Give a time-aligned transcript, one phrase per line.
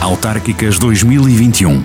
[0.00, 1.84] Autárquicas 2021.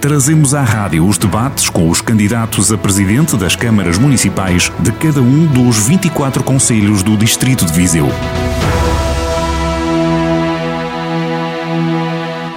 [0.00, 5.20] Trazemos à rádio os debates com os candidatos a presidente das câmaras municipais de cada
[5.20, 8.08] um dos 24 conselhos do Distrito de Viseu.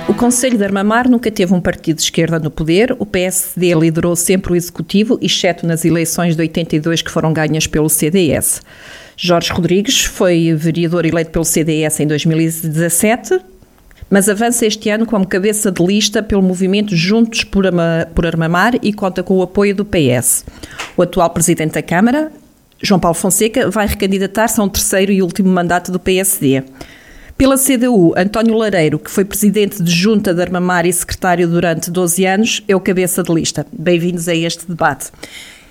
[0.09, 2.95] O Conselho de Armamar nunca teve um partido de esquerda no poder.
[2.97, 7.89] O PSD liderou sempre o executivo, exceto nas eleições de 82 que foram ganhas pelo
[7.89, 8.59] CDS.
[9.15, 13.39] Jorge Rodrigues foi vereador eleito pelo CDS em 2017,
[14.09, 18.75] mas avança este ano como cabeça de lista pelo movimento Juntos por, Ama, por Armamar
[18.81, 20.45] e conta com o apoio do PS.
[20.95, 22.31] O atual presidente da Câmara,
[22.81, 26.63] João Paulo Fonseca, vai recandidatar-se a um terceiro e último mandato do PSD.
[27.37, 32.25] Pela CDU, António Lareiro, que foi presidente de junta de Armamar e secretário durante 12
[32.25, 33.67] anos, é o cabeça de lista.
[33.73, 35.11] Bem-vindos a este debate.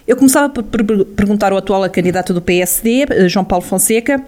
[0.06, 4.22] Eu começava por perguntar ao atual candidato do PSD, eh, João Paulo Fonseca,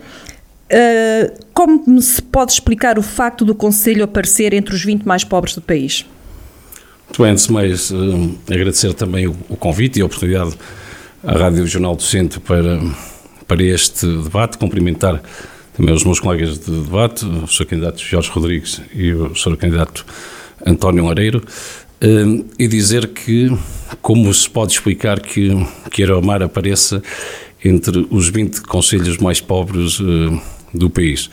[0.69, 5.55] eh, como se pode explicar o facto do Conselho aparecer entre os 20 mais pobres
[5.55, 6.05] do país?
[7.07, 10.57] Muito bem, antes de mais, eh, agradecer também o convite e a oportunidade
[11.23, 12.80] à Rádio Jornal do Centro para,
[13.46, 15.23] para este debate, cumprimentar
[15.77, 17.66] também os meus colegas de debate, o Sr.
[17.66, 19.57] Candidato Jorge Rodrigues e o Sr.
[19.57, 20.05] Candidato
[20.65, 21.45] António Lareiro,
[22.01, 23.57] eh, e dizer que,
[24.02, 25.51] como se pode explicar que,
[25.93, 27.01] que Aramar apareça
[27.65, 30.01] entre os 20 conselhos mais pobres
[30.77, 31.30] do país.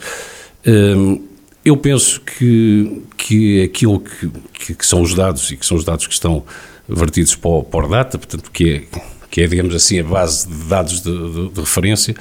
[0.64, 1.18] Eh,
[1.64, 6.06] eu penso que, que aquilo que, que, são os dados, e que são os dados
[6.06, 6.44] que estão
[6.88, 8.98] vertidos para o, data, portanto, que é,
[9.30, 12.14] que é, digamos assim, a base de dados de, de, de referência,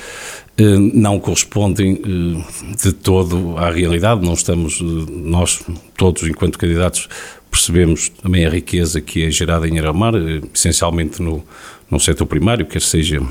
[0.58, 4.26] eh, não correspondem eh, de todo à realidade.
[4.26, 5.62] Não estamos, nós
[5.98, 7.10] todos, enquanto candidatos,
[7.52, 10.14] percebemos também a riqueza que é gerada em Aramar,
[10.54, 11.44] essencialmente no,
[11.90, 13.22] no setor primário, quer seja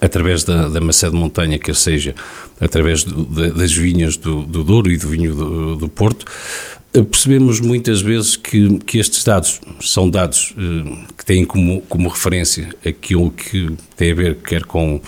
[0.00, 2.14] através da, da maçã de montanha, quer seja
[2.60, 6.24] através do, das vinhas do, do Douro e do vinho do, do Porto,
[6.92, 10.54] percebemos muitas vezes que, que estes dados são dados
[11.16, 15.00] que têm como, como referência aquilo que tem a ver quer com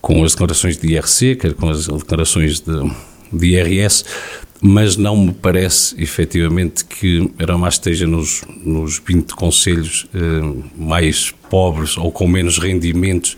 [0.00, 2.90] com as declarações de IRC, quer com as declarações de,
[3.32, 4.04] de IRS,
[4.60, 10.18] mas não me parece efetivamente que Aramás esteja nos, nos 20 conselhos eh,
[10.76, 13.36] mais pobres ou com menos rendimentos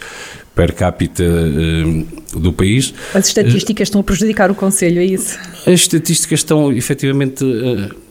[0.55, 2.05] per capita eh,
[2.37, 2.93] do país.
[3.15, 5.39] As estatísticas estão a prejudicar o Conselho, é isso?
[5.67, 7.45] As estatísticas estão efetivamente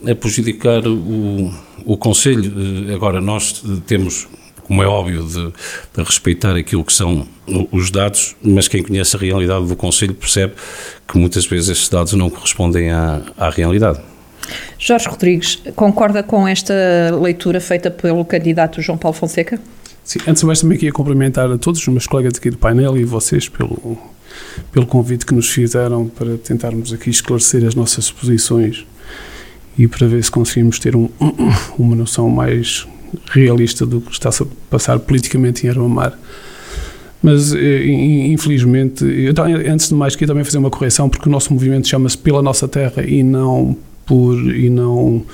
[0.04, 1.52] a, a prejudicar o,
[1.84, 2.88] o Conselho.
[2.88, 4.28] Eh, agora, nós temos
[4.62, 5.52] como é óbvio, de,
[5.94, 7.26] de, respeitar aquilo que são
[7.70, 10.54] os dados, mas quem conhece a realidade do Conselho percebe
[11.06, 14.00] que muitas vezes estes dados não correspondem à, à realidade.
[14.78, 16.74] Jorge Rodrigues, concorda com esta
[17.20, 19.60] leitura feita pelo candidato João Paulo Fonseca?
[20.04, 23.04] Sim, antes mais também queria cumprimentar a todos os meus colegas aqui do painel e
[23.04, 23.96] vocês pelo,
[24.72, 28.84] pelo convite que nos fizeram para tentarmos aqui esclarecer as nossas posições
[29.78, 31.08] e para ver se conseguimos ter um,
[31.78, 32.86] uma noção mais
[33.30, 36.18] realista do que está-se a passar politicamente em Armamar.
[37.22, 39.04] Mas, eh, infelizmente,
[39.70, 42.66] antes de mais, queria também fazer uma correção, porque o nosso movimento chama-se Pela Nossa
[42.66, 45.24] Terra e não por e não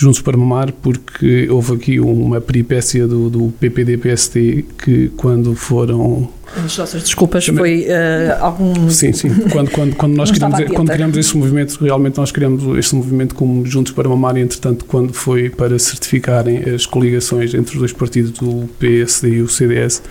[0.00, 6.78] Juntos para Mamar, porque houve aqui uma peripécia do, do PPD-PSD que, quando foram as
[6.78, 8.88] nossas desculpas foi uh, algum.
[8.88, 9.28] Sim, sim.
[9.52, 13.66] Quando, quando, quando nós criamos, quando criamos esse movimento, realmente nós criamos este movimento como
[13.66, 18.32] Juntos para Mamar, e entretanto, quando foi para certificarem as coligações entre os dois partidos,
[18.40, 20.02] o PSD e o CDS,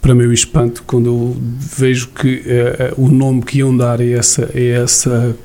[0.00, 1.36] para meu espanto, quando eu
[1.76, 5.36] vejo que uh, o nome que iam dar a essa, a essa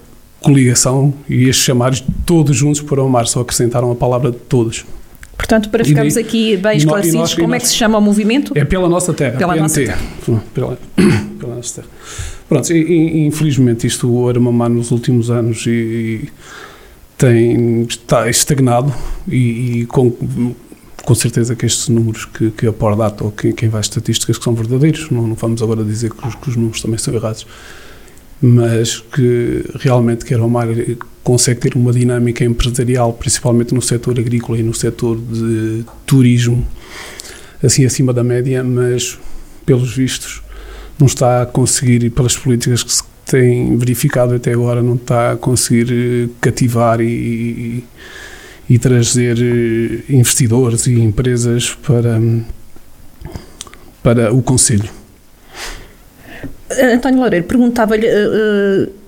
[0.41, 1.93] coligação ia chamar
[2.25, 4.85] todos juntos para o mar, só acrescentaram a palavra todos.
[5.37, 8.51] Portanto, para ficarmos daí, aqui bem esclarecidos, nós, como é que se chama o movimento?
[8.55, 9.37] É pela nossa terra.
[9.37, 9.61] Pela PNT.
[9.61, 10.43] nossa terra.
[10.53, 10.77] Pela,
[11.39, 11.87] pela nossa terra.
[12.49, 16.29] Pronto, e, e, infelizmente isto o Aramamar nos últimos anos e, e
[17.17, 18.93] tem, está estagnado
[19.27, 20.11] e, e, com,
[21.03, 24.43] com certeza que estes números que, que a Pordata ou quem, quem vai estatísticas que
[24.43, 27.45] são verdadeiros, não, não vamos agora dizer que os, que os números também são errados,
[28.41, 30.67] mas que realmente que Aramamar
[31.23, 36.65] consegue ter uma dinâmica empresarial, principalmente no setor agrícola e no setor de turismo,
[37.61, 39.19] assim acima da média, mas
[39.65, 40.41] pelos vistos
[40.97, 45.33] não está a conseguir, e pelas políticas que se têm verificado até agora, não está
[45.33, 47.83] a conseguir eh, cativar e,
[48.69, 52.19] e trazer eh, investidores e empresas para,
[54.03, 54.98] para o Conselho.
[56.93, 58.07] António Loureiro, perguntava-lhe.
[58.07, 58.99] Uh,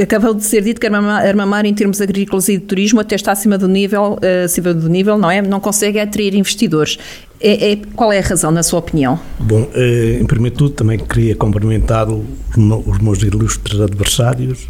[0.00, 3.56] Acabou de ser dito que Armamar, em termos agrícolas e de turismo, até está acima
[3.56, 5.40] do nível, eh, acima do nível, não é?
[5.42, 6.98] Não consegue atrair investidores.
[7.40, 9.18] É, é, qual é a razão, na sua opinião?
[9.40, 14.68] Bom, em primeiro tudo, também queria cumprimentar os meus ilustres adversários,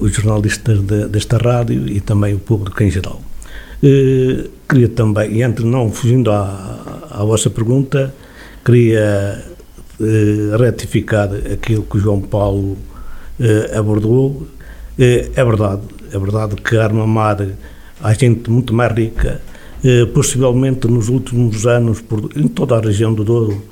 [0.00, 3.22] os jornalistas de, desta rádio e também o público em geral.
[4.68, 8.12] Queria também, e antes não fugindo à, à vossa pergunta,
[8.64, 9.53] queria
[10.00, 12.76] eh, retificar aquilo que o João Paulo
[13.38, 14.46] eh, abordou.
[14.98, 15.82] Eh, é verdade,
[16.12, 17.46] é verdade que a Armamar
[18.00, 19.40] há gente muito mais rica,
[19.84, 23.62] eh, possivelmente nos últimos anos, por, em toda a região do Douro,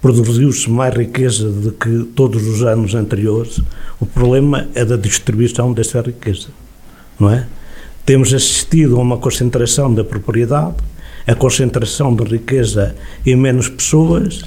[0.00, 3.60] produziu-se mais riqueza do que todos os anos anteriores.
[4.00, 6.48] O problema é da distribuição dessa riqueza,
[7.18, 7.46] não é?
[8.04, 10.74] Temos assistido a uma concentração da propriedade,
[11.24, 14.42] a concentração de riqueza em menos pessoas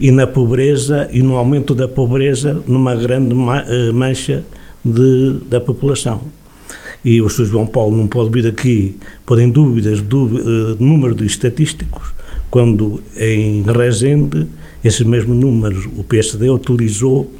[0.00, 4.44] e na pobreza e no aumento da pobreza numa grande eh, mancha
[4.84, 6.22] de, da população.
[7.04, 7.46] E o Sr.
[7.46, 8.96] João Paulo não pode vir aqui
[9.26, 12.12] pôr em dúvidas do uh, número de estatísticos,
[12.48, 14.46] quando em Rezende
[14.84, 17.32] esses mesmos números o PSD utilizou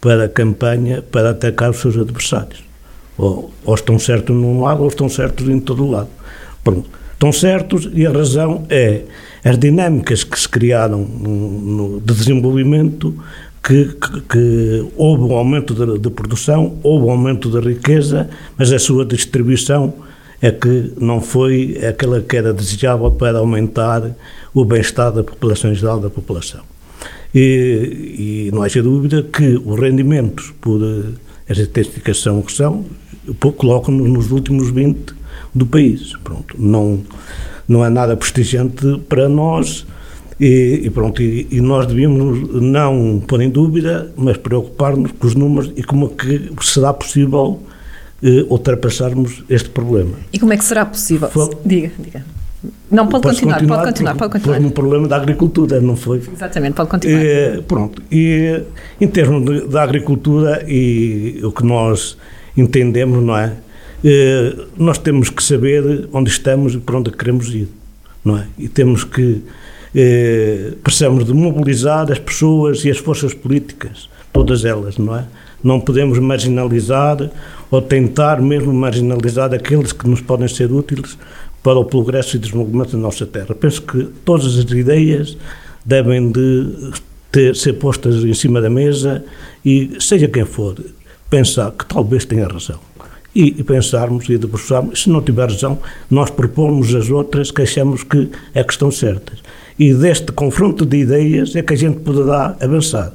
[0.00, 2.62] para a campanha para atacar os seus adversários.
[3.18, 6.08] Ou, ou estão certos num lado ou estão certos em todo o lado.
[6.64, 6.88] Pronto.
[7.12, 9.02] Estão certos e a razão é
[9.44, 13.14] as dinâmicas que se criaram no, no de desenvolvimento
[13.62, 18.72] que, que, que, houve um aumento de, de, produção, houve um aumento de riqueza, mas
[18.72, 19.92] a sua distribuição
[20.40, 24.16] é que não foi aquela que era desejável para aumentar
[24.54, 26.62] o bem-estar da população em geral da população.
[27.34, 31.12] E, e não haja dúvida que os rendimentos por eh,
[31.46, 32.84] esta estatísticas que são,
[33.56, 35.14] colocam-nos nos últimos 20
[35.54, 36.14] do país.
[36.24, 37.00] Pronto, não,
[37.70, 39.86] não é nada prestigiante para nós
[40.40, 45.36] e, e pronto, e, e, nós devíamos não pôr em dúvida, mas preocupar-nos com os
[45.36, 47.60] números e como é que será possível
[48.22, 50.16] eh, ultrapassarmos este problema.
[50.32, 51.28] E como é que será possível?
[51.30, 52.24] Foi, diga, diga.
[52.90, 54.56] Não, pode continuar, continuar, pode continuar, pode continuar.
[54.56, 56.18] Foi um problema da agricultura, não foi?
[56.18, 57.22] Exatamente, pode continuar.
[57.22, 58.62] E, pronto, e
[59.00, 62.16] em termos de, da agricultura e o que nós
[62.56, 63.52] entendemos, não é?
[64.04, 67.68] E, nós temos que saber onde estamos e para onde queremos ir,
[68.24, 68.46] não é?
[68.58, 69.42] E temos que,
[69.94, 75.26] eh, precisamos de mobilizar as pessoas e as forças políticas, todas elas, não é?
[75.62, 77.30] Não podemos marginalizar
[77.70, 81.18] ou tentar mesmo marginalizar aqueles que nos podem ser úteis
[81.62, 83.54] para o progresso e desenvolvimento da nossa terra.
[83.54, 85.36] Penso que todas as ideias
[85.84, 86.92] devem de
[87.30, 89.22] ter, ser postas em cima da mesa
[89.64, 90.76] e, seja quem for,
[91.28, 92.80] pensar que talvez tenha razão.
[93.34, 95.78] E, pensarmos e debruçarmos, se não tiver razão,
[96.10, 99.38] nós propomos as outras que achamos que é que estão certas.
[99.78, 103.12] E deste confronto de ideias é que a gente poderá avançar.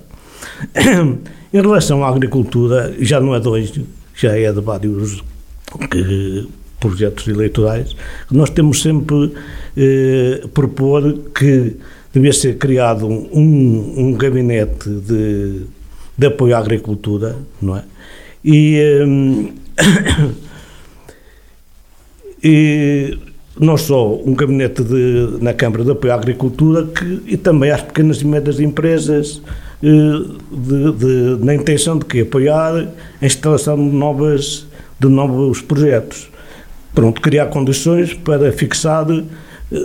[1.53, 3.85] em relação à agricultura, já não é de hoje,
[4.15, 5.21] já é de vários
[5.91, 6.47] que
[6.79, 7.95] projetos eleitorais,
[8.31, 9.33] nós temos sempre
[9.75, 11.75] eh, propor que
[12.13, 15.61] devia ser criado um, um gabinete de,
[16.17, 17.83] de apoio à agricultura, não é?
[18.43, 19.64] E, eh,
[22.43, 23.17] e
[23.59, 27.81] não só um gabinete de, na Câmara de Apoio à Agricultura que, e também às
[27.81, 29.41] pequenas e médias empresas
[29.81, 29.87] eh,
[30.51, 32.87] de, de, na intenção de que apoiar
[33.21, 34.65] a instalação de novas
[34.99, 36.29] de novos projetos.
[36.93, 39.05] Pronto, criar condições para fixar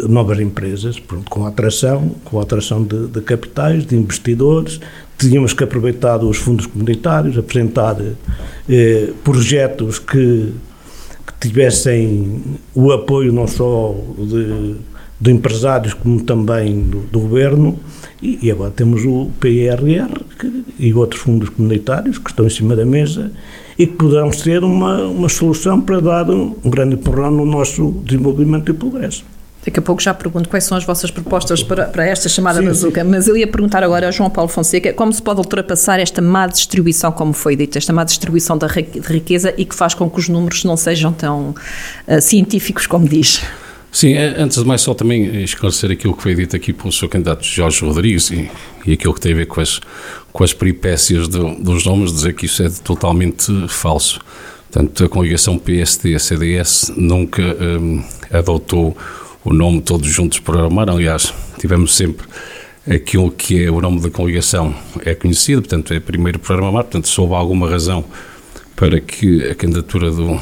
[0.08, 4.80] novas empresas, pronto, com atração, com atração de, de, capitais, de investidores.
[5.18, 7.96] Tínhamos que aproveitar os fundos comunitários, apresentar
[8.68, 10.52] eh, projetos que,
[11.26, 12.42] que, tivessem
[12.74, 14.76] o apoio não só de,
[15.20, 17.78] de empresários como também do, do governo.
[18.22, 22.76] E, e, agora temos o PRR que, e outros fundos comunitários que estão em cima
[22.76, 23.32] da mesa
[23.78, 27.92] e que poderão ser uma, uma solução para dar um, um grande empurrão no nosso
[28.04, 29.24] desenvolvimento e progresso.
[29.64, 32.66] Daqui a pouco já pergunto quais são as vossas propostas para, para esta chamada sim,
[32.66, 36.22] bazuca, mas eu ia perguntar agora ao João Paulo Fonseca como se pode ultrapassar esta
[36.22, 40.18] má distribuição, como foi dito, esta má distribuição da riqueza e que faz com que
[40.18, 41.54] os números não sejam tão
[42.08, 43.42] uh, científicos como diz.
[43.92, 47.08] Sim, é, antes de mais só também esclarecer aquilo que foi dito aqui pelo seu
[47.08, 48.48] candidato Jorge Rodrigues e,
[48.86, 49.80] e aquilo que tem a ver com as,
[50.32, 54.20] com as peripécias do, dos nomes, dizer que isso é totalmente falso.
[54.70, 58.96] Portanto, a coligação PSD-CDS nunca um, adotou
[59.44, 62.26] o nome todos juntos por Armar, aliás, tivemos sempre
[62.88, 67.08] aquilo que é o nome da coligação é conhecido, portanto, é primeiro por Armar, portanto,
[67.08, 68.04] se houve alguma razão
[68.74, 70.40] para que a candidatura do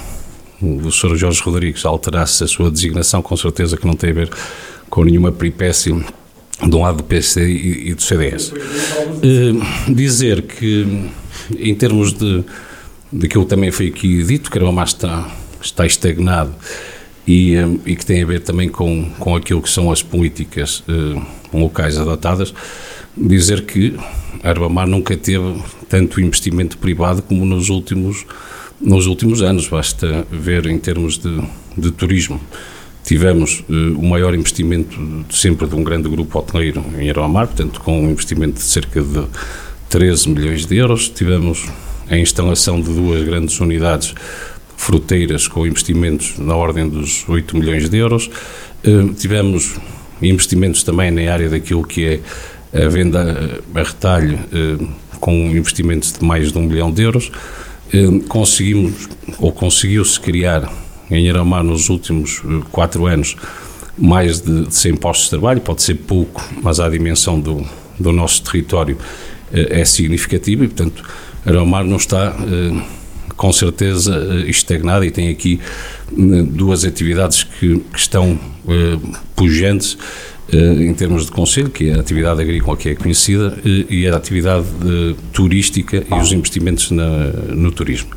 [0.60, 1.16] o Sr.
[1.16, 4.30] Jorge Rodrigues alterasse a sua designação, com certeza que não tem a ver
[4.90, 8.50] com nenhuma peripécia de um lado do PC e, e do CDS.
[8.50, 8.56] Uh,
[9.22, 11.10] eh, dizer que,
[11.56, 12.44] em termos de
[13.12, 15.30] daquilo que também foi aqui dito, que Armamar está,
[15.62, 16.52] está estagnado
[17.28, 20.82] e, eh, e, que tem a ver também com, com aquilo que são as políticas
[20.88, 22.54] uh, locais adotadas,
[23.14, 23.94] dizer que
[24.42, 28.24] Armamar nunca teve tanto investimento privado como nos últimos
[28.80, 29.68] nos últimos anos.
[29.68, 31.38] Basta ver em termos de,
[31.76, 32.40] de turismo.
[33.04, 38.04] Tivemos uh, o maior investimento sempre de um grande grupo hoteleiro em Aeromar, portanto, com
[38.04, 39.26] um investimento de cerca de
[39.90, 41.10] 13 milhões de euros.
[41.10, 41.66] Tivemos
[42.08, 44.14] a instalação de duas grandes unidades
[44.78, 48.30] fruteiras com investimentos na ordem dos 8 milhões de euros.
[48.86, 49.74] Uh, tivemos
[50.22, 52.06] investimentos também na área daquilo que
[52.72, 54.88] é a venda a retalho, uh,
[55.20, 57.30] com investimentos de mais de um milhão de euros.
[57.92, 59.08] Uh, conseguimos,
[59.38, 60.72] ou conseguiu-se criar
[61.10, 63.36] em Aramar nos últimos quatro anos
[63.98, 67.66] mais de 100 postos de trabalho, pode ser pouco, mas a dimensão do,
[67.98, 68.96] do nosso território
[69.52, 71.02] é significativa e, portanto,
[71.44, 72.36] Aramar não está
[73.38, 75.58] com certeza eh, estagnada e tem aqui
[76.12, 78.98] eh, duas atividades que, que estão eh,
[79.34, 79.96] pujantes
[80.50, 84.64] em termos de conselho, que é a atividade agrícola que é conhecida e a atividade
[85.30, 88.08] turística e os investimentos na, no turismo.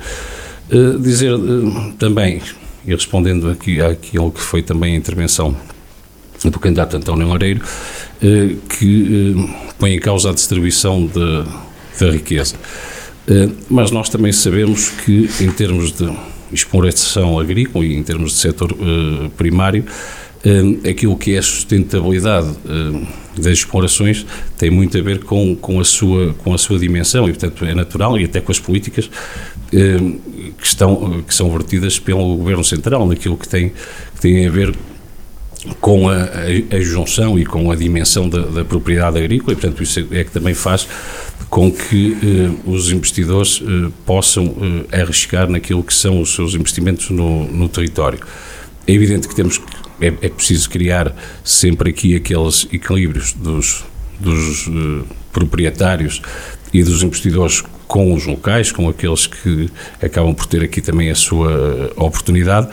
[1.02, 1.34] Dizer
[2.00, 2.42] também,
[2.88, 5.54] e respondendo aqui àquilo que foi também a intervenção
[6.42, 7.60] do candidato António Loureiro,
[8.70, 9.36] que
[9.78, 12.56] põe em causa a distribuição da riqueza.
[13.32, 16.12] Eh, mas nós também sabemos que, em termos de
[16.52, 19.86] exploração agrícola e em termos de setor uh, primário,
[20.46, 22.50] uh, aquilo que é a sustentabilidade
[23.38, 24.26] das explorações
[24.58, 27.74] tem muito a ver com, com, a sua, com a sua dimensão e, portanto, é
[27.74, 29.10] natural e até com as políticas
[29.70, 34.76] que, estão, que são vertidas pelo Governo Central, naquilo que tem, que tem a ver
[35.80, 39.84] com a, a, a, junção e com a dimensão da, da, propriedade agrícola, e portanto
[39.84, 40.88] isso é que também faz
[41.50, 44.56] com que eh, os investidores eh, possam
[44.92, 48.20] eh, arriscar naquilo que são os seus investimentos no, no território.
[48.88, 49.62] É evidente que temos
[50.02, 53.86] é, é, preciso criar sempre aqui aqueles equilíbrios dos,
[54.20, 56.22] dos eh, proprietários
[56.74, 59.70] e dos investidores com os locais, com aqueles que
[60.02, 62.70] acabam por ter aqui também a sua eh, oportunidade,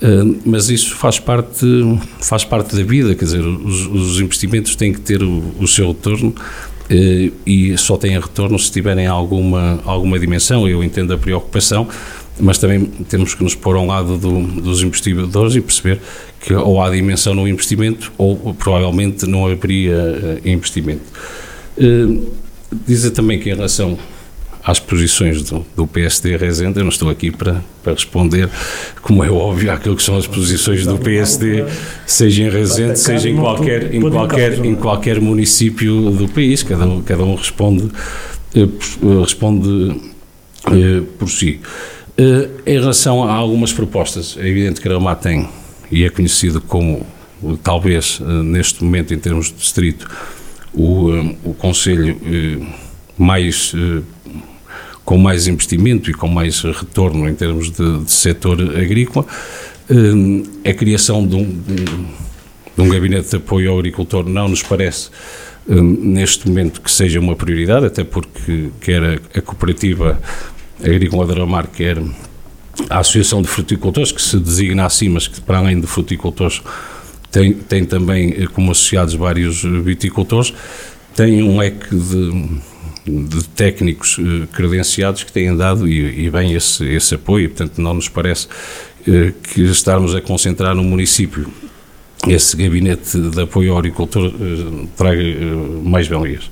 [0.00, 0.06] eh,
[0.46, 1.66] mas isso faz parte,
[2.18, 5.88] faz parte da vida, quer dizer, os, os investimentos têm que ter o, o seu
[5.88, 6.34] retorno
[6.88, 10.66] eh, e só têm retorno se tiverem alguma, alguma dimensão.
[10.66, 11.86] Eu entendo a preocupação,
[12.40, 16.00] mas também temos que nos pôr ao lado do, dos investidores e perceber
[16.40, 21.04] que ou há dimensão no investimento ou provavelmente não haveria investimento.
[22.86, 23.98] Dizer também que em relação
[24.64, 28.48] às posições do, do PSD Rezende, eu não estou aqui para, para responder,
[29.02, 31.64] como é óbvio, àquilo que são as posições do PSD,
[32.06, 37.02] seja em Rezende, seja em qualquer, em qualquer, em qualquer município do país, cada um,
[37.02, 37.90] cada um responde,
[38.54, 38.68] eh,
[39.20, 40.00] responde
[40.66, 41.60] eh, por si.
[42.16, 45.48] Eh, em relação a algumas propostas, é evidente que Aramá tem,
[45.90, 47.04] e é conhecido como,
[47.64, 50.08] talvez, neste momento, em termos de distrito,
[50.72, 51.10] o,
[51.44, 52.16] o Conselho
[53.18, 53.74] mais
[55.04, 59.26] com mais investimento e com mais retorno em termos de, de setor agrícola,
[59.90, 61.60] eh, a criação de um,
[62.76, 65.10] de um, gabinete de apoio ao agricultor não nos parece
[65.68, 70.20] eh, neste momento que seja uma prioridade, até porque quer a, a cooperativa
[70.82, 71.98] agrícola de Aramar, quer
[72.88, 76.62] a Associação de Fruticultores, que se designa assim, mas que para além de fruticultores
[77.30, 80.54] tem, tem também eh, como associados vários viticultores,
[81.14, 82.60] tem um leque de
[83.06, 87.94] de técnicos eh, credenciados que têm dado e, e bem esse, esse apoio, portanto não
[87.94, 88.46] nos parece
[89.06, 91.48] eh, que estarmos a concentrar no município
[92.28, 95.22] esse gabinete de apoio ao agricultor eh, traga
[95.82, 96.48] mais valias.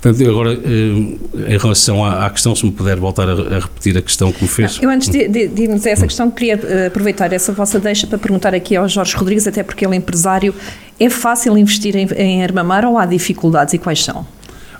[0.00, 4.00] Portanto, agora, em relação à, à, questão, se me puder voltar a, a, repetir a
[4.00, 4.78] questão que me fez.
[4.80, 8.16] Eu, antes de, de, de irmos a essa questão, queria aproveitar essa vossa deixa para
[8.16, 10.54] perguntar aqui ao Jorge Rodrigues, até porque ele é empresário.
[10.98, 14.26] É fácil investir em, em Armamar ou há dificuldades e quais são?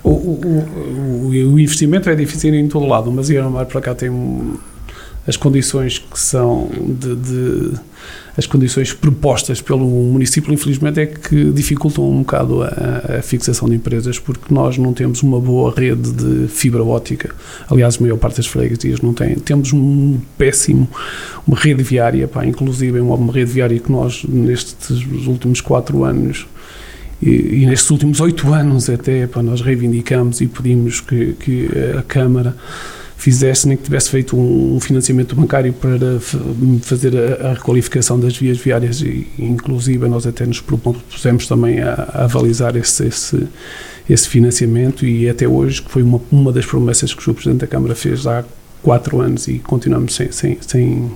[0.03, 4.09] O, o, o, investimento é difícil em todo lado, mas ir mar para cá tem
[5.27, 7.71] as condições que são de, de,
[8.35, 13.75] as condições propostas pelo município, infelizmente, é que dificultam um bocado a, a, fixação de
[13.75, 17.35] empresas, porque nós não temos uma boa rede de fibra óptica.
[17.69, 19.35] Aliás, a maior parte das freguesias não tem.
[19.35, 20.89] Temos um péssimo,
[21.47, 26.47] uma rede viária, pá, inclusive uma, uma rede viária que nós, nestes últimos quatro anos,
[27.21, 32.01] e, e, nestes últimos oito anos até, para nós reivindicamos e pedimos que, que a
[32.01, 32.55] Câmara
[33.21, 36.19] fizesse, nem que tivesse feito um, financiamento bancário para
[36.81, 41.93] fazer a, a requalificação das vias viárias e, inclusive, nós até nos propusemos também a,
[41.93, 43.47] a avalizar esse, esse,
[44.09, 47.67] esse financiamento e até hoje, que foi uma, uma das promessas que o Presidente da
[47.67, 48.43] Câmara fez há
[48.81, 51.11] quatro anos e continuamos sem, sem, sem,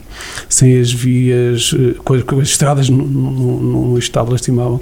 [0.47, 4.81] sem as vias, eh, com as, estradas no, estado lastimável.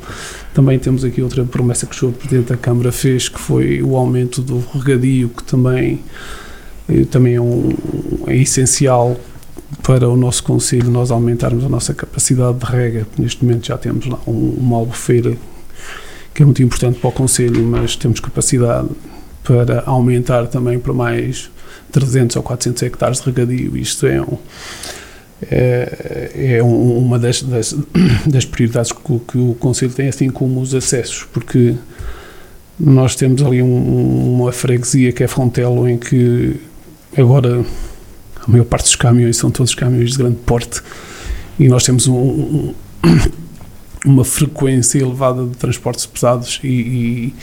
[0.53, 2.11] Também temos aqui outra promessa que o Sr.
[2.13, 6.01] Presidente da Câmara fez, que foi o aumento do regadio, que também,
[6.89, 7.69] eh, também é, um,
[8.27, 9.17] é essencial
[9.81, 13.07] para o nosso Conselho nós aumentarmos a nossa capacidade de rega.
[13.17, 15.35] Neste momento já temos lá um, uma albufeira
[16.33, 18.89] que é muito importante para o Conselho, mas temos capacidade
[19.43, 21.51] para aumentar também para mais
[21.91, 23.77] 300 ou 400 hectares de regadio.
[23.77, 24.37] Isto é, um,
[25.49, 27.75] é, é uma das, das,
[28.25, 31.75] das, prioridades que, que o Conselho tem, assim como os acessos, porque
[32.79, 36.59] nós temos ali um, uma freguesia que é Fontelo, em que
[37.17, 37.63] agora
[38.45, 40.81] a maior parte dos caminhões são todos caminhões de grande porte
[41.59, 42.73] e nós temos um,
[44.05, 47.33] uma frequência elevada de transportes pesados e, e,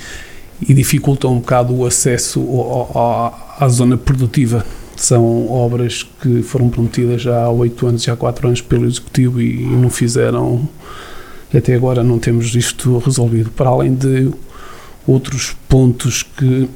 [0.69, 4.64] e dificulta um bocado o acesso ao, ao, à zona produtiva.
[4.97, 9.40] São obras que foram prometidas já há oito anos, já há quatro anos pelo Executivo
[9.40, 10.69] e, e não fizeram,
[11.55, 13.50] até agora não temos isto resolvido.
[13.50, 14.31] Para além de
[15.07, 16.69] outros pontos que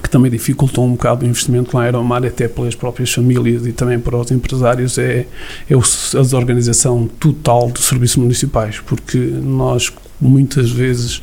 [0.00, 3.72] que também dificultam um bocado o investimento lá em Aeromar, até pelas próprias famílias e
[3.72, 5.26] também para os empresários, é,
[5.68, 11.22] é a desorganização total dos serviços municipais, porque nós muitas vezes,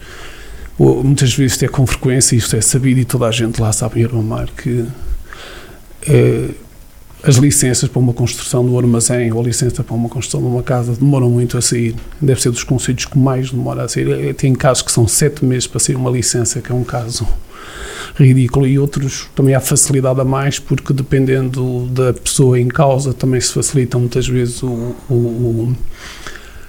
[0.78, 4.00] ou, muitas vezes é com frequência, isto é sabido e toda a gente lá sabe
[4.00, 4.86] em Aeromar, que
[6.08, 6.50] é,
[7.24, 10.64] as licenças para uma construção do armazém ou a licença para uma construção de uma
[10.64, 11.96] casa demoram muito a sair.
[12.22, 14.10] Deve ser dos conselhos que mais demora a sair.
[14.12, 17.28] É, tem casos que são sete meses para sair uma licença, que é um caso
[18.16, 23.40] ridículo e outros também há facilidade a mais porque dependendo da pessoa em causa também
[23.40, 25.76] se facilita muitas vezes o, o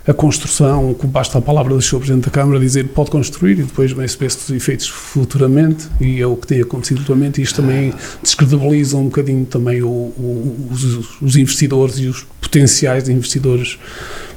[0.09, 1.99] a construção, basta a palavra do Sr.
[1.99, 6.35] Presidente da Câmara dizer pode construir e depois vem-se os efeitos futuramente e é o
[6.35, 11.37] que tem acontecido atualmente e isto também descredibiliza um bocadinho também o, o, os, os,
[11.37, 13.79] investidores e os potenciais investidores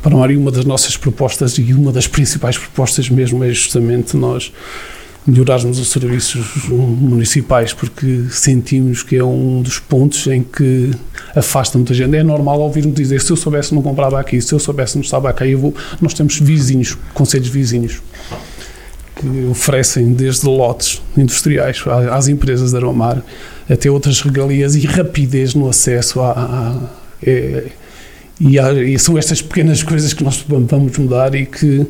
[0.02, 4.52] para uma, uma das nossas propostas e uma das principais propostas mesmo é justamente nós
[5.26, 10.92] melhorarmos os serviços municipais, porque sentimos que é um dos pontos em que
[11.36, 12.16] afasta muita gente.
[12.16, 15.30] É normal ouvir-me dizer: se eu soubesse, não comprava aqui, se eu soubesse, não estava
[15.30, 15.50] aqui.
[15.50, 15.76] Eu vou.
[16.00, 18.02] Nós temos vizinhos, conselhos vizinhos,
[19.16, 23.22] que oferecem desde lotes industriais às empresas de Aromar
[23.70, 26.32] até outras regalias e rapidez no acesso a.
[26.32, 27.68] a é,
[28.40, 31.86] e, e são estas pequenas coisas que nós vamos mudar e que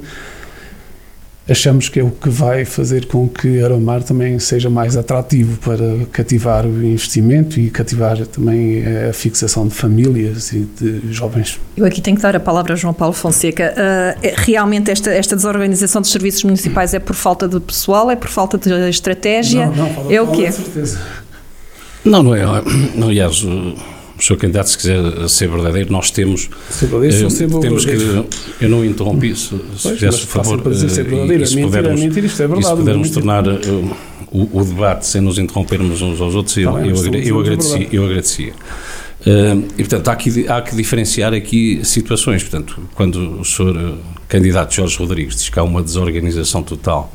[1.51, 6.05] achamos que é o que vai fazer com que Aromar também seja mais atrativo para
[6.11, 11.59] cativar o investimento e cativar também a fixação de famílias e de jovens.
[11.75, 13.73] Eu aqui tenho que dar a palavra a João Paulo Fonseca.
[13.75, 18.29] Uh, realmente esta, esta desorganização dos serviços municipais é por falta de pessoal, é por
[18.29, 19.67] falta de estratégia?
[19.67, 20.51] Não, não, é o quê?
[20.51, 21.01] certeza.
[22.03, 22.43] Não, não é.
[22.95, 23.43] Não, aliás,
[24.21, 24.37] o Sr.
[24.37, 26.47] Candidato, se quiser ser verdadeiro, nós temos.
[26.69, 27.91] Ser verdadeiro, eh, ser temos que.
[28.61, 30.61] Eu não interrompi, se, se fizesse o favor.
[30.61, 32.67] Para dizer ser verdadeiro, se pudermos, mentira, isto é verdade.
[32.67, 33.97] se pudermos tornar uh,
[34.31, 37.87] o, o, debate sem nos interrompermos uns aos outros, eu, tá eu, eu, eu, agradecia.
[37.91, 38.53] Eu agradecia.
[39.21, 42.43] Uh, e, portanto, há que, há que diferenciar aqui situações.
[42.43, 43.75] Portanto, quando o Sr.
[43.75, 47.11] Uh, candidato Jorge Rodrigues diz que há uma desorganização total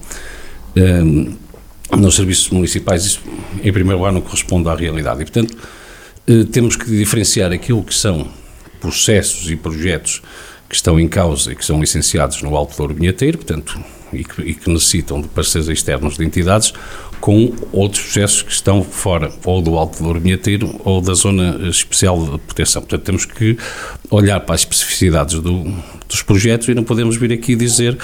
[0.76, 3.20] uh, nos serviços municipais, isso,
[3.62, 5.22] em primeiro lugar, não corresponde à realidade.
[5.22, 5.75] E, portanto, eh,
[6.50, 8.28] temos que diferenciar aquilo que são
[8.80, 10.22] processos e projetos
[10.68, 13.78] que estão em causa e que são licenciados no Alto Douro Vinheteiro, portanto,
[14.12, 16.72] e que, e que, necessitam de parceiros externos de entidades,
[17.20, 22.22] com outros processos que estão fora, ou do Alto Douro Vinheteiro, ou da Zona Especial
[22.24, 22.82] de Proteção.
[22.82, 23.56] Portanto, temos que
[24.10, 25.64] olhar para as especificidades do,
[26.08, 27.96] dos projetos e não podemos vir aqui dizer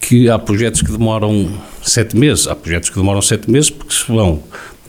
[0.00, 2.46] que há projetos que demoram sete meses.
[2.46, 4.42] Há projetos que demoram sete meses porque se vão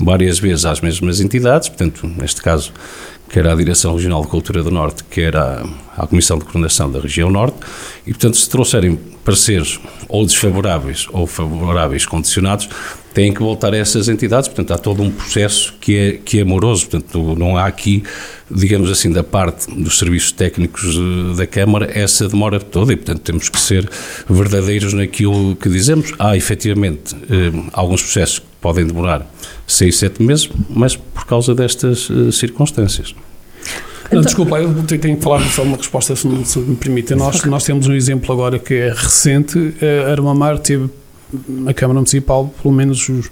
[0.03, 2.73] várias vezes às mesmas entidades, portanto, neste caso,
[3.29, 5.63] quer à Direção Regional de Cultura do Norte, quer à,
[5.95, 7.57] à Comissão de Coordenação da Região Norte,
[8.05, 12.67] e, portanto, se trouxerem pareceres ou desfavoráveis ou favoráveis condicionados,
[13.13, 16.43] têm que voltar a essas entidades, portanto, há todo um processo que é, que é
[16.43, 18.03] moroso, portanto, não há aqui,
[18.49, 23.19] digamos assim, da parte dos serviços técnicos eh, da Câmara, essa demora toda, e, portanto,
[23.21, 23.89] temos que ser
[24.29, 26.13] verdadeiros naquilo que dizemos.
[26.19, 29.25] Há, efetivamente, eh, alguns processos podem demorar
[29.67, 33.13] seis, sete meses, mas por causa destas uh, circunstâncias.
[33.13, 37.15] Não, então, desculpa, eu tenho que falar só uma resposta, se me, se me permite.
[37.15, 39.73] Nós, nós temos um exemplo agora que é recente.
[40.07, 40.89] A Armamar teve,
[41.65, 43.31] a Câmara Municipal, pelo menos os,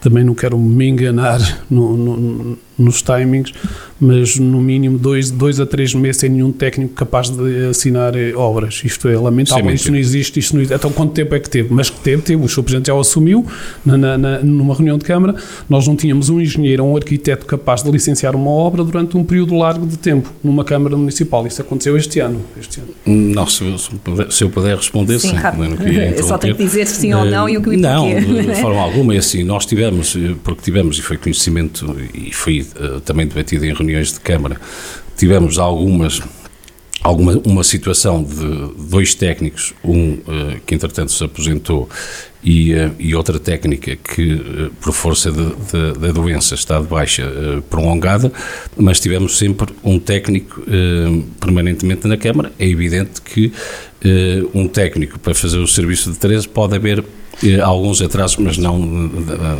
[0.00, 3.52] também não quero me enganar no, no, nos timings,
[3.98, 8.34] mas no mínimo dois, dois a três meses sem nenhum técnico capaz de assinar eh,
[8.34, 8.82] obras.
[8.84, 10.74] Isto é lamentável, isto não existe, isto não existe.
[10.74, 11.72] Então quanto tempo é que teve?
[11.72, 12.62] Mas que teve, teve, o Sr.
[12.62, 13.46] Presidente já o assumiu
[13.84, 15.34] na, na, na, numa reunião de Câmara,
[15.68, 19.24] nós não tínhamos um engenheiro ou um arquiteto capaz de licenciar uma obra durante um
[19.24, 21.46] período largo de tempo numa Câmara Municipal.
[21.46, 22.42] Isso aconteceu este ano.
[22.60, 22.88] Este ano.
[23.06, 23.64] Não, se,
[24.30, 25.30] se eu puder responder, sim.
[25.30, 25.36] sim
[26.16, 29.14] eu só tenho que dizer sim ou não e o que Não, de forma alguma,
[29.14, 33.74] é assim, nós tivemos, porque tivemos, e foi conhecimento, e foi uh, também debatido em
[33.74, 34.60] reuniões de Câmara,
[35.16, 36.22] tivemos algumas
[37.06, 41.88] alguma uma situação de dois técnicos, um uh, que entretanto se aposentou
[42.42, 47.24] e, uh, e outra técnica que uh, por força da doença está de baixa
[47.70, 48.32] prolongada,
[48.76, 50.62] mas tivemos sempre um técnico
[51.40, 52.52] permanentemente na Câmara.
[52.58, 53.52] É evidente que
[54.54, 57.04] um técnico para fazer o serviço de 13 pode haver
[57.62, 58.78] alguns atrasos, mas não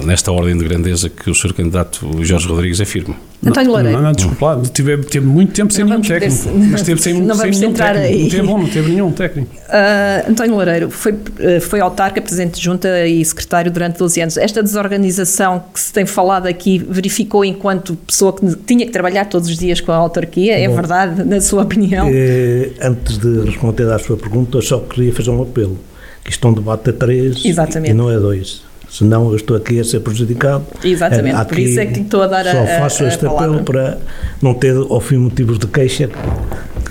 [0.05, 1.53] nesta ordem de grandeza que o Sr.
[1.53, 3.15] Candidato Jorge Rodrigues afirma.
[3.45, 3.97] António Loureiro.
[3.99, 6.35] Não, não, desculpa lá, teve, teve muito tempo sem nenhum técnico.
[6.35, 8.05] Se, mas teve sem, não sem nenhum técnico.
[8.05, 8.23] Aí.
[8.23, 9.55] Não teve bom, não teve nenhum técnico.
[9.55, 14.37] Uh, António Loureiro foi, uh, foi autarca, presidente de junta e secretário durante 12 anos.
[14.37, 19.49] Esta desorganização que se tem falado aqui verificou enquanto pessoa que tinha que trabalhar todos
[19.49, 20.59] os dias com a autarquia?
[20.59, 22.09] É verdade, na sua opinião?
[22.11, 25.79] Eh, antes de responder à sua pergunta, eu só queria fazer um apelo
[26.27, 27.93] que isto é um debate a três Exatamente.
[27.93, 28.63] e não é dois.
[28.91, 30.65] Senão eu estou aqui a ser prejudicado.
[30.83, 33.25] Exatamente, por isso é que estou a dar só a Só faço a, a este
[33.25, 33.45] palavra.
[33.47, 33.99] apelo para
[34.43, 36.09] não ter, ao fim, motivos de queixa.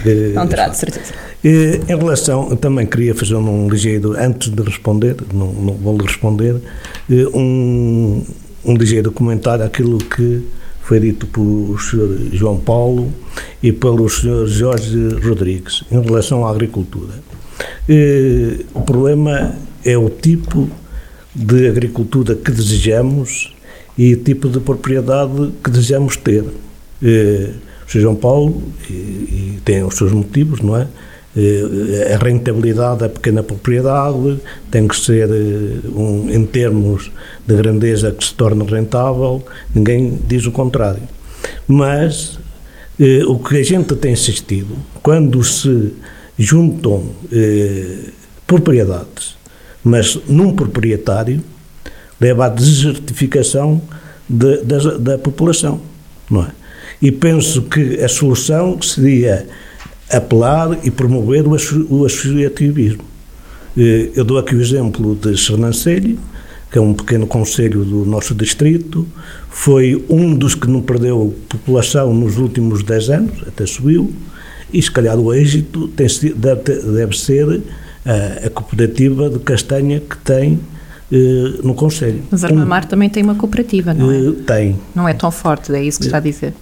[0.01, 1.13] Que, não terá, de certeza.
[1.43, 6.55] Em relação, também queria fazer um ligeiro, antes de responder, não, não vou lhe responder,
[7.33, 8.23] um,
[8.63, 10.43] um ligeiro comentário àquilo que
[10.81, 12.29] foi dito pelo Sr.
[12.33, 13.11] João Paulo
[13.61, 14.45] e pelo Sr.
[14.45, 17.13] Jorge Rodrigues em relação à agricultura.
[18.73, 20.69] O problema é o tipo
[21.33, 23.53] de agricultura que desejamos
[23.97, 26.43] e o tipo de propriedade que desejamos ter.
[26.43, 26.53] o
[27.87, 27.99] Sr.
[27.99, 30.87] João Paulo e, e tem os seus motivos, não é?
[32.13, 34.39] a rentabilidade da pequena propriedade
[34.71, 35.29] tem que ser
[35.93, 37.11] um, em termos
[37.45, 41.03] de grandeza que se torne rentável, ninguém diz o contrário.
[41.67, 42.39] Mas
[42.99, 45.93] eh, o que a gente tem assistido, quando se
[46.37, 48.09] juntam eh,
[48.45, 49.35] propriedades,
[49.83, 51.41] mas num proprietário,
[52.19, 53.81] leva à desertificação
[54.27, 55.81] de, da, da população,
[56.29, 56.51] não é?
[57.01, 59.47] E penso que a solução seria
[60.09, 63.03] apelar e promover o associativismo.
[63.75, 66.17] Eu dou aqui o exemplo de Sernancelho,
[66.71, 69.05] que é um pequeno conselho do nosso distrito,
[69.49, 74.13] foi um dos que não perdeu população nos últimos 10 anos, até subiu,
[74.77, 77.61] e se calhar o êxito tem, deve, deve ser
[78.05, 80.59] a, a cooperativa de castanha que tem
[81.11, 82.21] eh, no Conselho.
[82.29, 84.31] Mas Armamar um, também tem uma cooperativa, não é?
[84.45, 84.75] Tem.
[84.93, 86.53] Não é tão forte, é isso que está a dizer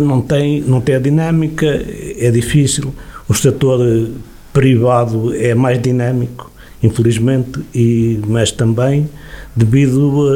[0.00, 2.94] não tem, não tem a dinâmica, é difícil.
[3.28, 4.10] O setor
[4.52, 6.50] privado é mais dinâmico,
[6.82, 9.08] infelizmente, e, mas também
[9.54, 10.28] devido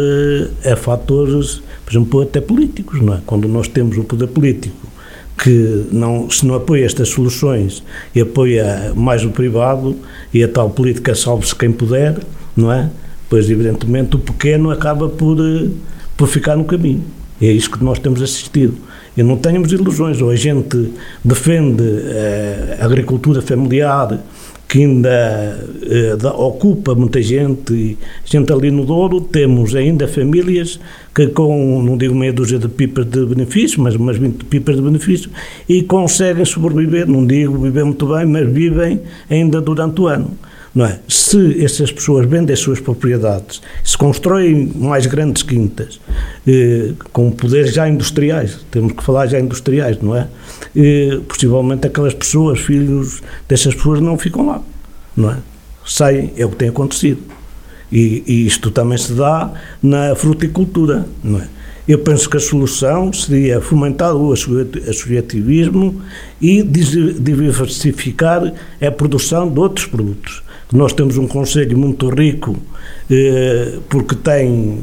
[0.65, 3.21] a, a fatores, por exemplo, até políticos, não é?
[3.25, 4.77] Quando nós temos um poder político
[5.43, 7.83] que não, se não apoia estas soluções
[8.15, 9.97] e apoia mais o privado
[10.33, 12.19] e a tal política salve-se quem puder,
[12.57, 12.91] não é?
[13.29, 15.39] Pois, evidentemente, o pequeno acaba por,
[16.17, 17.05] por ficar no caminho.
[17.41, 18.75] E é isso que nós temos assistido.
[19.17, 20.93] E não tenhamos ilusões, ou a gente
[21.25, 21.85] defende
[22.79, 24.21] a agricultura familiar,
[24.71, 25.59] que ainda
[26.23, 30.79] uh, ocupa muita gente, gente ali no Douro, temos ainda famílias
[31.13, 34.83] que com, não digo meia dúzia de pipas de benefício, mas umas 20 pipas de
[34.83, 35.29] benefício,
[35.69, 40.31] e conseguem sobreviver, não digo viver muito bem, mas vivem ainda durante o ano.
[40.73, 41.01] Não é?
[41.09, 46.01] Se essas pessoas vendem as suas propriedades, se constroem mais grandes quintas,
[46.47, 50.29] eh, com poderes já industriais, temos que falar já industriais, não é?
[50.75, 54.63] Eh, possivelmente aquelas pessoas, filhos dessas pessoas, não ficam lá,
[55.17, 55.37] não é?
[55.85, 57.21] Saem, é o que tem acontecido.
[57.91, 59.53] E, e isto também se dá
[59.83, 61.49] na fruticultura, não é?
[61.89, 66.01] Eu penso que a solução seria fomentar o associativismo
[66.41, 70.41] e diversificar a produção de outros produtos.
[70.73, 72.57] Nós temos um conselho muito rico
[73.11, 74.79] eh, porque tem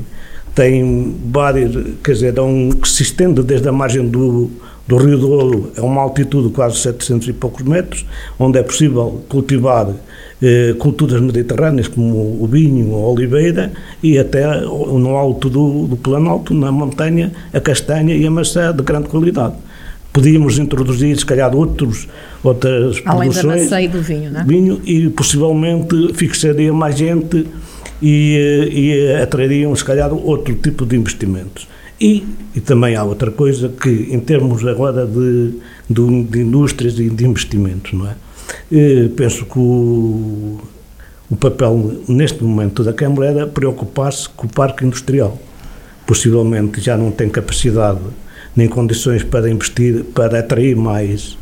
[0.54, 1.72] tem várias,
[2.04, 4.50] quer dizer, é um, que se estende desde a margem do,
[4.88, 8.06] do Rio Douro a uma altitude de quase 700 e poucos metros,
[8.40, 9.94] onde é possível cultivar
[10.42, 13.72] eh, culturas mediterrâneas como o vinho, a oliveira
[14.02, 18.82] e até no alto do, do Planalto, na montanha, a castanha e a maçã de
[18.84, 19.56] grande qualidade
[20.14, 22.08] podíamos introduzir, se calhar, outros,
[22.44, 23.46] outras Além produções.
[23.46, 24.44] Além da maçã e do vinho, não é?
[24.44, 27.46] Vinho e possivelmente fixaria mais gente
[28.02, 31.68] e, e atrariam, se calhar, outro tipo de investimentos.
[32.00, 35.54] E, e também há outra coisa que, em termos agora de,
[35.90, 38.16] de, de indústrias e de investimentos, não é?
[38.72, 40.60] E penso que o,
[41.30, 45.38] o papel, neste momento, da Câmara era preocupar-se com o parque industrial.
[46.06, 48.00] Possivelmente já não tem capacidade
[48.56, 51.38] nem condições para investir, para atrair mais,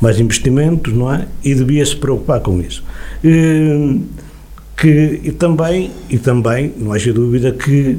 [0.00, 1.26] mais investimentos, não é?
[1.44, 2.84] E devia se preocupar com isso.
[3.24, 4.00] E,
[4.76, 7.98] que, e também, e também, não haja dúvida que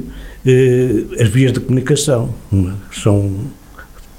[1.20, 2.34] as vias de comunicação
[2.92, 3.30] são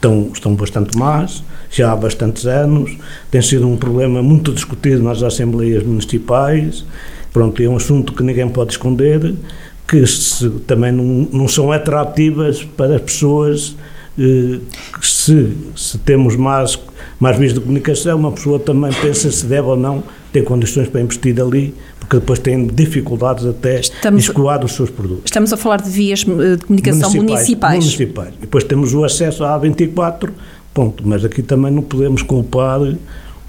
[0.03, 2.95] estão, estão bastante más, já há bastantes anos,
[3.31, 6.85] tem sido um problema muito discutido nas assembleias municipais,
[7.31, 9.33] pronto, é um assunto que ninguém pode esconder,
[9.87, 13.75] que se, também não, não são atrativas para as pessoas
[14.19, 14.59] eh,
[14.99, 16.77] que se, se temos mais,
[17.19, 20.99] mais meios de comunicação, uma pessoa também pensa se deve ou não ter condições para
[20.99, 25.23] investir ali, porque depois tem dificuldades até Estamos, escoar os seus produtos.
[25.25, 27.75] Estamos a falar de vias eh, de comunicação municipais.
[27.75, 27.79] Municipais.
[27.79, 28.33] municipais.
[28.41, 30.29] Depois temos o acesso à A24,
[30.73, 31.07] ponto.
[31.07, 32.81] Mas aqui também não podemos culpar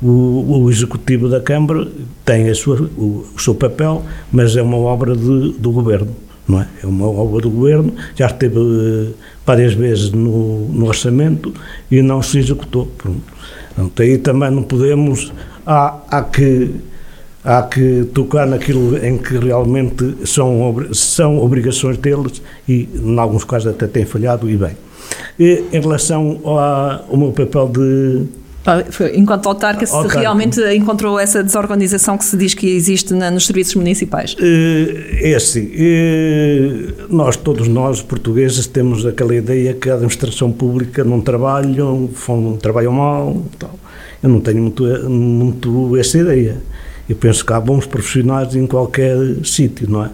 [0.03, 1.89] o, o Executivo da Câmara,
[2.25, 6.15] tem a sua, o, o seu papel, mas é uma obra de, do Governo
[6.47, 6.69] não é?
[6.83, 11.53] É uma obra do governo, já esteve uh, várias vezes no, no, orçamento
[11.91, 12.87] e não se executou.
[12.99, 13.23] Pronto.
[13.79, 15.33] Então, aí também não podemos,
[15.67, 16.71] há, há, que,
[17.43, 23.73] há que tocar naquilo em que realmente são, são obrigações deles e, em alguns casos,
[23.73, 24.77] até têm falhado e bem.
[25.39, 28.44] E, em relação ao meu papel de
[29.15, 30.21] Enquanto autarca, se autarca.
[30.21, 34.35] realmente encontrou essa desorganização que se diz que existe na, nos serviços municipais?
[34.41, 41.05] Eh, é assim, eh, nós, todos nós, portugueses, temos aquela ideia que a administração pública
[41.05, 42.09] não trabalham,
[42.61, 43.79] trabalham mal, tal.
[44.23, 46.57] Eu não tenho muito, muito essa ideia.
[47.07, 50.11] Eu penso que há bons profissionais em qualquer sítio, não é?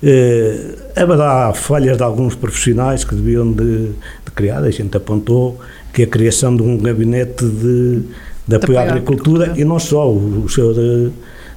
[0.00, 5.58] Eh, haverá falhas de alguns profissionais que deviam de, de criar, a gente apontou,
[5.92, 8.02] que é a criação de um gabinete de,
[8.46, 10.74] de apoio à agricultura, e não só, o, o senhor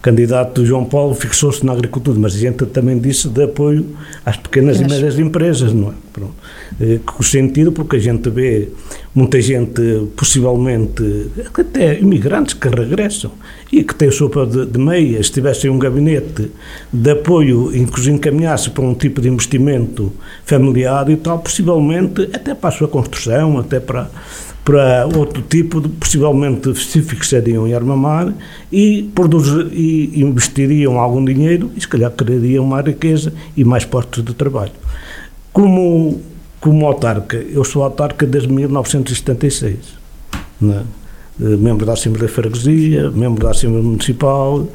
[0.01, 3.85] candidato João Paulo fixou-se na agricultura, mas a gente também disse de apoio
[4.25, 5.93] às pequenas e médias empresas, não é?
[6.11, 6.33] Pronto.
[6.79, 8.69] Eh, com sentido, porque a gente vê
[9.13, 9.81] muita gente,
[10.15, 13.31] possivelmente, até imigrantes que regressam
[13.71, 16.51] e que têm sopa de, de meias, se tivessem um gabinete
[16.91, 20.11] de apoio em que os encaminhasse para um tipo de investimento
[20.43, 24.09] familiar e tal, possivelmente até para a sua construção, até para
[24.63, 28.33] para outro tipo de, possivelmente se fixariam em Armamar
[28.71, 34.23] e, produzir, e investiriam algum dinheiro e se calhar criariam mais riqueza e mais postos
[34.23, 34.71] de trabalho.
[35.51, 36.21] Como,
[36.59, 39.77] como autarca, eu sou autarca desde 1976,
[40.61, 40.83] né?
[41.39, 44.67] membro da Assembleia de Freguesia, membro da Assembleia Municipal,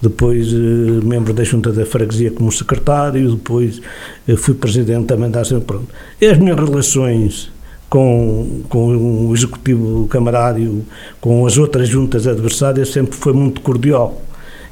[0.00, 3.80] depois eh, membro da Junta da Freguesia como secretário, depois
[4.26, 5.66] eh, fui presidente também da Assembleia.
[5.66, 5.88] Pronto.
[6.22, 7.50] As minhas relações
[7.94, 10.84] com, com o executivo camarário,
[11.20, 14.20] com as outras juntas adversárias, sempre foi muito cordial,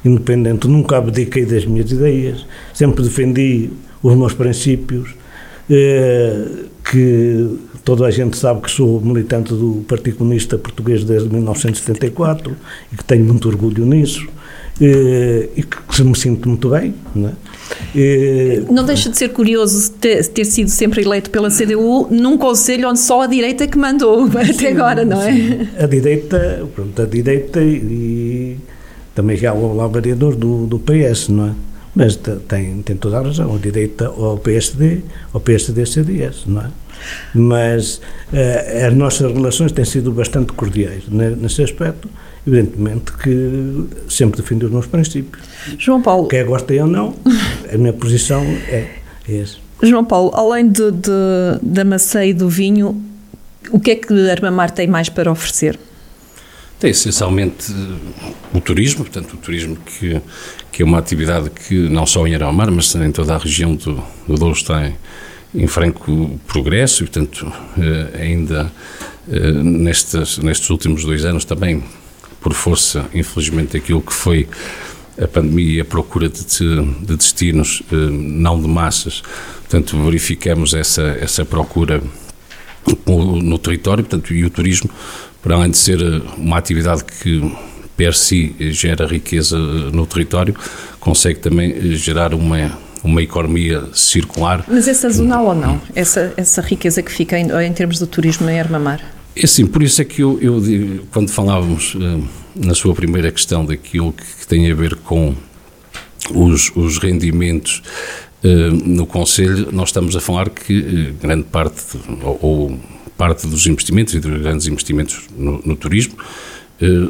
[0.03, 0.67] independente.
[0.67, 3.69] Nunca abdiquei das minhas ideias, sempre defendi
[4.03, 5.15] os meus princípios,
[5.69, 6.47] eh,
[6.83, 12.53] que toda a gente sabe que sou militante do Partido Comunista Português desde 1974
[12.91, 14.27] e que tenho muito orgulho nisso.
[14.81, 16.93] Eh, e que me sinto muito bem.
[17.15, 17.33] Não, é?
[18.71, 22.99] Não deixa de ser curioso ter, ter, sido sempre eleito pela CDU num conselho onde
[22.99, 25.31] só a direita que mandou sim, até agora, não é?
[25.31, 25.67] Sim.
[25.77, 28.57] A direita, pronto, a direita e
[29.13, 31.51] também já o lá vereador do, do PS, não é?
[31.95, 32.15] Mas
[32.47, 36.69] tem, tem toda a razão, a direita ao PSD, ao PSD-CDS, não é?
[37.35, 42.09] Mas uh, as nossas relações têm sido bastante cordiais nesse aspecto
[42.45, 45.43] evidentemente que sempre defendo os meus princípios.
[45.77, 46.27] João Paulo.
[46.27, 47.15] Quer gostem ou não,
[47.71, 48.89] a minha posição é,
[49.27, 49.57] é essa.
[49.81, 51.11] João Paulo, além de, de,
[51.61, 53.01] da maçã e do vinho,
[53.69, 55.77] o que é que Armamar tem mais para oferecer?
[56.79, 57.73] Tem essencialmente
[58.53, 60.21] o turismo, portanto, o turismo que,
[60.71, 64.03] que é uma atividade que não só em Armamar, mas em toda a região do,
[64.27, 64.95] do Douro está em,
[65.55, 68.71] em franco progresso e, portanto, eh, ainda
[69.31, 71.83] eh, nestes, nestes últimos dois anos também
[72.43, 74.47] por força, infelizmente, daquilo que foi
[75.19, 79.23] a pandemia e a procura de, de destinos, eh, não de massas.
[79.61, 82.03] Portanto, verificamos essa, essa procura
[83.07, 84.89] no território, portanto, e o turismo,
[85.41, 87.55] para além de ser eh, uma atividade que
[87.95, 90.55] per si gera riqueza eh, no território,
[90.99, 94.63] consegue também gerar uma uma economia circular.
[94.65, 95.81] Mas é sazonal ou não?
[95.93, 99.01] Essa, essa riqueza que fica em, em termos do turismo em Armamar?
[99.35, 100.61] É sim, por isso é que eu, eu
[101.11, 102.23] quando falávamos uh,
[102.55, 105.33] na sua primeira questão daquilo que, tem a ver com
[106.31, 107.81] os, os rendimentos
[108.43, 111.81] uh, no Conselho, nós estamos a falar que uh, grande parte,
[112.21, 112.79] ou, ou,
[113.17, 116.15] parte dos investimentos e dos grandes investimentos no, no turismo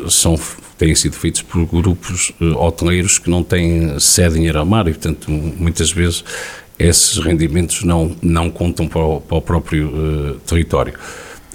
[0.10, 0.38] são,
[0.78, 5.92] têm sido feitos por grupos hoteleiros que não têm sede em Aramar e, portanto, muitas
[5.92, 6.24] vezes
[6.78, 10.94] esses rendimentos não, não contam para o, para o próprio território.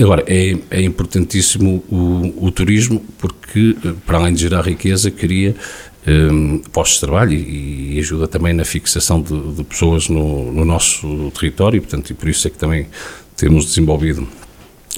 [0.00, 5.56] Agora, é, é importantíssimo o, o, turismo porque, eh, para além de gerar riqueza, cria
[6.06, 10.52] um, eh, postos de trabalho e, e, ajuda também na fixação de, de pessoas no,
[10.52, 12.86] no, nosso território, portanto, e por isso é que também
[13.36, 14.26] temos desenvolvido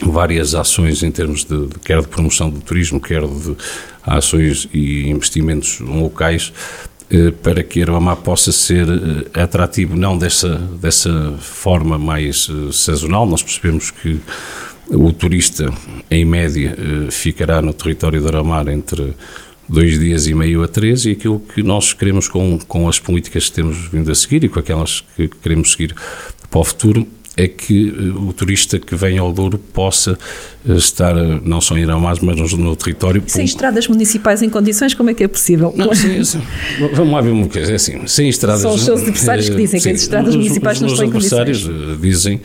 [0.02, 3.56] várias ações em termos de, de quer de promoção do turismo, quer de
[4.02, 6.52] ações e investimentos locais
[7.10, 13.26] eh, para que Armamar possa ser eh, atrativo, não dessa, dessa forma mais sazonal.
[13.26, 14.20] Nós percebemos que
[14.90, 15.72] o turista,
[16.10, 16.76] em média,
[17.10, 19.14] ficará no território de Aramar entre
[19.68, 23.48] dois dias e meio a três e aquilo que nós queremos com, com as políticas
[23.48, 25.94] que temos vindo a seguir e com aquelas que queremos seguir
[26.50, 30.18] para o futuro é que uh, o turista que vem ao Douro possa
[30.64, 33.22] uh, estar não só em Iramás, mas no, território.
[33.26, 35.72] Sem estradas municipais em condições, como é que é possível?
[35.76, 36.42] Não, sim, sim.
[36.92, 38.62] Vamos lá ver uma coisa, é assim, sem estradas...
[38.62, 41.58] São os seus adversários que dizem sim, que as estradas municipais não estão em condições.
[41.58, 42.40] Os adversários dizem,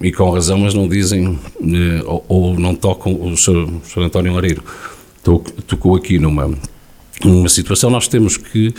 [0.00, 1.38] e com razão, mas não dizem,
[2.04, 3.68] ou, ou, não tocam o Sr.
[3.98, 4.62] António Lareiro.
[5.22, 6.52] Tocou aqui numa,
[7.24, 8.74] numa situação, nós temos que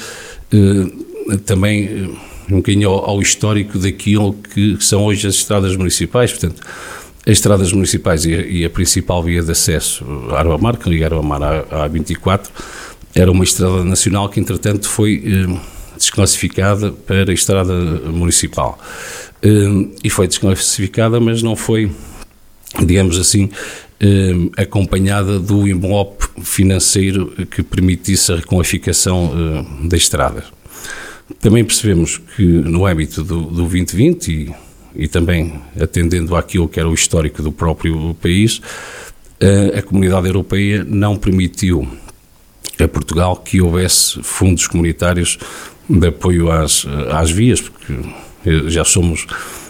[1.46, 2.16] também
[2.50, 6.32] um bocadinho ao, ao histórico daquilo que, são hoje as estradas municipais.
[6.32, 6.62] Portanto,
[7.26, 11.06] as estradas municipais e a, e a principal via de acesso à Arbamar, que liga
[11.06, 12.52] Arbamar à, à 24,
[13.16, 15.60] era uma estrada nacional que, entretanto, foi eh,
[15.98, 18.78] desclassificada para estrada municipal.
[19.46, 21.92] Eh, e foi desclassificada, mas não foi,
[22.84, 23.52] digamos assim,
[24.00, 30.44] eh, acompanhada do envelope financeiro que permitisse a requalificação eh, da estrada.
[31.40, 34.56] Também percebemos que no âmbito do, do 2020 e,
[34.96, 38.60] e também atendendo àquilo que era o histórico do próprio país,
[39.40, 41.88] a, a comunidade europeia não permitiu
[42.80, 45.38] a Portugal que houvesse fundos comunitários
[45.88, 47.94] de apoio às, às vias, porque
[48.68, 49.28] já somos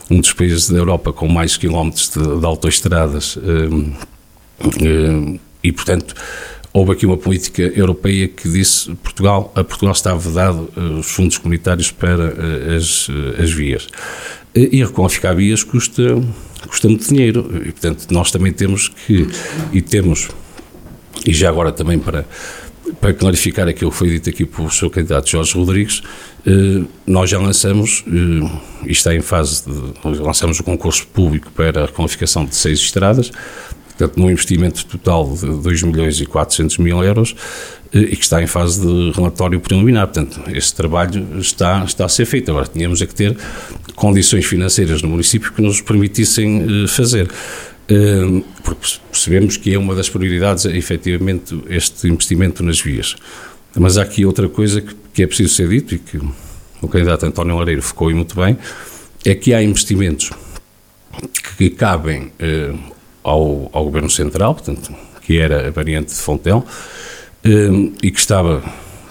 [0.09, 3.93] um dos países da Europa com mais quilómetros de, de autoestradas eh,
[4.81, 6.13] eh, e, portanto,
[6.75, 11.37] houve aqui uma política europeia que disse Portugal, a Portugal está vedado uh, os fundos
[11.37, 13.87] comunitários para uh, as, uh, as vias.
[14.53, 16.03] E requalificar vias custa,
[16.67, 19.27] custa muito dinheiro e, portanto, nós também temos que,
[19.71, 20.29] e temos,
[21.25, 22.25] e já agora também para,
[22.99, 26.03] para clarificar aquilo que foi dito aqui pelo seu candidato Jorge Rodrigues,
[27.05, 28.03] nós já lançamos,
[28.85, 33.31] e está em fase de, lançamos o concurso público para a requalificação de seis estradas,
[33.97, 37.35] portanto, num investimento total de 2 milhões e 400 mil euros
[37.93, 40.07] eh, e que está em fase de relatório preliminar.
[40.07, 42.51] Portanto, esse trabalho está, está a ser feito.
[42.51, 43.37] Agora, tínhamos é que ter
[43.95, 47.29] condições financeiras no município que nos permitissem eh, fazer.
[47.87, 53.15] Eh, porque percebemos que é uma das prioridades, efetivamente, este investimento nas vias.
[53.77, 56.19] Mas há aqui outra coisa que, que é preciso ser dito e que
[56.81, 58.57] o candidato António Lareiro ficou muito bem,
[59.23, 60.31] é que há investimentos
[61.57, 62.31] que cabem
[63.23, 66.65] ao, ao Governo Central, portanto, que era a variante de Fontel,
[67.43, 68.63] um, e que estava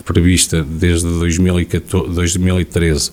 [0.05, 3.11] prevista desde 2014, 2013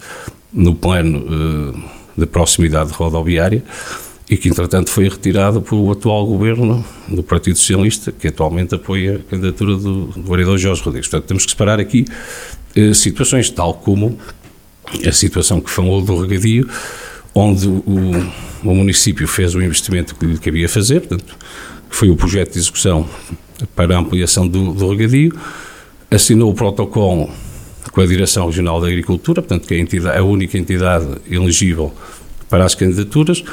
[0.54, 1.84] no plano uh,
[2.18, 3.64] de proximidade rodoviária
[4.32, 9.30] e que, entretanto, foi retirado pelo atual governo do Partido Socialista, que atualmente apoia a
[9.30, 11.10] candidatura do, do vereador Jorge Rodrigues.
[11.10, 12.06] Portanto, temos que separar aqui
[12.78, 14.18] uh, situações, tal como
[15.06, 16.70] a situação que falou do regadio,
[17.36, 17.84] onde o,
[18.64, 21.36] o município fez o investimento que lhe cabia fazer, portanto,
[21.90, 23.06] foi o projeto de execução
[23.76, 25.38] para a ampliação do, do regadio,
[26.10, 27.30] assinou o protocolo
[27.92, 31.94] com a Direção Regional da Agricultura, portanto, que é a, entidade, a única entidade elegível
[32.50, 33.44] para as candidaturas,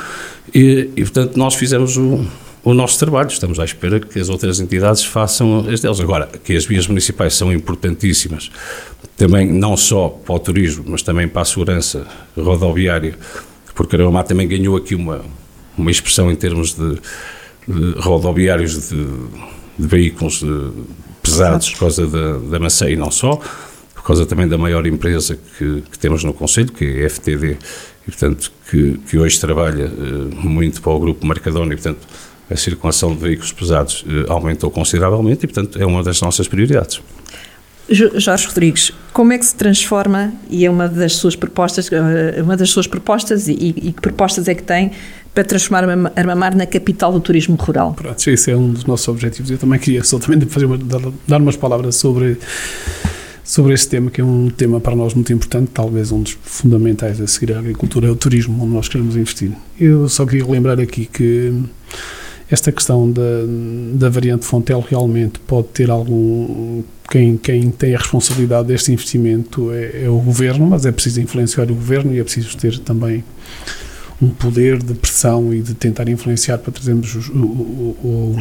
[0.54, 2.24] e, e portanto, nós fizemos o,
[2.64, 3.28] o nosso trabalho.
[3.28, 6.00] Estamos à espera que as outras entidades façam as delas.
[6.00, 8.50] Agora, que as vias municipais são importantíssimas,
[9.16, 12.06] também não só para o turismo, mas também para a segurança
[12.36, 13.16] rodoviária
[13.78, 15.24] porque Arabamar também ganhou aqui uma,
[15.76, 16.98] uma expressão em termos de,
[17.68, 19.06] de rodoviários de,
[19.78, 20.72] de veículos de,
[21.22, 23.40] pesados por causa da, da maçã e não só,
[24.08, 27.58] causa também da maior empresa que, que temos no Conselho, que é a FTD,
[28.06, 32.08] e portanto que, que hoje trabalha uh, muito para o grupo Marcadona e portanto
[32.50, 37.02] a circulação de veículos pesados uh, aumentou consideravelmente e portanto é uma das nossas prioridades.
[37.90, 42.54] Jorge Rodrigues, como é que se transforma, e é uma das suas propostas, eh, uma
[42.54, 44.90] das suas propostas, e, e que propostas é que tem
[45.32, 47.94] para transformar Armamar na capital do turismo rural?
[47.94, 49.50] Pronto, esse é um dos nossos objetivos.
[49.50, 52.36] Eu também queria só também fazer uma, dar, dar umas palavras sobre
[53.48, 57.18] sobre este tema, que é um tema para nós muito importante, talvez um dos fundamentais
[57.18, 59.52] a seguir à agricultura, é o turismo, onde nós queremos investir.
[59.80, 61.54] Eu só queria lembrar aqui que
[62.50, 63.22] esta questão da,
[63.94, 66.82] da variante Fontel realmente pode ter algum.
[67.10, 71.70] Quem, quem tem a responsabilidade deste investimento é, é o governo, mas é preciso influenciar
[71.70, 73.24] o governo e é preciso ter também
[74.20, 78.36] um poder de pressão e de tentar influenciar para trazermos o, o, o,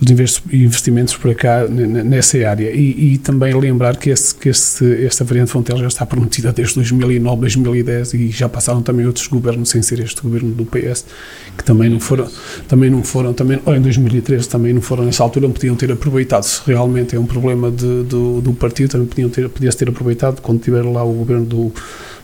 [0.00, 2.70] os investimentos para cá nessa área.
[2.70, 6.74] E, e também lembrar que, esse, que esse, esta variante Fontel já está prometida desde
[6.76, 11.04] 2009, 2010 e já passaram também outros governos, sem ser este governo do PS,
[11.56, 12.28] que também não foram,
[12.68, 16.42] também não foram, também, ou em 2013 também não foram nessa altura, podiam ter aproveitado.
[16.44, 20.40] Se realmente é um problema de, do, do partido, também podiam ter, podia-se ter aproveitado
[20.40, 21.72] quando tiver lá o governo do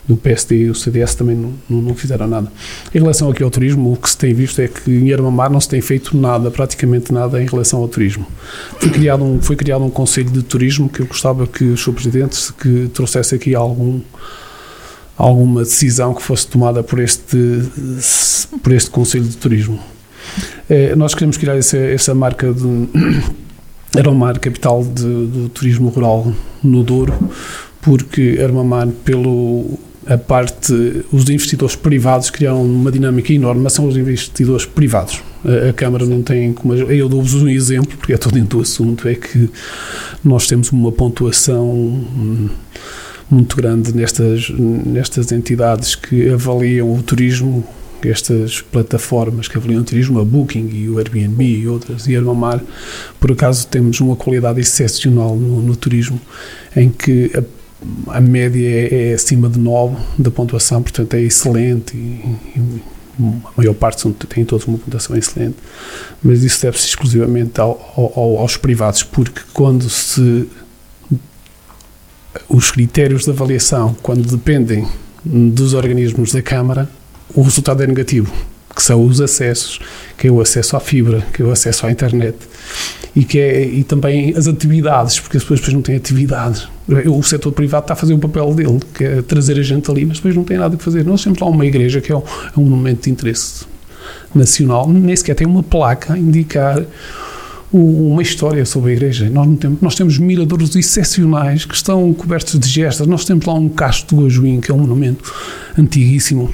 [0.07, 2.51] do PSD e o CDS também não, não, fizeram nada.
[2.93, 5.59] Em relação aqui ao turismo, o que se tem visto é que em Armamar não
[5.59, 8.25] se tem feito nada, praticamente nada em relação ao turismo.
[8.79, 11.93] Foi criado um, foi criado um conselho de turismo que eu gostava que o Sr.
[11.93, 13.99] Presidente que trouxesse aqui algum
[15.17, 17.37] alguma decisão que fosse tomada por este
[18.61, 19.79] por este Conselho de Turismo.
[20.69, 22.89] É, nós queremos criar essa, essa marca de
[23.97, 26.31] Armamar, capital de, do turismo rural
[26.63, 27.13] no Douro,
[27.81, 30.73] porque Armamar, pelo a parte,
[31.11, 35.21] os investidores privados criaram uma dinâmica enorme, mas são os investidores privados.
[35.43, 36.73] A, a Câmara não tem como.
[36.75, 39.49] Eu dou-vos um exemplo, porque é todo dentro do assunto, é que
[40.23, 42.49] nós temos uma pontuação hum,
[43.29, 47.65] muito grande nestas, nestas entidades que avaliam o turismo,
[48.03, 52.61] estas plataformas que avaliam o turismo, a Booking e o Airbnb e outras, e Armamar,
[53.19, 56.21] por acaso temos uma qualidade excepcional no, no turismo,
[56.75, 57.41] em que a
[58.07, 62.81] a média é, é, acima de 9 da pontuação, portanto é excelente e, e
[63.19, 65.55] a maior parte são, tem todos uma pontuação excelente,
[66.21, 70.47] mas isso deve-se exclusivamente ao, ao, aos privados, porque quando se
[72.49, 74.87] os critérios de avaliação, quando dependem
[75.23, 76.89] dos organismos da Câmara,
[77.33, 78.31] o resultado é negativo,
[78.75, 79.79] que são os acessos,
[80.17, 82.37] que é o acesso à fibra, que é o acesso à internet
[83.15, 86.67] e, que é, e também as atividades, porque as pessoas depois não têm atividades.
[87.07, 90.05] O setor privado está a fazer o papel dele, que é trazer a gente ali,
[90.05, 91.05] mas depois não tem nada a fazer.
[91.05, 93.65] Nós temos lá uma igreja que é um, é um monumento de interesse
[94.33, 96.83] nacional, nem sequer tem uma placa a indicar
[97.71, 99.29] uma história sobre a igreja.
[99.29, 103.07] Nós, não temos, nós temos miradouros excepcionais que estão cobertos de gestas.
[103.07, 105.33] Nós temos lá um castro do Ajuim, que é um monumento
[105.77, 106.53] antiguíssimo,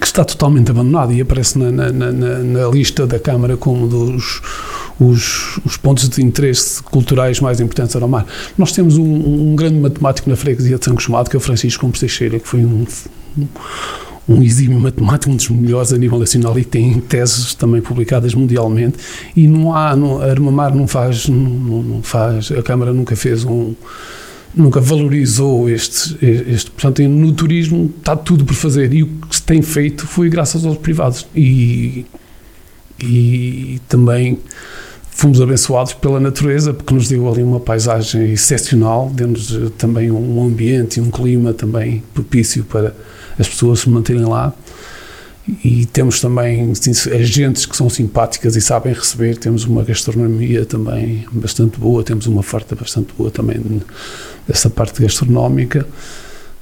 [0.00, 4.40] que está totalmente abandonado e aparece na, na, na, na lista da Câmara como dos
[5.00, 8.26] os, os pontos de interesse culturais mais importantes ao mar.
[8.56, 11.82] Nós temos um, um, grande matemático na freguesia de Santos Chamado, que é o Francisco
[11.82, 12.86] Gomes Teixeira, que foi um,
[13.38, 13.48] um
[14.28, 18.98] um exímio matemático, um dos melhores a nível nacional e tem teses também publicadas mundialmente.
[19.36, 23.44] E não há, não, a Armamar não faz, não, não, faz, a Câmara nunca fez
[23.44, 23.74] um,
[24.54, 28.92] nunca valorizou este, este, portanto no turismo está tudo por fazer.
[28.92, 31.26] E o que se tem feito foi graças aos privados.
[31.34, 32.06] E,
[33.00, 34.38] e também
[35.10, 40.42] fomos abençoados pela natureza, porque nos deu ali uma paisagem excepcional, deu-nos eh, também um
[40.44, 42.94] ambiente e um clima também propício para
[43.38, 44.52] as pessoas se manterem lá.
[45.64, 46.72] E temos também
[47.12, 49.36] agentes que são simpáticas e sabem receber.
[49.36, 53.60] Temos uma gastronomia também bastante boa, temos uma oferta bastante boa também
[54.46, 55.86] dessa parte gastronómica.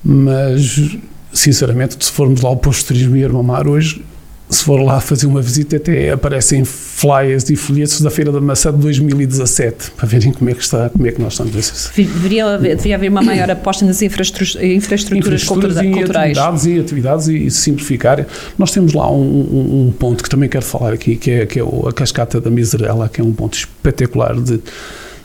[0.03, 0.97] Mas,
[1.33, 4.03] sinceramente, se formos lá ao posto de turismo Armamar hoje,
[4.51, 8.73] se for lá fazer uma visita, até aparecem flyers e folhetos da Feira da Maçã
[8.73, 11.91] de 2017, para verem como é que está, como é que nós estamos.
[11.97, 16.37] Deveria haver, deveria haver uma maior aposta nas infraestruturas, infraestruturas, infraestruturas culturais.
[16.37, 18.27] Atividades e atividades e, simplificar.
[18.59, 21.61] Nós temos lá um, um, um, ponto que também quero falar aqui, que é, que
[21.61, 24.61] é a cascata da Miserela, que é um ponto espetacular de,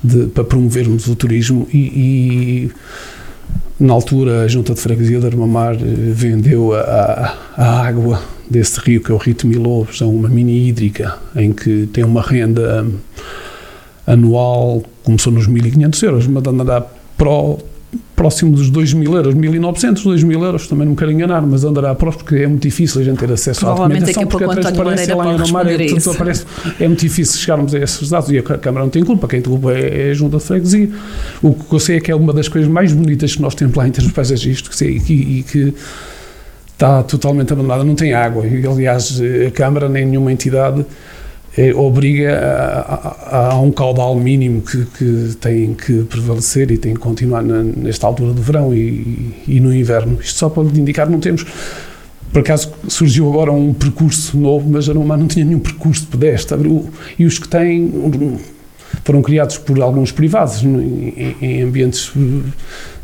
[0.03, 2.71] de para promovermos o turismo e, e
[3.79, 9.01] na altura a Junta de Freguesia de Armamar eh, vendeu a, a água desse rio,
[9.01, 12.85] que é o Rio de Milobos, a uma mini hídrica, em que tem uma renda
[14.05, 16.85] anual, começou nos 1.500 euros, mas andará
[18.15, 22.23] próximo dos 2.000 euros, 1.900, 2.000 euros, também não me quero enganar, mas andará próximo
[22.23, 25.33] porque é muito difícil a gente ter acesso à documentação, porque a transparência lá em
[25.33, 26.45] Armamar é, aparece,
[26.79, 29.51] é muito difícil chegarmos a esses dados e a Câmara não tem culpa, quem tem
[29.51, 30.89] culpa é, é a Junta de Freguesia.
[31.41, 33.75] O que eu sei é que é uma das coisas mais bonitas que nós temos
[33.75, 35.73] lá em termos paisagísticos e, e, e que
[36.75, 38.45] está totalmente abandonada, não tem água.
[38.45, 40.85] E, aliás, a Câmara nem nenhuma entidade
[41.57, 46.93] eh, obriga a, a, a, um caudal mínimo que, que, tem que prevalecer e tem
[46.93, 50.19] que continuar na, nesta altura do verão e, e, no inverno.
[50.21, 51.45] Isto só para indicar, não temos.
[52.33, 56.57] Por acaso surgiu agora um percurso novo, mas a Arumar não tinha nenhum percurso pedestre.
[57.17, 57.89] E os que têm
[59.05, 62.11] foram criados por alguns privados em, em ambientes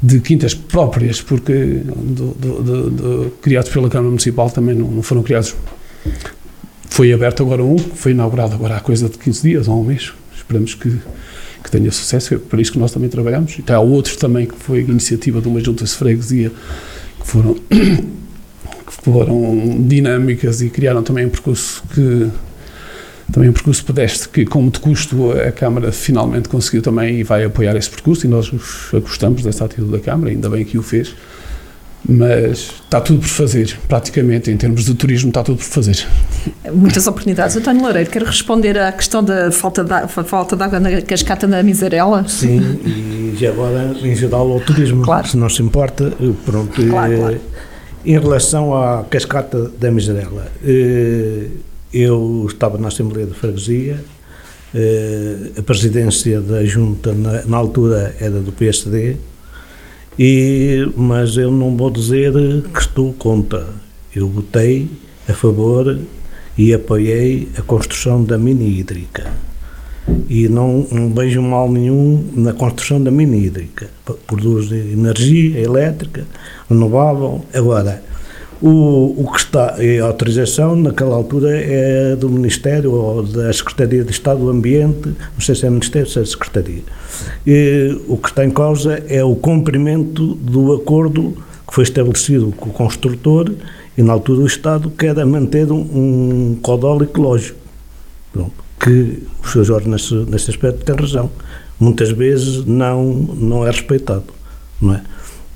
[0.02, 1.54] de quintas próprias, porque
[1.86, 5.56] do, do, do, criados pela Câmara Municipal também não, não, foram criados.
[6.90, 10.12] Foi aberto agora um, foi inaugurado agora há coisa de 15 dias ou um mês.
[10.36, 10.90] Esperamos que,
[11.64, 13.60] que tenha sucesso, é por isso que nós também trabalhamos.
[13.60, 16.52] E há outros também que foi iniciativa de uma junta de freguesia
[17.20, 22.28] que foram, que foram dinâmicas e criaram também um percurso que
[23.32, 27.46] também um percurso pedestre que, com muito custo, a Câmara finalmente conseguiu também e vai
[27.46, 28.52] apoiar esse percurso e nós
[28.92, 31.14] gostamos dessa atitude da Câmara, ainda bem que o fez
[32.08, 36.06] mas está tudo por fazer, praticamente, em termos de turismo, está tudo por fazer.
[36.74, 37.56] Muitas oportunidades.
[37.56, 41.62] António Loureiro, quer responder à questão da falta de, falta de água na cascata da
[41.62, 42.28] Miserela?
[42.28, 45.28] Sim, e já agora, em geral, ao turismo, claro.
[45.28, 46.12] se não se importa,
[46.46, 46.74] pronto.
[46.74, 47.42] Claro, claro.
[48.04, 51.46] Em relação à cascata da Miserela, eh,
[51.94, 54.04] eu estava na Assembleia de Freguesia,
[54.74, 59.18] eh, a presidência da Junta, na, na altura, era do PSD,
[60.18, 62.34] e, mas eu não vou dizer
[62.74, 63.68] que estou contra.
[64.16, 64.90] Eu votei
[65.28, 65.98] a favor
[66.58, 69.32] e apoiei a construção da mini hídrica.
[70.30, 73.90] E não, não vejo mal nenhum na construção da mini hídrica.
[74.28, 76.26] Produz energia elétrica
[76.70, 77.44] renovável.
[77.54, 78.04] Agora,
[78.62, 84.12] o, o que está em autorização, naquela altura, é do Ministério ou da Secretaria de
[84.12, 86.84] Estado do Ambiente, não sei se é Ministério ou se é Secretaria.
[87.46, 91.36] E, o que está em causa é o cumprimento do acordo
[91.68, 93.52] que foi estabelecido com o construtor
[93.98, 96.60] e, na altura, o Estado quer manter um, um
[97.02, 97.60] ecológico.
[98.32, 99.64] Pronto, que o Sr.
[99.64, 101.32] Jorge, nesse, nesse aspecto, tem razão.
[101.80, 104.26] Muitas vezes não, não é respeitado,
[104.80, 105.02] não é?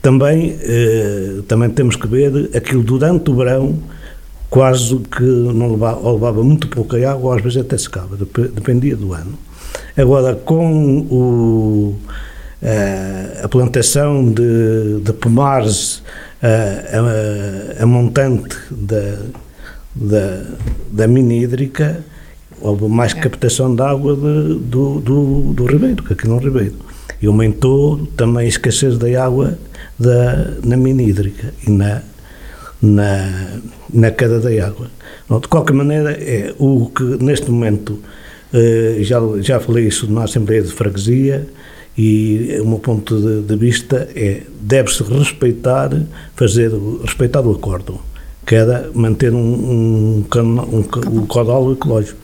[0.06, 3.76] Também, eh, também temos que ver aquilo durante o verão,
[4.51, 9.14] quase que não levava, ou levava muito pouca água, às vezes até secava, dependia do
[9.14, 9.34] ano.
[9.97, 11.95] Agora, com o,
[12.62, 16.03] eh, a plantação de, de pomares
[16.39, 19.18] a, a, a montante da,
[19.95, 20.43] da,
[20.91, 22.06] da mini hídrica,
[22.62, 23.22] houve mais é.
[23.22, 26.76] captação de água de, do, do, do ribeiro, que aqui no ribeiro.
[27.20, 29.58] E aumentou também a escassez da água
[29.98, 32.02] da, na mina hídrica e na,
[32.82, 33.60] na,
[33.93, 34.89] na queda da água.
[35.30, 38.00] de qualquer maneira, é o que neste momento,
[38.54, 41.48] eh, já, já falei isso na Assembleia de Freguesia,
[41.98, 45.89] e o meu ponto de, de vista é deve-se respeitar,
[46.36, 46.72] fazer,
[47.02, 48.00] respeitar o acordo,
[48.46, 52.20] que era manter um, um, um, um, caudal ecológico.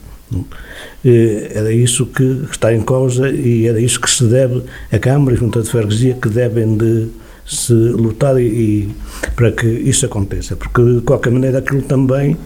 [1.05, 5.35] Eh, era isso que está em causa e era isso que se deve a Câmara
[5.35, 7.07] e Junta de Freguesia que devem de
[7.45, 8.89] se lutar e,
[9.35, 12.37] para que isso aconteça, porque de qualquer maneira aquilo também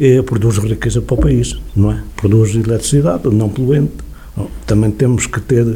[0.00, 2.02] eh, produz riqueza para o país, não é?
[2.16, 4.08] Produz eletricidade não poluente.
[4.66, 5.66] Também temos que ter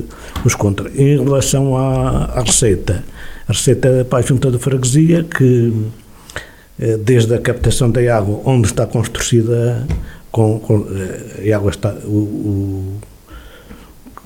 [0.45, 0.89] os contra.
[0.95, 3.03] Em relação à, à receita,
[3.49, 5.73] a receita é para a junta de freguesia que
[6.79, 9.87] eh, desde a captação da água, onde está construída
[10.31, 10.87] com, com
[11.41, 12.99] eh, a água está o,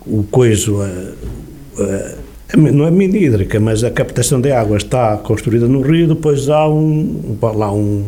[0.07, 5.67] o, o coiso a, não é mini hídrica, mas a captação de água está construída
[5.67, 8.05] no rio, depois há um, lá um,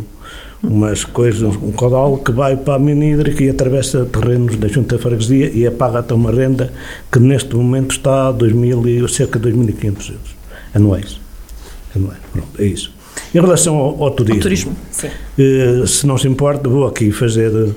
[0.62, 4.96] umas coisas, um caudal que vai para a mini hídrica e atravessa terrenos da Junta
[4.96, 6.72] de Freguesia e apaga até uma renda
[7.10, 10.36] que neste momento está a 2000, cerca de 2.500 euros
[10.74, 11.20] anuais.
[11.96, 12.18] anuais.
[12.32, 12.92] Pronto, é isso.
[13.34, 14.76] Em relação ao, ao turismo, turismo
[15.38, 17.74] eh, se não se importa, vou aqui fazer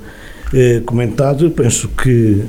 [0.53, 1.49] eh, comentário.
[1.51, 2.43] Penso que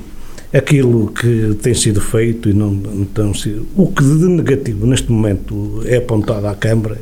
[0.52, 5.82] aquilo que tem sido feito e não, não sido, o que de negativo neste momento
[5.86, 6.98] é apontado à Câmara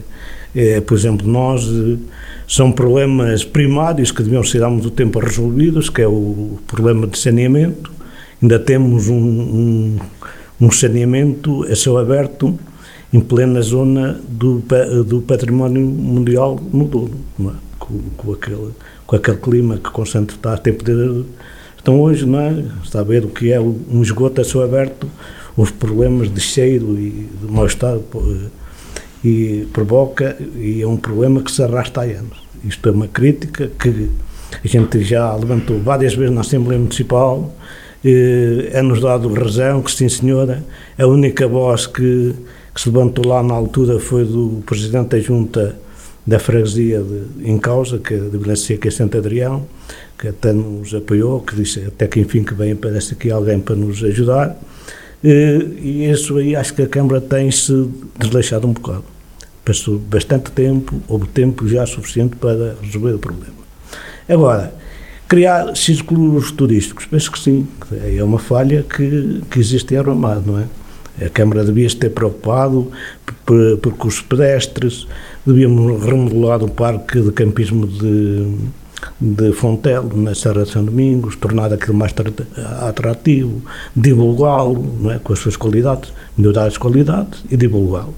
[0.54, 1.68] é, por exemplo, nós
[2.46, 7.18] são problemas primários que deviam ser há muito tempo resolvidos, que é o problema de
[7.18, 7.90] saneamento.
[8.42, 9.98] Ainda temos um, um,
[10.60, 12.58] um saneamento a céu aberto
[13.12, 14.62] em plena zona do,
[15.06, 17.50] do património mundial no Douro, é?
[17.78, 18.70] com, com, aquele,
[19.06, 20.82] com aquele clima que constante está a tempo
[21.80, 22.64] então hoje, não é?
[23.06, 25.08] Ver o que é um esgoto a céu aberto,
[25.56, 27.98] os problemas de cheiro e de mal-estar
[29.24, 32.38] e provoca, e é um problema que se arrasta há anos.
[32.64, 34.10] Isto é uma crítica que
[34.62, 37.54] a gente já levantou várias vezes na Assembleia Municipal,
[38.72, 40.64] é-nos dado razão que, sim senhora,
[40.98, 42.34] a única voz que,
[42.74, 45.76] que, se levantou lá na altura foi do Presidente da Junta
[46.26, 49.66] da Freguesia de, em causa, que é de Vila Seca e Santo Adrião,
[50.20, 53.74] que até nos apoiou, que disse até que enfim que vem aparece aqui alguém para
[53.74, 54.54] nos ajudar.
[55.24, 59.04] E isso aí acho que a Câmara tem-se desleixado um bocado.
[59.64, 63.60] Passou bastante tempo, houve tempo já suficiente para resolver o problema.
[64.28, 64.74] Agora,
[65.26, 67.66] criar círculos turísticos, penso que sim,
[68.14, 70.66] é uma falha que, que existe em Arrumado, não é?
[71.24, 72.90] A Câmara devia se ter preocupado
[73.44, 75.06] por percursos pedestres,
[75.46, 78.56] devíamos remodelar o parque de campismo de,
[79.20, 82.14] de Fontel, na Serra de São Domingos, tornar aquilo mais
[82.80, 83.62] atrativo,
[83.94, 88.14] divulgá-lo é, com as suas qualidades, melhorar as qualidades e divulgá-lo.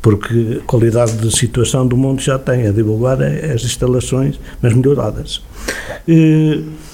[0.00, 5.42] Porque qualidade de situação do mundo já tem, a divulgar é as instalações, mas melhoradas.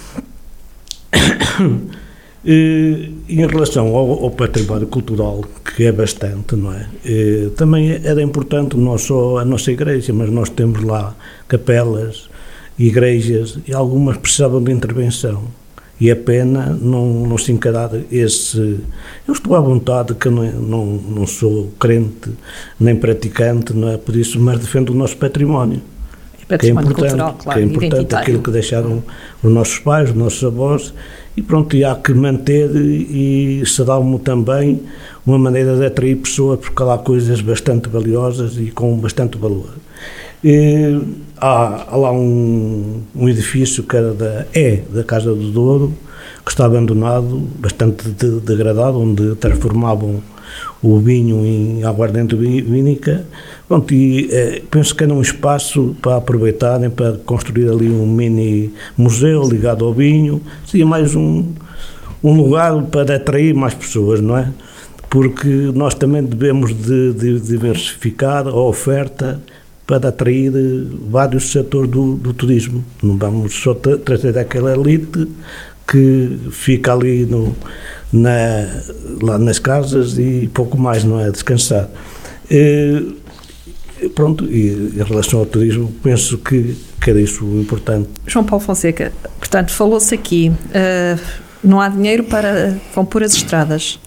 [2.47, 6.87] E, em relação ao, ao, património cultural, que é bastante, não é?
[7.57, 11.17] também era importante não só a nossa igreja, mas nós temos lá
[11.49, 12.29] capelas,
[12.79, 15.43] igrejas, e algumas precisavam de intervenção.
[16.01, 18.81] E é pena não, não se encarar esse.
[19.27, 22.31] Eu estou à vontade, que não, não, não sou crente
[22.81, 25.81] nem praticante, não é por isso, mas defendo o nosso património.
[26.49, 29.05] que é importante, cultural, claro, que é importante aquilo que deixaram
[29.41, 30.93] os nossos pais, os nossos avós,
[31.37, 33.95] e pronto, e há que manter e, e será
[34.25, 34.83] também
[35.25, 39.75] uma maneira de atrair pessoas, porque há lá coisas bastante valiosas e com bastante valor.
[40.45, 41.01] E,
[41.39, 45.95] há, há, lá um, um, edifício que era da, é da Casa do Douro,
[46.45, 50.23] que está abandonado, bastante de, degradado, onde transformavam
[50.83, 53.25] o vinho em aguardente vínica.
[53.67, 58.71] Pronto, e eh, penso que era um espaço para aproveitarem, para construir ali um mini
[58.97, 60.43] museu ligado ao vinho.
[60.67, 61.55] Seria mais um,
[62.23, 64.53] um lugar para atrair mais pessoas, não é?
[65.09, 69.41] Porque nós também devemos de, de diversificar a oferta
[69.87, 72.85] para atrair eh, vários setores do, do turismo.
[73.03, 75.29] Não vamos só trazer aquela elite
[75.87, 77.55] que fica ali no,
[78.13, 78.83] na,
[79.23, 81.31] lá nas casas e pouco mais, não é?
[81.31, 81.89] Descansar.
[82.51, 83.17] E,
[84.15, 88.09] pronto, e em relação ao turismo, penso que, que era isso importante.
[88.27, 91.21] João Paulo Fonseca, portanto, falou-se aqui, uh,
[91.63, 92.77] não há dinheiro para.
[93.11, 93.99] pôr as estradas,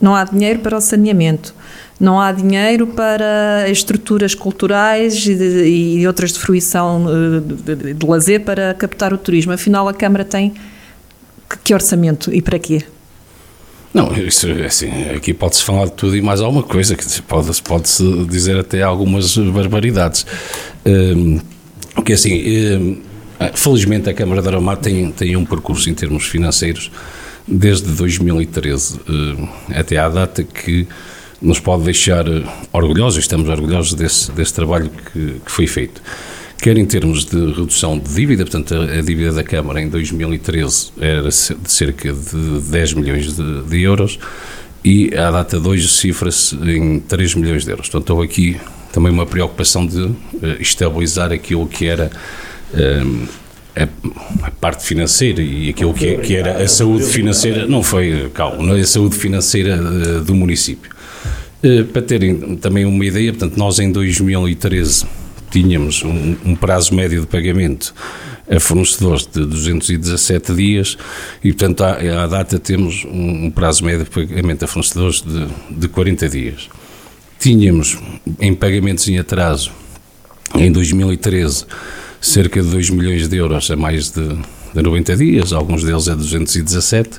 [0.00, 1.54] não há dinheiro para o saneamento
[2.00, 7.94] não há dinheiro para estruturas culturais e, de, e outras de fruição eh, de, de,
[7.94, 9.52] de, lazer para captar o turismo.
[9.52, 10.54] Afinal, a Câmara tem
[11.48, 12.82] que, que orçamento e para quê?
[13.92, 16.96] Não, isso assim, aqui pode-se falar de tudo e mais alguma coisa,
[17.26, 20.24] pode-se pode dizer até algumas barbaridades.
[20.86, 21.40] Um,
[21.94, 22.40] porque assim,
[22.78, 23.02] um,
[23.52, 26.90] felizmente a Câmara de Aramar tem, tem um percurso em termos financeiros
[27.46, 30.86] desde 2013 um, até à data que
[31.40, 36.02] nos pode deixar eh, orgulhosos, estamos orgulhosos desse, desse trabalho que, que, foi feito.
[36.60, 41.22] Quer em termos de redução de dívida, portanto, a, dívida da Câmara em 2013 era
[41.22, 44.18] de cerca de 10 milhões de, de euros
[44.84, 47.88] e à data de hoje cifra-se em 3 milhões de euros.
[47.88, 48.60] Portanto, houve aqui
[48.92, 50.16] também uma preocupação de uh,
[50.58, 52.10] estabilizar aquilo que era
[52.74, 53.28] uh,
[53.82, 58.76] a, a, parte financeira e aquilo que, que, era a saúde financeira, não foi, calma,
[58.76, 60.90] é a saúde financeira uh, do município.
[61.62, 65.04] Eh, para terem também uma ideia, portanto, nós em 2013
[65.50, 67.94] tínhamos um, um prazo médio de pagamento
[68.50, 70.98] a fornecedores de 217 dias
[71.44, 75.88] e, portanto, à, à data temos um, prazo médio de pagamento a fornecedores de, de
[75.88, 76.68] 40 dias.
[77.38, 77.98] Tínhamos
[78.40, 79.70] em pagamentos em atraso,
[80.54, 81.66] em 2013,
[82.20, 84.26] cerca de 2 milhões de euros a mais de,
[84.74, 87.18] de 90 dias, alguns deles a 217,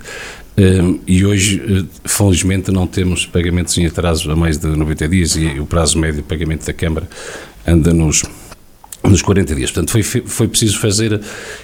[1.07, 5.59] e hoje, eh, felizmente, não temos pagamentos em atraso a mais de 90 dias e
[5.59, 7.09] o prazo médio de pagamento da Câmara
[7.65, 8.23] anda nos,
[9.03, 9.71] nos 40 dias.
[9.71, 11.19] Portanto, foi, foi preciso fazer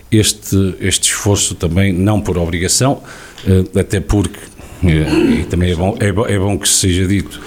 [0.10, 3.04] este, este esforço também, não por obrigação,
[3.46, 4.40] eh, até porque,
[4.84, 7.40] eh, e também é bom, é bom, é bom que seja dito,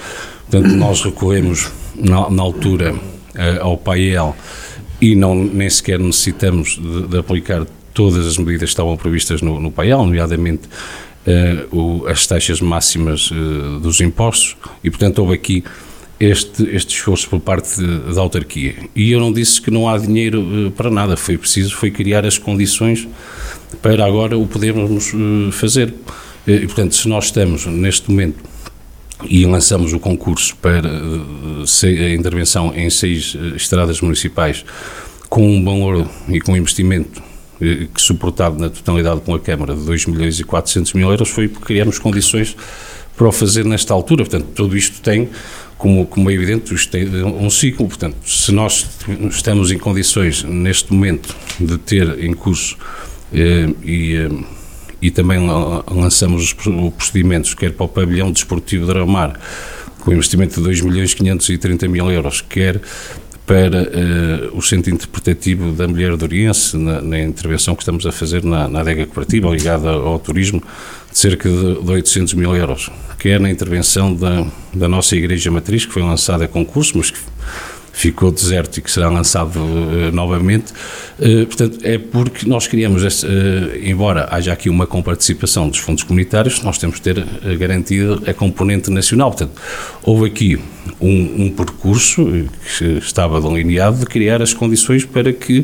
[0.49, 2.95] portanto, nós recorremos na, na altura
[3.61, 4.35] ao PAEL
[5.01, 9.59] e não, nem sequer necessitamos de, de aplicar todas as medidas que estavam previstas no,
[9.59, 10.69] no PAEL, nomeadamente
[11.25, 15.63] uh, o, as taxas máximas uh, dos impostos e, portanto, houve aqui
[16.19, 18.75] este, este esforço por parte da autarquia.
[18.95, 22.25] E eu não disse que não há dinheiro uh, para nada, foi preciso foi criar
[22.25, 23.07] as condições
[23.81, 25.11] para agora o podermos
[25.53, 25.93] fazer.
[26.45, 28.50] E, portanto, se nós estamos neste momento
[29.29, 34.65] e lançamos o concurso para a intervenção em seis estradas municipais
[35.29, 37.21] com um valor e com um investimento
[37.61, 41.29] eh, que suportado na totalidade com a Câmara de 2 milhões e 400 mil euros
[41.29, 42.57] foi porque criamos condições
[43.15, 44.25] para o fazer nesta altura.
[44.25, 45.29] Portanto, tudo isto tem,
[45.77, 47.87] como, como é evidente, um ciclo.
[47.87, 48.87] Portanto, se nós
[49.29, 52.75] estamos em condições, neste momento, de ter em curso
[53.31, 54.29] eh, e, eh,
[55.01, 55.39] e também
[55.89, 59.39] lançamos os procedimentos, quer para o pavilhão desportivo de Ramar,
[59.99, 62.81] com investimento de 2 milhões e 530 mil euros, quer
[63.45, 68.11] para uh, o centro interpretativo da mulher de Oriense, na, na, intervenção que estamos a
[68.11, 70.63] fazer na, na adega cooperativa ligada ao turismo,
[71.11, 72.89] de cerca de, de 800 mil euros,
[73.19, 77.11] que é na intervenção da, da nossa Igreja Matriz, que foi lançada a concurso, mas
[77.11, 77.19] que
[78.01, 80.73] ficou deserto e que será lançado uh, novamente.
[81.19, 83.29] Uh, portanto, é porque nós queríamos, esse, uh,
[83.83, 87.23] embora haja aqui uma comparticipação dos fundos comunitários, nós temos que ter
[87.57, 89.29] garantido a componente nacional.
[89.29, 89.51] Portanto,
[90.01, 90.59] houve aqui
[90.99, 92.25] um, um, percurso
[92.77, 95.63] que estava delineado de criar as condições para que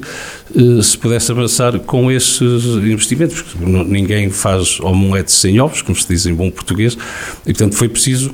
[0.84, 3.44] se pudesse avançar com esses investimentos.
[3.60, 6.96] Ninguém faz omelete sem ovos, como se diz em bom português,
[7.42, 8.32] e portanto foi preciso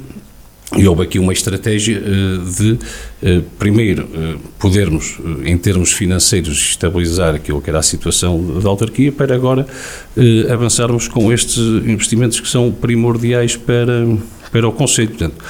[0.76, 7.36] e houve aqui uma estratégia uh, de, uh, primeiro, uh, podermos, em termos financeiros, estabilizar
[7.36, 9.68] aquilo que era a situação da autarquia, para agora
[10.52, 14.08] avançarmos com estes investimentos que são primordiais para,
[14.52, 15.10] para o Conselho.
[15.10, 15.44] Portanto,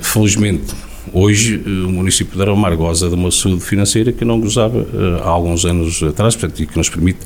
[0.00, 0.74] felizmente,
[1.12, 4.86] hoje o município de Aramar goza de uma saúde financeira que não gozava
[5.22, 7.20] há alguns anos atrás, portanto, e que nos permite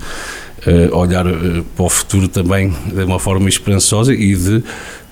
[0.92, 1.24] olhar
[1.76, 4.62] para o futuro também de uma forma esperançosa e de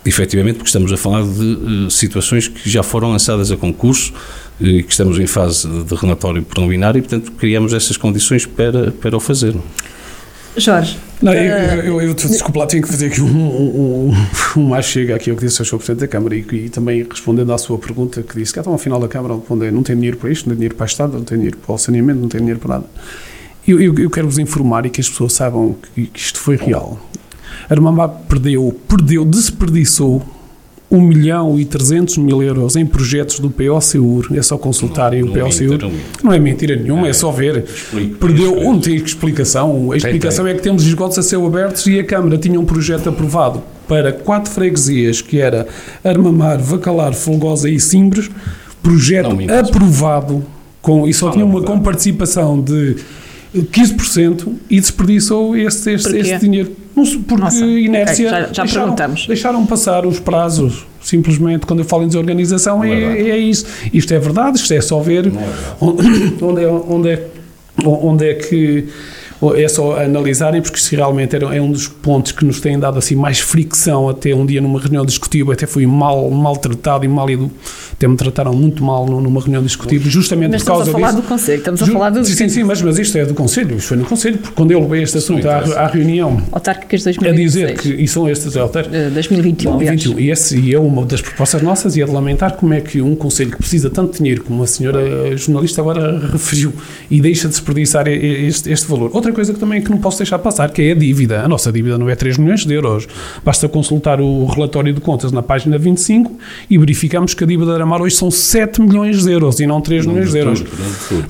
[0.08, 4.12] efetivamente, porque estamos a falar de uh, situações que já foram lançadas a concurso
[4.60, 8.90] e uh, que estamos em fase de relatório preliminar e, portanto, criamos essas condições para,
[8.90, 9.54] para o fazer.
[10.56, 10.98] Jorge.
[11.20, 14.14] Não, eu, eu, eu, eu desculpa lá, tenho que fazer aqui um, um,
[14.56, 15.76] um, mais chega aqui ao que disse o Sr.
[15.76, 18.78] Presidente da Câmara e, e, também respondendo à sua pergunta que disse que então, ao
[18.78, 21.14] final da Câmara onde não tem dinheiro para isto, não tem dinheiro para a Estado,
[21.14, 22.86] não tem dinheiro para o saneamento, não tem dinheiro para nada.
[23.66, 26.56] Eu, eu, eu quero vos informar e que as pessoas saibam que, que isto foi
[26.56, 26.98] real.
[27.68, 30.22] Armamá perdeu, perdeu, desperdiçou
[30.90, 35.34] 1 milhão e 300 mil euros em projetos do POCUR, é só consultarem não, o
[35.34, 35.78] POCUR.
[35.78, 35.92] Não,
[36.24, 37.64] não é mentira nenhuma, é, é só ver.
[37.64, 38.72] Explico, Perdeu, explico.
[38.72, 39.92] não tem explicação.
[39.92, 40.54] A explicação tem, tem.
[40.54, 44.12] é que temos esgotos a céu abertos e a Câmara tinha um projeto aprovado para
[44.12, 45.66] quatro freguesias, que era
[46.02, 48.30] Armamar, Vacalar, Folgosa e Simbres,
[48.82, 50.44] projeto não, aprovado
[50.80, 52.96] com, e só tinha uma comparticipação de
[53.54, 56.70] 15% e desperdiçou este, este, este dinheiro
[57.06, 57.64] porque Nossa.
[57.64, 58.28] inércia.
[58.28, 59.26] Okay, já, já deixaram, perguntamos.
[59.26, 60.86] Deixaram passar os prazos.
[61.00, 63.66] Simplesmente, quando eu falo em desorganização, é, é, é, isso.
[63.92, 65.30] Isto é verdade, isto é só ver é
[65.80, 67.26] onde, é, onde, é,
[67.84, 68.88] onde é que
[69.56, 73.14] é só analisarem, porque isso realmente é um dos pontos que nos têm dado assim
[73.14, 74.08] mais fricção.
[74.08, 77.50] Até um dia numa reunião discutível, até fui mal, maltratado e mal edu,
[77.98, 80.96] até me trataram muito mal numa reunião discutível, justamente mas por causa disso.
[80.96, 82.24] Estamos a falar do Conselho, estamos a falar do.
[82.24, 84.70] Sim, sim, sim, mas, mas isto é do Conselho, isto foi no Conselho, porque quando
[84.70, 86.40] eu levei este assunto à, à, reunião.
[86.52, 87.64] Autárquicas 2026.
[87.64, 88.00] A dizer que.
[88.00, 89.12] E são estes autárquicas.
[89.12, 90.20] 2021, 2021.
[90.20, 93.02] E, esse, e é uma das propostas nossas e é de lamentar como é que
[93.02, 96.72] um Conselho que precisa tanto de dinheiro, como a senhora jornalista agora referiu,
[97.10, 99.10] e deixa de desperdiçar este, este valor.
[99.12, 101.40] Outra coisa que também que não posso deixar passar, que é a dívida.
[101.40, 103.08] A nossa dívida não é 3 milhões de euros.
[103.44, 106.32] Basta consultar o relatório de contas na página 25
[106.70, 109.80] e verificamos que a dívida da Aramar hoje são 7 milhões de euros e não
[109.80, 110.64] 3 não milhões de euros.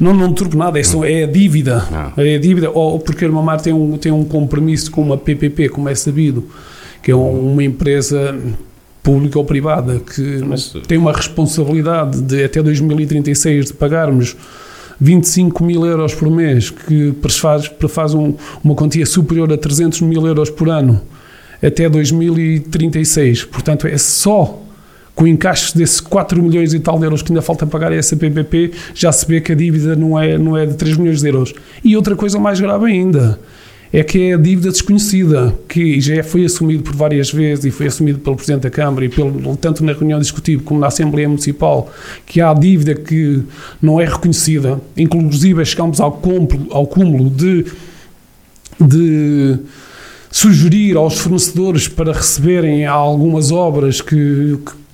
[0.01, 1.87] Não, não turbo nada, é, só, é a dívida.
[1.93, 2.13] Ah.
[2.17, 5.69] É a dívida, ou porque a Aramar tem um, tem um compromisso com uma PPP,
[5.69, 6.45] como é sabido,
[7.03, 8.37] que é uma empresa
[9.03, 14.37] pública ou privada que Mas, tem uma responsabilidade de até 2036 de pagarmos
[15.01, 20.27] 25 mil euros por mês, que prefaz, prefaz um, uma quantia superior a 300 mil
[20.27, 21.01] euros por ano
[21.63, 23.45] até 2036.
[23.45, 24.68] Portanto, é só
[25.19, 27.97] com o encaixe desses 4 milhões e tal de euros que ainda falta pagar a
[27.97, 31.21] essa PPP, já se vê que a dívida não é, não é de 3 milhões
[31.21, 31.53] de euros.
[31.83, 33.37] E outra coisa mais grave ainda,
[33.93, 37.89] é que é a dívida desconhecida, que já foi assumido por várias vezes e foi
[37.89, 41.93] assumido pelo Presidente da Câmara e pelo, tanto na reunião discutiva como na Assembleia Municipal,
[42.25, 43.43] que há dívida que
[43.83, 47.64] não é reconhecida, inclusive chegamos ao cúmulo, ao cúmulo de,
[48.81, 49.59] de
[50.31, 54.88] sugerir aos fornecedores para receberem algumas obras que, que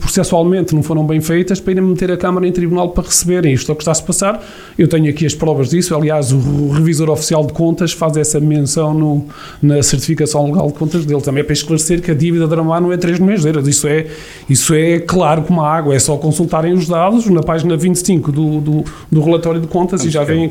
[0.00, 3.52] processualmente não foram bem feitas para irem meter a Câmara em tribunal para receberem.
[3.52, 4.46] Isto é o que está-se a passar.
[4.78, 5.94] Eu tenho aqui as provas disso.
[5.94, 9.26] Aliás, o revisor oficial de contas faz essa menção no,
[9.62, 11.20] na certificação legal de contas dele.
[11.20, 13.68] Também é para esclarecer que a dívida da Aramar não é 3 milhões de euros.
[13.68, 14.06] Isso é,
[14.48, 15.94] isso é claro como a água.
[15.94, 20.10] É só consultarem os dados na página 25 do, do, do relatório de contas e
[20.10, 20.48] já vem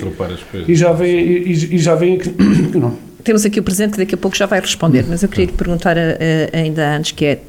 [0.68, 2.34] e já vem e, e já vem aqui,
[2.78, 2.93] não.
[3.24, 5.51] Temos aqui o Presidente que daqui a pouco já vai responder, mas eu queria lhe
[5.51, 7.39] perguntar eh, eh, ainda antes, que é,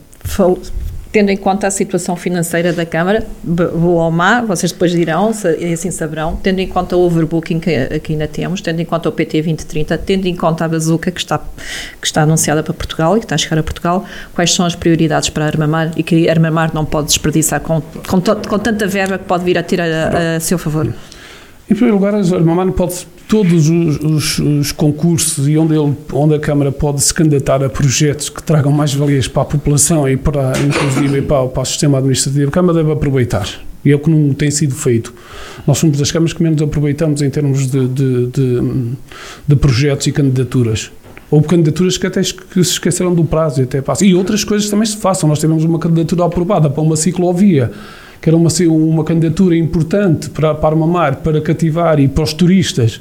[1.11, 5.73] tendo em conta a situação financeira da Câmara, boa ou má, vocês depois dirão, e
[5.73, 9.13] assim saberão, tendo em conta o overbooking que, que, ainda temos, tendo em conta o
[9.13, 13.21] PT 2030, tendo em conta a bazuca que está, que está anunciada para Portugal e
[13.21, 14.05] que está a chegar a Portugal,
[14.35, 18.37] quais são as prioridades para Armamar e que Armamar não pode desperdiçar com, com, to,
[18.49, 20.93] com tanta verba que pode vir a ter a, a seu favor?
[21.71, 25.95] Em primeiro lugar, a Armamar não pode todos os, os, os, concursos e onde, ele,
[26.15, 30.09] onde a Câmara pode se candidatar a projetos que tragam mais valias para a população
[30.09, 33.47] e para, inclusive, para, para o sistema administrativo, a Câmara deve aproveitar.
[33.85, 35.13] E é o que não tem sido feito.
[35.67, 38.93] Nós somos das câmaras que menos aproveitamos em termos de, de, de,
[39.47, 40.91] de projetos e candidaturas.
[41.31, 44.07] Houve candidaturas que até que se esqueceram do prazo e até passa.
[44.07, 45.29] E outras coisas também se façam.
[45.29, 47.71] Nós tivemos uma candidatura aprovada para uma ciclovia
[48.21, 53.01] que era uma, uma candidatura importante para, para Armamar, para cativar e para os turistas,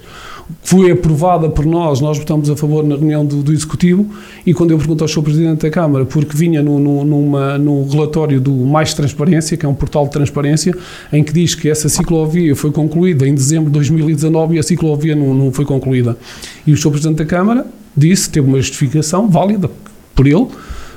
[0.64, 4.06] foi aprovada por nós, nós votamos a favor na reunião do, do Executivo,
[4.46, 5.22] e quando eu pergunto ao Sr.
[5.22, 9.70] Presidente da Câmara, porque vinha no, no, numa, num relatório do Mais Transparência, que é
[9.70, 10.74] um portal de transparência,
[11.12, 15.16] em que diz que essa ciclovia foi concluída em dezembro de 2019 e a ciclovia
[15.16, 16.18] não, não foi concluída.
[16.66, 16.92] E o Sr.
[16.92, 17.66] Presidente da Câmara
[17.96, 19.70] disse, teve uma justificação válida
[20.16, 20.48] por ele,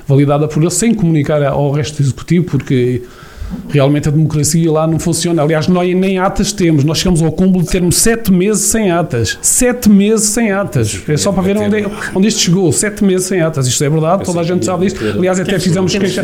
[0.07, 3.01] validada por ele, sem comunicar ao resto do Executivo, porque
[3.69, 5.41] Realmente a democracia lá não funciona.
[5.41, 6.83] Aliás, nós nem atas temos.
[6.83, 9.37] Nós chegamos ao cúmulo de termos sete meses sem atas.
[9.41, 11.01] Sete meses sem atas.
[11.07, 12.71] É só para ver onde, onde isto chegou.
[12.71, 13.67] Sete meses sem atas.
[13.67, 14.97] Isto é verdade, toda a gente sabe disso.
[15.17, 16.23] Aliás, até fizemos queixa.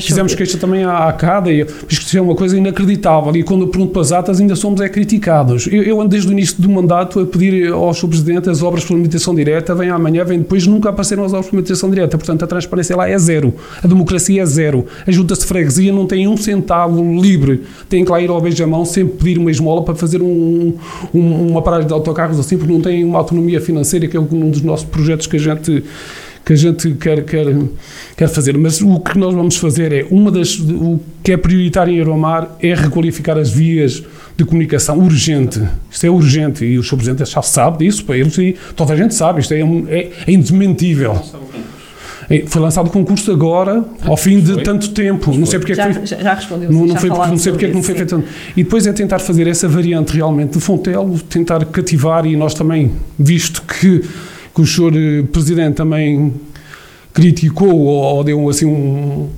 [0.00, 1.50] Fizemos queixa também à, à CADA.
[1.50, 3.34] E isto é uma coisa inacreditável.
[3.36, 5.66] E quando eu pergunto para as atas, ainda somos é criticados.
[5.66, 8.08] Eu, eu ando desde o início do mandato a pedir ao Sr.
[8.08, 9.74] Presidente as obras por limitação direta.
[9.74, 10.66] Vem amanhã, vem depois.
[10.66, 12.18] Nunca apareceram as obras por limitação direta.
[12.18, 13.54] Portanto, a transparência lá é zero.
[13.82, 14.86] A democracia é zero.
[15.06, 16.61] A junta de freguesia não tem um centavo
[17.20, 20.74] livre, tem que lá ir ao beijamão sempre pedir uma esmola para fazer um,
[21.14, 24.50] um, uma paragem de autocarros assim, porque não tem uma autonomia financeira, que é um
[24.50, 25.84] dos nossos projetos que a gente
[26.44, 27.46] que a gente quer, quer,
[28.16, 28.58] quer fazer.
[28.58, 32.56] Mas o que nós vamos fazer é, uma das, o que é prioritário em Aeromar
[32.60, 34.02] é requalificar as vias
[34.36, 35.62] de comunicação urgente.
[35.90, 36.96] Isto é urgente e o Sr.
[36.96, 40.32] Presidente já sabe disso, para eles e toda a gente sabe, isto é, é, é
[40.32, 41.22] indesmentível.
[42.46, 44.62] Foi lançado o concurso agora, ao fim de foi?
[44.62, 45.32] tanto tempo.
[45.36, 46.70] Não sei porque já, é que foi, já respondeu.
[46.70, 48.24] Não, não, foi, não sei porque é que não foi feito.
[48.56, 52.92] E depois é tentar fazer essa variante realmente de Fontelo, tentar cativar e nós também,
[53.18, 54.00] visto que,
[54.54, 56.32] que o senhor eh, Presidente também
[57.12, 59.28] criticou ou deu assim um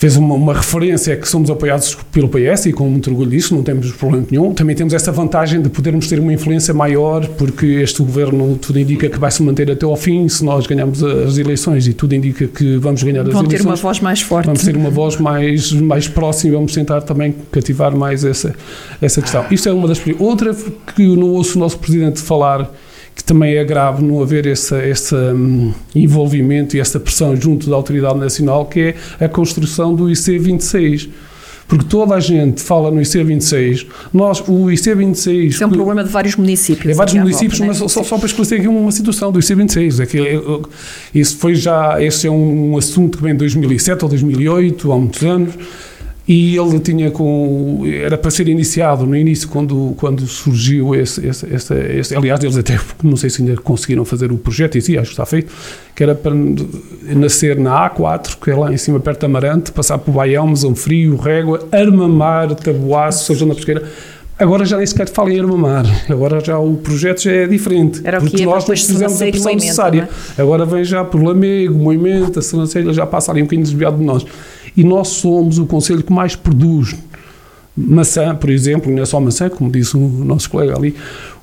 [0.00, 3.62] fez uma, uma, referência que somos apoiados pelo PS e com muito orgulho disso, não
[3.62, 4.54] temos problema nenhum.
[4.54, 9.10] Também temos essa vantagem de podermos ter uma influência maior, porque este governo tudo indica
[9.10, 12.46] que vai se manter até ao fim, se nós ganharmos as eleições e tudo indica
[12.48, 13.62] que vamos ganhar as Vão eleições.
[13.62, 14.46] Vão ter uma voz mais forte.
[14.46, 18.54] Vamos ter uma voz mais, mais próxima e vamos tentar também cativar mais essa,
[19.02, 19.44] essa questão.
[19.50, 20.00] Isto é uma das...
[20.18, 20.56] Outra
[20.96, 22.72] que eu não ouço o nosso Presidente falar
[23.14, 27.76] que também é grave não haver esse, esse um, envolvimento e essa pressão junto da
[27.76, 31.08] Autoridade Nacional, que é a construção do IC26
[31.70, 35.44] porque toda a gente fala no IC26, nós, o IC26...
[35.44, 36.90] Isso é um problema de vários municípios.
[36.90, 37.78] É vários municípios, volta, né?
[37.80, 40.42] mas só, só para esclarecer aqui uma situação do IC26, é que é,
[41.14, 44.96] isso foi já, esse é um, um assunto que vem de 2007 ou 2008, há
[44.96, 45.54] muitos anos,
[46.32, 51.44] e ele tinha com era para ser iniciado no início quando quando surgiu esse, esse,
[51.52, 54.96] esse, esse aliás eles até não sei se ainda conseguiram fazer o projeto em si
[54.96, 55.52] acho que está feito
[55.92, 56.32] que era para
[57.16, 60.76] nascer na A4 que é lá em cima perto da Amarante passar por Baião, Mesão
[60.76, 63.82] Frio, Régua Armamar, Taboaço, São João da Pesqueira
[64.38, 68.00] Agora já nem sequer fala em Armamar, agora já o projeto já é diferente.
[68.02, 70.08] Era o porque que nós não fizemos a pressão necessária.
[70.38, 70.40] É?
[70.40, 74.02] Agora vem já por Lamego, Moimento, a Sanacelha, já passa ali um bocadinho desviado de
[74.02, 74.24] nós
[74.76, 76.96] e nós somos o Conselho que mais produz
[77.76, 80.94] maçã, por exemplo, não é só maçã, como disse o nosso colega ali,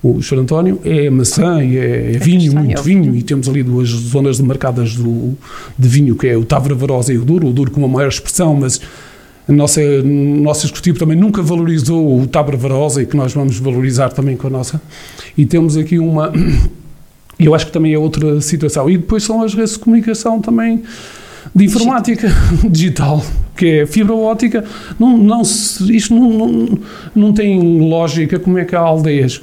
[0.04, 0.40] o Sr.
[0.40, 4.96] António, é maçã e é, é vinho, muito vinho, e temos ali duas zonas demarcadas
[4.96, 5.36] do,
[5.78, 8.10] de vinho, que é o Tavra Varosa e o Duro, o Duro com uma maior
[8.10, 8.80] expressão, mas
[9.48, 13.58] a nossa, o nosso executivo também nunca valorizou o Tabra Varosa e que nós vamos
[13.58, 14.82] valorizar também com a nossa.
[15.38, 16.34] E temos aqui uma.
[17.40, 18.90] Eu acho que também é outra situação.
[18.90, 20.84] E depois são as redes de comunicação também
[21.54, 22.28] de informática
[22.70, 23.24] digital,
[23.56, 24.64] que é fibra óptica.
[25.00, 26.80] Não, não, isto não, não,
[27.16, 29.41] não tem lógica como é que há aldeias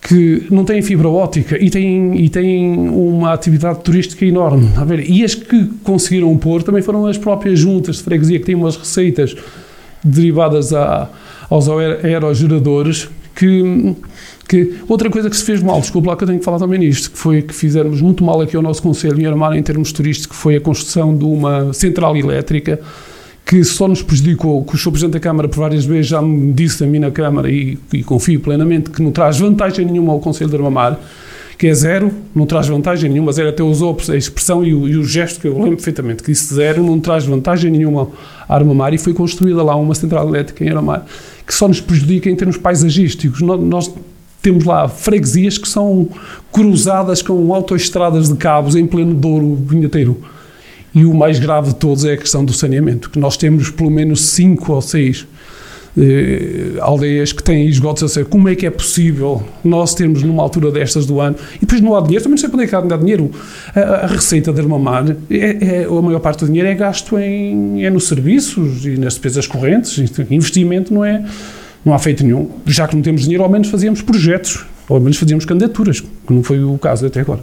[0.00, 4.70] que não têm fibra óptica e têm, e têm uma atividade turística enorme.
[4.76, 8.46] A ver, e as que conseguiram pôr também foram as próprias juntas de freguesia que
[8.46, 9.36] têm umas receitas
[10.02, 11.10] derivadas a,
[11.50, 13.94] aos aerogeradores que
[14.48, 16.78] que outra coisa que se fez mal, desculpa lá que eu tenho que falar também
[16.78, 19.92] nisto, que foi que fizemos muito mal aqui ao nosso Conselho em Armar em termos
[19.92, 22.80] turísticos, foi a construção de uma central elétrica
[23.44, 24.90] que só nos prejudicou, que o Sr.
[24.90, 28.02] Presidente da Câmara por várias vezes já me disse a mim na Câmara e, e
[28.02, 30.98] confio plenamente que não traz vantagem nenhuma ao Conselho de Armamar,
[31.58, 34.96] que é zero, não traz vantagem nenhuma, zero até usou a expressão e o, e
[34.96, 38.08] o gesto que eu lembro perfeitamente, que disse zero, não traz vantagem nenhuma
[38.48, 41.04] a Armamar e foi construída lá uma central elétrica em Armamar
[41.48, 43.40] que só nos prejudica em termos paisagísticos.
[43.40, 43.90] Nós
[44.48, 46.08] temos lá freguesias que são
[46.50, 50.22] cruzadas com autoestradas de cabos em pleno Douro vinheteiro.
[50.94, 53.90] E o mais grave de todos é a questão do saneamento, que nós temos pelo
[53.90, 55.26] menos cinco ou seis
[55.98, 58.24] eh, aldeias que têm esgotos a ser.
[58.24, 61.94] Como é que é possível nós termos numa altura destas do ano e depois não
[61.94, 63.30] há dinheiro, também não sei para onde é que há dinheiro.
[63.76, 67.84] A, a receita da Armamar, é, é, a maior parte do dinheiro é gasto em,
[67.84, 69.98] é nos serviços e nas despesas correntes,
[70.30, 71.22] investimento não é
[71.84, 72.50] não há feito nenhum.
[72.66, 76.32] Já que não temos dinheiro, ao menos fazíamos projetos, ou ao menos fazíamos candidaturas, que
[76.32, 77.40] não foi o caso até agora.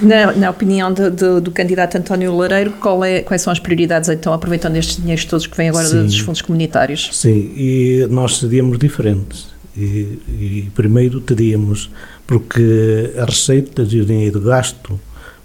[0.00, 2.72] Na, na opinião de, de, do candidato António Lareiro,
[3.04, 6.04] é, quais são as prioridades, então, aproveitando estes dinheiros todos que vêm agora Sim.
[6.04, 7.10] dos fundos comunitários?
[7.12, 9.52] Sim, e nós seríamos diferentes.
[9.76, 11.90] E, e, primeiro teríamos,
[12.26, 14.98] porque as receitas e o dinheiro gasto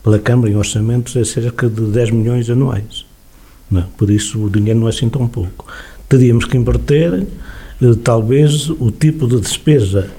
[0.04, 3.06] pela Câmara em orçamentos é cerca de 10 milhões anuais.
[3.70, 5.66] Não, por isso o dinheiro não é assim tão pouco.
[6.10, 7.26] Teríamos que inverter,
[8.04, 10.10] talvez, o tipo de despesa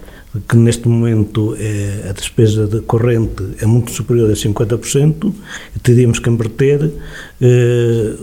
[0.47, 5.33] que neste momento é, a despesa de corrente é muito superior a 50%,
[5.75, 6.93] e teríamos que inverter
[7.41, 8.15] eh,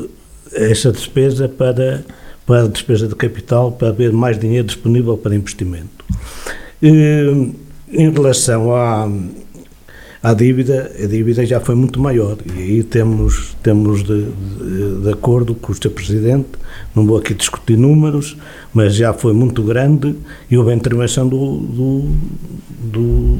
[0.53, 2.05] essa despesa para,
[2.45, 6.05] para a despesa de capital, para haver mais dinheiro disponível para investimento.
[6.81, 7.49] Eh,
[7.91, 9.09] em relação à,
[10.25, 15.09] à dívida, a dívida já foi muito maior e aí temos, temos de, de, de
[15.11, 15.91] acordo com o Sr.
[15.91, 16.47] Presidente,
[16.95, 18.35] não vou aqui discutir números,
[18.73, 20.15] mas já foi muito grande
[20.49, 22.09] e houve a intervenção do, do,
[22.91, 23.37] do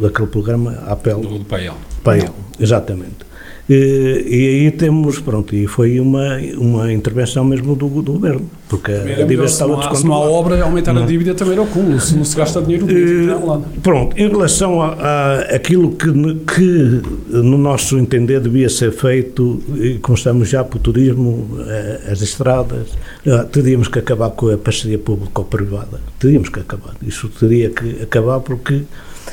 [0.00, 1.20] daquele programa Apel.
[1.20, 1.74] Do, do PAEL.
[2.02, 3.27] PAEL, exatamente.
[3.68, 8.90] E, e, aí temos, pronto, e foi uma, uma intervenção mesmo do, do governo, porque
[8.92, 9.96] a, a dívida estava descontrolada.
[9.96, 11.02] Se não há obra, aumentar não.
[11.02, 14.80] a dívida também era o cúmulo, se não se gasta dinheiro, uh, Pronto, em relação
[14.80, 20.78] a, a aquilo que, que, no nosso entender, devia ser feito, e começamos já para
[20.78, 22.88] o turismo, eh, as estradas,
[23.26, 28.40] eh, teríamos que acabar com a parceria público-privada, teríamos que acabar, isso teria que acabar
[28.40, 28.84] porque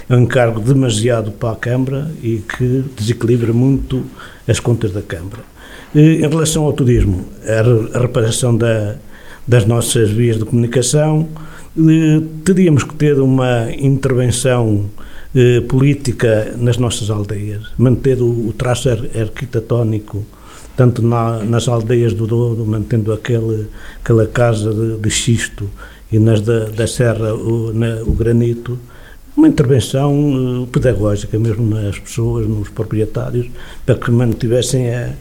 [0.10, 4.04] é um encargo demasiado para a Câmara e que desequilibra muito
[4.48, 5.44] as contas da Câmara.
[5.94, 7.26] Em relação ao turismo,
[7.94, 8.96] a reparação da,
[9.48, 11.28] das nossas vias de comunicação,
[12.44, 14.90] teríamos que ter uma intervenção
[15.34, 20.26] eh, política nas nossas aldeias, manter o, o traço ar, arquitetónico
[20.76, 23.68] tanto na, nas aldeias do Douro, mantendo aquele,
[24.02, 25.70] aquela casa de, de xisto
[26.12, 28.78] e nas da, da Serra o, na, o granito,
[29.36, 33.48] uma intervenção uh, pedagógica mesmo nas pessoas, nos proprietários,
[33.86, 35.12] para que mantivessem a,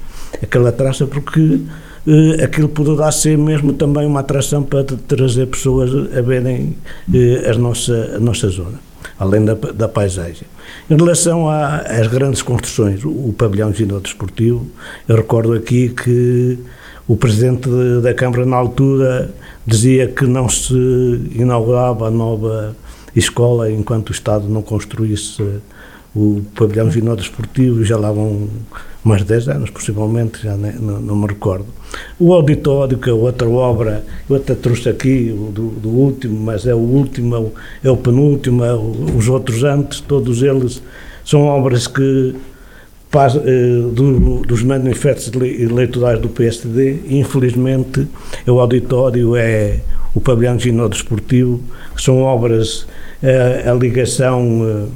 [0.43, 6.21] aquela traça, porque uh, aquilo poderá ser mesmo também uma atração para trazer pessoas a
[6.23, 6.77] verem
[7.09, 8.79] uh, a, nossa, a nossa zona,
[9.19, 10.47] além da, da paisagem.
[10.89, 14.67] Em relação a, às grandes construções, o, o pavilhão desportivo,
[15.09, 16.59] eu recordo aqui que
[17.07, 17.69] o presidente
[18.03, 19.31] da Câmara, na altura,
[19.67, 20.75] dizia que não se
[21.35, 22.75] inaugurava a nova
[23.19, 25.43] escola enquanto o Estado não construísse
[26.15, 28.49] o pavilhão ginó desportivo, já lá vão
[29.03, 31.67] mais de 10 anos, possivelmente, já não, não, não, me recordo.
[32.19, 36.75] O auditório, que é outra obra, eu até trouxe aqui do, do último, mas é
[36.75, 37.53] o último, é o,
[37.83, 40.81] é o penúltimo, é o, os outros antes, todos eles
[41.25, 42.35] são obras que
[43.15, 48.09] eh, do, dos manifestos eleitorais do PSD, infelizmente
[48.45, 49.81] o auditório é
[50.13, 51.61] o pavilhão ginó desportivo,
[51.95, 52.89] que são obras
[53.25, 54.89] a, a ligação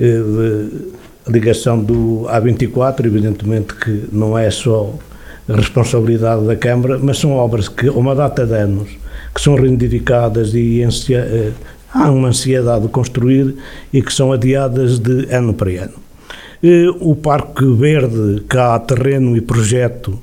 [0.00, 0.66] eh,
[1.26, 4.94] a ligação do A24, evidentemente que não é só
[5.46, 8.88] responsabilidade da Câmara, mas são obras que, uma data de anos,
[9.34, 11.52] que são reivindicadas e ansia, eh,
[11.92, 13.56] há uma ansiedade de construir
[13.92, 15.94] e que são adiadas de ano para ano.
[17.00, 20.18] O Parque Verde, que há terreno e projeto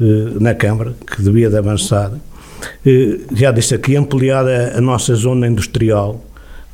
[0.00, 0.04] eh,
[0.40, 2.12] na Câmara, que devia de avançar,
[3.34, 6.22] já disse aqui, ampliar a nossa zona industrial,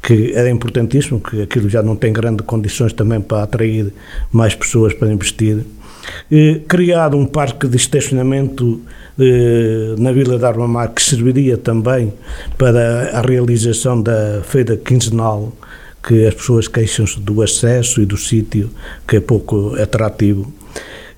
[0.02, 3.92] que era importantíssimo, que aquilo já não tem grandes condições também para atrair
[4.32, 5.64] mais pessoas para investir.
[6.30, 8.80] Eh, criado um parque de estacionamento
[9.18, 12.12] eh, na Vila de Armamar que serviria também
[12.56, 15.52] para a realização da feira quinzenal,
[16.02, 18.70] que as pessoas queixam-se do acesso e do sítio,
[19.06, 20.50] que é pouco atrativo.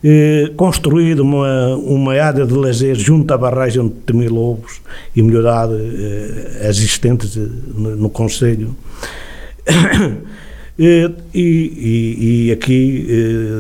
[0.05, 4.81] Eh, construir uma, uma área de lazer junto à barragem de Temilobos
[5.15, 8.77] e melhorar eh, as existentes eh, no, no Conselho.
[10.79, 13.07] E, e, e, aqui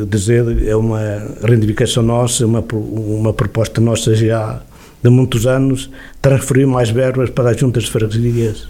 [0.08, 0.98] dizer é uma
[1.42, 4.62] reivindicação nossa, uma, uma proposta nossa já
[5.02, 5.90] de muitos anos,
[6.22, 8.66] transferir mais verbas para as juntas de freguesias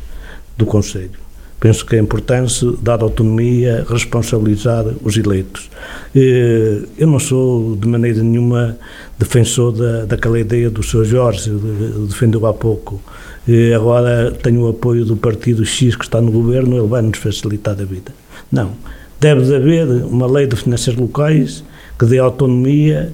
[0.58, 1.12] do Conselho.
[1.62, 5.70] Penso que é importante, a autonomia, responsabilizar os eleitos.
[6.12, 8.76] Eu não sou, de maneira nenhuma,
[9.16, 11.04] defensor da, daquela ideia do Sr.
[11.04, 11.52] Jorge,
[12.08, 13.00] defendeu há pouco.
[13.76, 17.80] Agora tenho o apoio do partido X que está no governo, ele vai nos facilitar
[17.80, 18.12] a vida.
[18.50, 18.72] Não.
[19.20, 21.62] Deve haver uma lei de finanças locais
[21.96, 23.12] que dê autonomia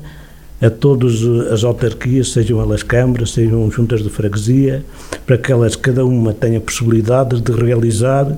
[0.61, 4.85] a todas as autarquias, sejam elas câmaras, sejam juntas de freguesia,
[5.25, 8.37] para que elas, cada uma, tenha possibilidades de realizar,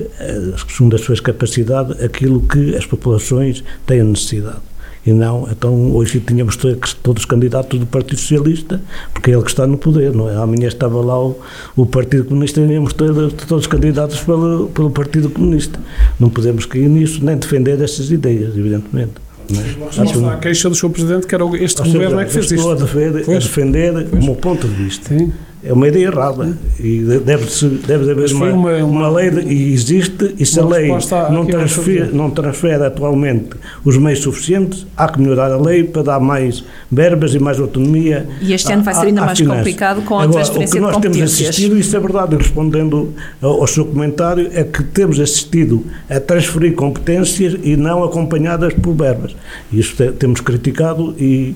[0.00, 4.70] eh, segundo as suas capacidades, aquilo que as populações têm necessidade.
[5.04, 8.80] E não, então hoje tínhamos todos os candidatos do Partido Socialista,
[9.14, 10.36] porque é ele que está no poder, não é?
[10.36, 11.40] Amanhã estava lá o,
[11.74, 15.80] o Partido Comunista tínhamos todos, todos os candidatos pelo, pelo Partido Comunista.
[16.18, 19.12] Não podemos cair nisso, nem defender essas ideias, evidentemente.
[19.50, 20.90] Está a queixa do Sr.
[20.90, 22.54] Presidente que era este governo é que fez isto.
[22.54, 25.08] Estou a defender, a defender o meu ponto de vista.
[25.08, 25.32] Sim
[25.62, 26.56] é uma ideia errada.
[26.78, 30.64] E deve, -se, deve haver uma, uma, uma, lei de, e existe e se a
[30.64, 30.90] lei
[31.30, 33.50] não transfere, não transfere atualmente
[33.84, 38.26] os meios suficientes há que melhorar a lei para dar mais verbas e mais autonomia
[38.40, 39.58] e este ano vai ser ainda mais finança.
[39.58, 43.60] complicado com a Agora, transferência o que nós temos assistido, isso é verdade respondendo ao,
[43.60, 49.36] ao seu comentário é que temos assistido a transferir competências e não acompanhadas por verbas.
[49.72, 51.54] Isso temos criticado e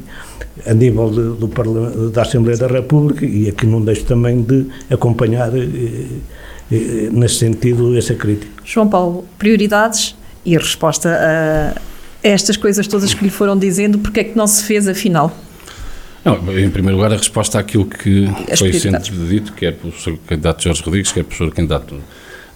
[0.67, 5.55] a nível de, do, da Assembleia da República e aqui não deixo também de acompanhar
[5.57, 5.69] eh,
[6.73, 8.53] eh, nesse sentido essa crítica.
[8.65, 10.15] João Paulo, prioridades
[10.45, 11.75] e resposta a
[12.23, 15.37] estas coisas todas que lhe foram dizendo, porque é que não se fez afinal?
[16.25, 20.19] Não, em primeiro lugar, a resposta àquilo que As foi sempre dito, quer pelo professor
[20.27, 21.97] candidato Jorge Rodrigues, quer pelo professor candidato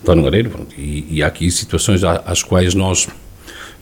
[0.02, 3.08] António Gareiro, e, e há aqui situações às quais nós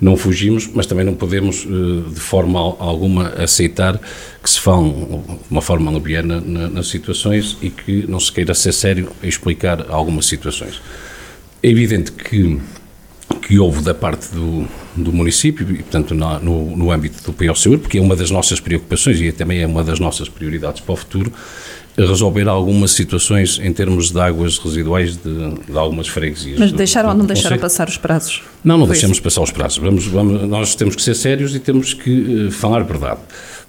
[0.00, 3.98] não fugimos, mas também não podemos, eh, de forma alguma, aceitar
[4.42, 8.72] que se fale de uma forma leviana nas situações e que não se queira ser
[8.72, 10.80] sério explicar algumas situações.
[11.62, 12.60] É evidente que,
[13.42, 14.66] que houve da parte do,
[14.96, 19.20] do município, e portanto no, no âmbito do POCUR, porque é uma das nossas preocupações
[19.20, 21.32] e também é uma das nossas prioridades para o futuro,
[21.96, 26.58] resolver algumas situações em termos de águas residuais de, de algumas freguesias.
[26.58, 28.42] Mas deixaram ou não deixaram passar os prazos?
[28.62, 29.78] Não, não deixamos passar os prazos.
[29.78, 33.20] Vamos, vamos, nós temos que ser sérios e temos que uh, falar verdade.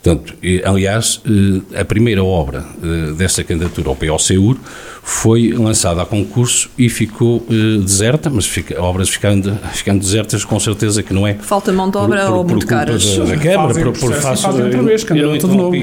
[0.02, 4.58] Portanto, aliás, uh, a primeira obra uh, dessa candidatura ao POCUR
[5.04, 7.46] foi lançada a concurso e ficou
[7.82, 11.34] deserta, mas fica, obras ficando, ficando desertas com certeza que não é...
[11.36, 13.18] Falta mão de obra por, por, ou muito caras?
[13.18, 14.44] Da, da Câmara, por, por fácil...
[14.50, 15.78] Fazem outra vez, candidato de novo.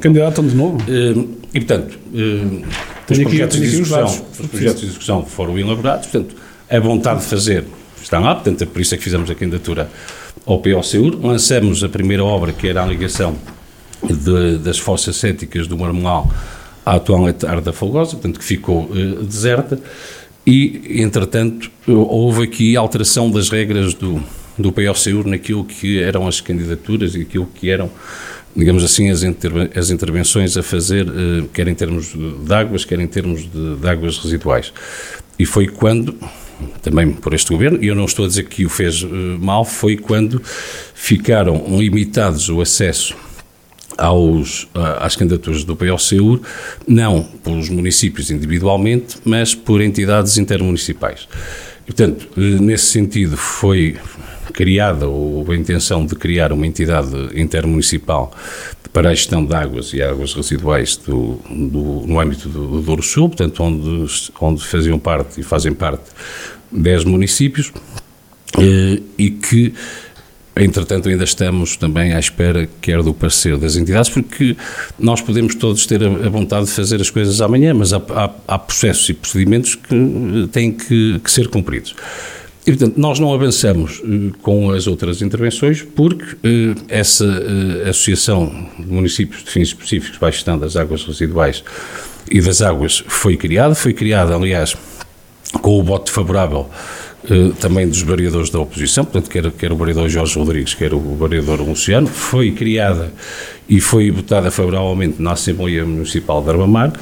[0.00, 0.78] Candidato de novo.
[1.54, 1.98] E, portanto,
[3.10, 6.36] os, projetos de execução, os projetos de execução foram elaborados, portanto,
[6.68, 7.64] a vontade de fazer
[8.02, 9.90] está lá, portanto, é por isso é que fizemos a candidatura
[10.44, 11.18] ao POCUR.
[11.22, 13.34] Lançamos a primeira obra, que era a ligação
[14.14, 16.30] de, das fossas céticas do Marmoal
[16.84, 19.80] à atual etar da Folgosa, portanto, que ficou uh, deserta,
[20.46, 24.22] e, entretanto, houve aqui alteração das regras do,
[24.56, 27.90] do POCUR naquilo que eram as candidaturas e aquilo que eram
[28.56, 29.22] digamos assim, as,
[29.76, 33.86] as intervenções a fazer, eh, quer em termos de águas, quer em termos de, de
[33.86, 34.72] águas residuais.
[35.38, 36.16] E foi quando,
[36.80, 39.06] também por este governo, e eu não estou a dizer que o fez eh,
[39.38, 40.40] mal, foi quando
[40.94, 43.14] ficaram limitados o acesso
[43.96, 44.68] aos,
[45.00, 46.40] às candidaturas do POCUR,
[46.86, 51.28] não pelos municípios individualmente, mas por entidades intermunicipais.
[51.82, 53.96] E, portanto, eh, nesse sentido, foi
[54.52, 58.32] criada, ou a intenção de criar uma entidade intermunicipal
[58.92, 63.02] para a gestão de águas e águas residuais do, do, no âmbito do, do Douro
[63.02, 64.06] Sul, portanto, onde,
[64.40, 66.04] onde faziam parte e fazem parte
[66.72, 67.72] 10 municípios,
[68.58, 69.74] eh, e que
[70.58, 74.56] Entretanto, ainda estamos também à espera, quer do parecer das entidades, porque
[74.98, 78.58] nós podemos todos ter a vontade de fazer as coisas amanhã, mas há, há, há
[78.58, 81.94] processos e procedimentos que eh, têm que, que ser cumpridos.
[82.66, 88.68] E, portanto, nós não avançamos uh, com as outras intervenções porque uh, essa uh, Associação
[88.76, 91.62] de Municípios de Fins Específicos para a Gestão das Águas Residuais
[92.28, 94.74] e das Águas foi criada, foi criada, aliás,
[95.60, 96.68] com o voto favorável
[97.58, 101.60] também dos vereadores da oposição, portanto, quer, quer o vereador Jorge Rodrigues, quer o vereador
[101.60, 103.12] Luciano, foi criada
[103.68, 106.92] e foi votada favoravelmente na Assembleia Municipal de Armamar,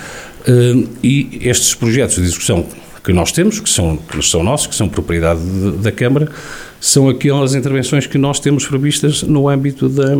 [1.02, 2.66] e estes projetos de discussão
[3.04, 6.30] que nós temos, que são, que são nossos, que são propriedade de, da Câmara,
[6.80, 10.14] são aquelas intervenções que nós temos previstas no âmbito da,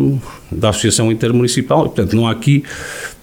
[0.51, 1.85] da Associação Intermunicipal.
[1.85, 2.63] Portanto, não há aqui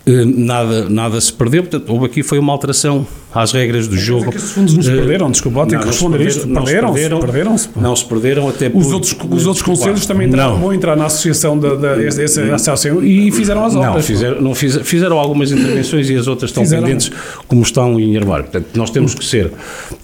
[0.05, 1.62] eh, nada, nada se perdeu.
[1.62, 4.26] Portanto, houve aqui foi uma alteração às regras do jogo.
[4.26, 6.47] É que esses fundos nos perderam, desculpa, tenho que responder isto.
[6.47, 7.68] Perderam-se, perderam, perderam-se.
[7.76, 11.07] Não se perderam até por, Os outros, os outros conselhos também entraram, vão entrar na
[11.07, 13.95] associação, da, da, essa, associação e fizeram as obras.
[13.95, 16.85] Não, fizeram, não fiz, fizeram algumas intervenções e as outras estão fizeram.
[16.85, 17.11] pendentes
[17.47, 18.45] como estão em armário.
[18.45, 19.50] Portanto, nós temos que ser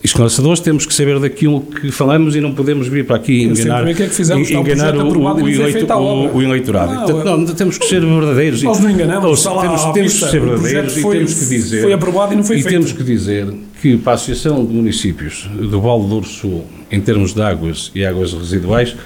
[0.02, 3.94] esclarecedores, temos que saber daquilo que falamos e não podemos vir para aqui enganar, é
[3.94, 6.94] que fizemos, enganar o, o, o, eleito, o, eleitorado.
[6.94, 8.62] Não, Portanto, não, temos que ser verdadeiros.
[8.62, 11.82] Nós não enganamos, temos, temos que ser verdadeiros e temos que dizer.
[11.82, 13.17] Foi aprovado e não foi feito.
[13.18, 17.90] Dizer que para a Associação de Municípios do Val do Sul, em termos de águas
[17.94, 18.96] e águas residuais,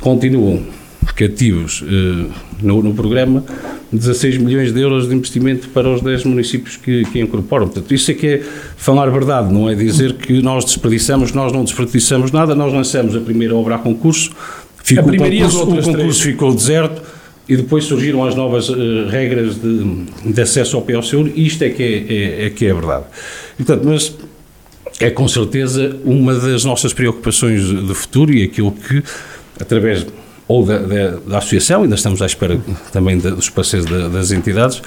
[0.00, 0.62] continuam
[1.16, 2.30] cativos eh,
[2.62, 3.44] no, no, programa
[3.92, 7.66] 16 milhões de euros de investimento para os 10 municípios que, que incorporam.
[7.66, 8.42] Portanto, isso é que é
[8.76, 13.16] falar a verdade, não é dizer que nós desperdiçamos, nós não desperdiçamos nada, nós lançamos
[13.16, 14.30] a primeira obra a concurso,
[14.82, 17.02] ficou, o concurso, o concurso ficou deserto
[17.50, 20.86] e depois surgiram as novas uh, regras de, de, acesso ao
[21.34, 23.06] e isto é que é, é, é, que é verdade.
[23.56, 24.16] Portanto, mas
[25.00, 29.02] é com certeza uma das nossas preocupações de futuro e aquilo que,
[29.60, 30.06] através
[30.46, 32.60] ou da, da, da associação, ainda estamos à espera
[32.92, 34.80] também dos parceiros das entidades,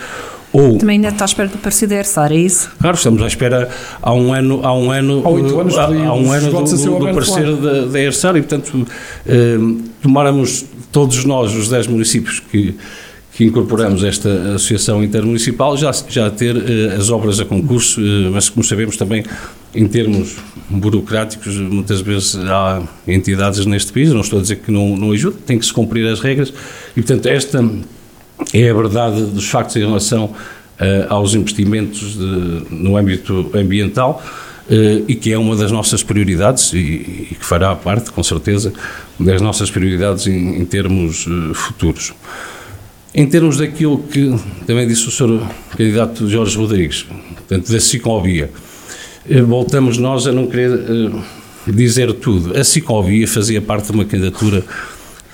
[0.53, 2.71] ou, Também ainda está à espera do parecer da ERSAR, é isso?
[2.79, 3.69] Claro, estamos à espera
[3.99, 6.99] há um ano, há um ano, há, oito anos, há, há um ano do, do,
[6.99, 8.87] do parecer da, da ERSAR e, portanto,
[9.25, 9.57] eh,
[9.99, 12.75] tomáramos todos nós, os 10 municípios que,
[13.31, 18.47] que incorporamos esta associação intermunicipal, já, já ter eh, as obras a concurso, eh, mas
[18.47, 19.25] como sabemos também,
[19.73, 20.35] em termos
[20.69, 25.35] burocráticos, muitas vezes há entidades neste país, não estou a dizer que não, não ajuda,
[25.47, 26.53] tem que se cumprir as regras
[26.95, 27.59] e, portanto, esta
[28.53, 30.33] é a verdade dos factos em relação uh,
[31.09, 34.23] aos investimentos de, no âmbito ambiental
[34.69, 38.73] uh, e que é uma das nossas prioridades e, e, que fará parte, com certeza,
[39.19, 42.13] das nossas prioridades em, em termos uh, futuros.
[43.15, 44.35] Em termos daquilo que
[44.65, 45.45] também disse o Sr.
[45.77, 47.05] candidato Jorge Rodrigues,
[47.35, 48.49] portanto, da ciclovia,
[49.47, 51.11] voltamos nós a não querer
[51.67, 52.57] dizer tudo.
[52.57, 54.65] A ciclovia fazia parte de uma candidatura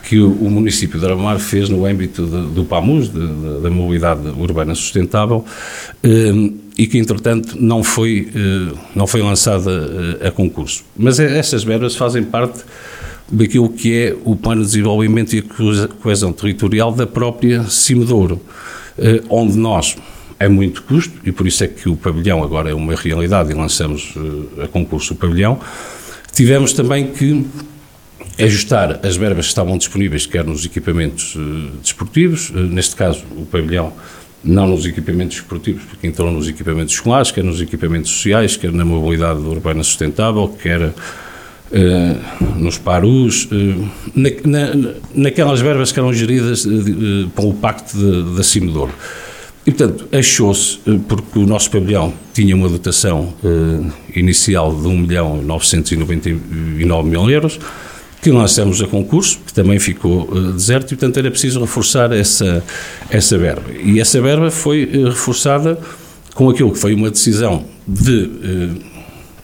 [0.10, 3.70] que o, o município de Aramar fez no âmbito de, do PAMUS, de, de, da
[3.70, 5.46] mobilidade urbana sustentável,
[6.02, 9.70] eh, e que, entretanto, não foi, eh, não foi lançada
[10.20, 10.84] eh, a concurso.
[10.98, 12.64] Mas é, essas verbas fazem parte
[13.32, 18.42] daquilo que é o plano de desenvolvimento e coesão territorial da própria Cimedouro,
[18.98, 19.96] eh, onde nós
[20.40, 23.54] é muito custo, e por isso é que o pavilhão agora é uma realidade e
[23.54, 24.16] lançamos
[24.60, 25.60] a concurso o pavilhão,
[26.34, 27.46] tivemos também que
[28.40, 33.46] ajustar as verbas que estavam disponíveis, quer nos equipamentos uh, desportivos, uh, neste caso o
[33.46, 33.92] pavilhão,
[34.42, 38.86] não nos equipamentos desportivos, porque entrou nos equipamentos escolares, quer nos equipamentos sociais, quer na
[38.86, 40.94] mobilidade urbana sustentável, quer uh,
[42.56, 43.50] nos PARUs,
[44.16, 46.66] na, na, naquelas verbas que eram geridas
[47.36, 47.98] pelo Pacto
[48.36, 48.94] da Cimedouro.
[49.66, 53.34] E, portanto, achou-se, porque o nosso pavilhão tinha uma dotação
[54.16, 57.60] inicial de 1 milhão 999 mil euros,
[58.22, 62.64] que lançamos a concurso, que também ficou uh, deserto, e portanto era preciso reforçar essa,
[63.10, 63.64] essa verba.
[63.82, 65.80] E essa verba foi uh, reforçada
[66.34, 68.82] com aquilo que foi uma decisão de uh,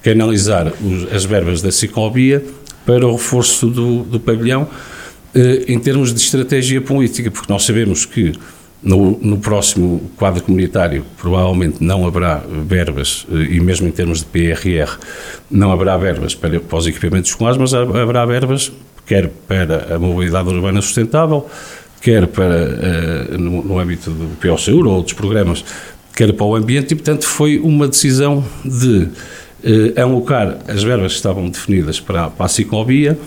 [0.03, 2.43] canalizar os, as verbas da ciclovia
[2.85, 4.68] para o reforço do, do pavilhão
[5.68, 8.31] em termos de estratégia política, porque nós sabemos que
[8.86, 14.98] no, no, próximo quadro comunitário provavelmente não haverá verbas, e mesmo em termos de PRR,
[15.52, 18.72] não haverá verbas para, para os equipamentos escolares, mas haverá verbas
[19.06, 21.48] quer para a mobilidade urbana sustentável,
[22.02, 25.64] quer para uh, no, no, âmbito do POCUR ou outros programas,
[26.16, 29.07] quer para o ambiente, e portanto foi uma decisão de
[29.64, 33.18] uh, alocar as verbas que estavam definidas para, para a ciclovia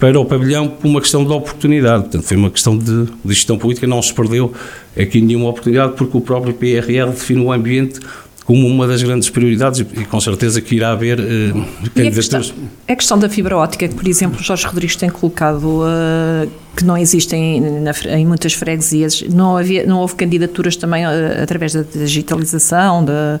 [0.00, 2.04] para o pavilhão por uma questão de oportunidade.
[2.04, 4.52] Portanto, foi uma questão de, de gestão política, não se perdeu
[4.98, 8.00] aqui nenhuma oportunidade, porque o próprio PRR define o ambiente
[8.46, 12.52] como uma das grandes prioridades e, com certeza que irá haver uh, candidaturas.
[12.88, 16.84] A, a questão da fibra óptica, que por exemplo Jorge Rodrigues tem colocado uh, que
[16.84, 17.62] não existem
[18.08, 23.38] em muitas freguesias, não, havia, não houve candidaturas também uh, através da digitalização, da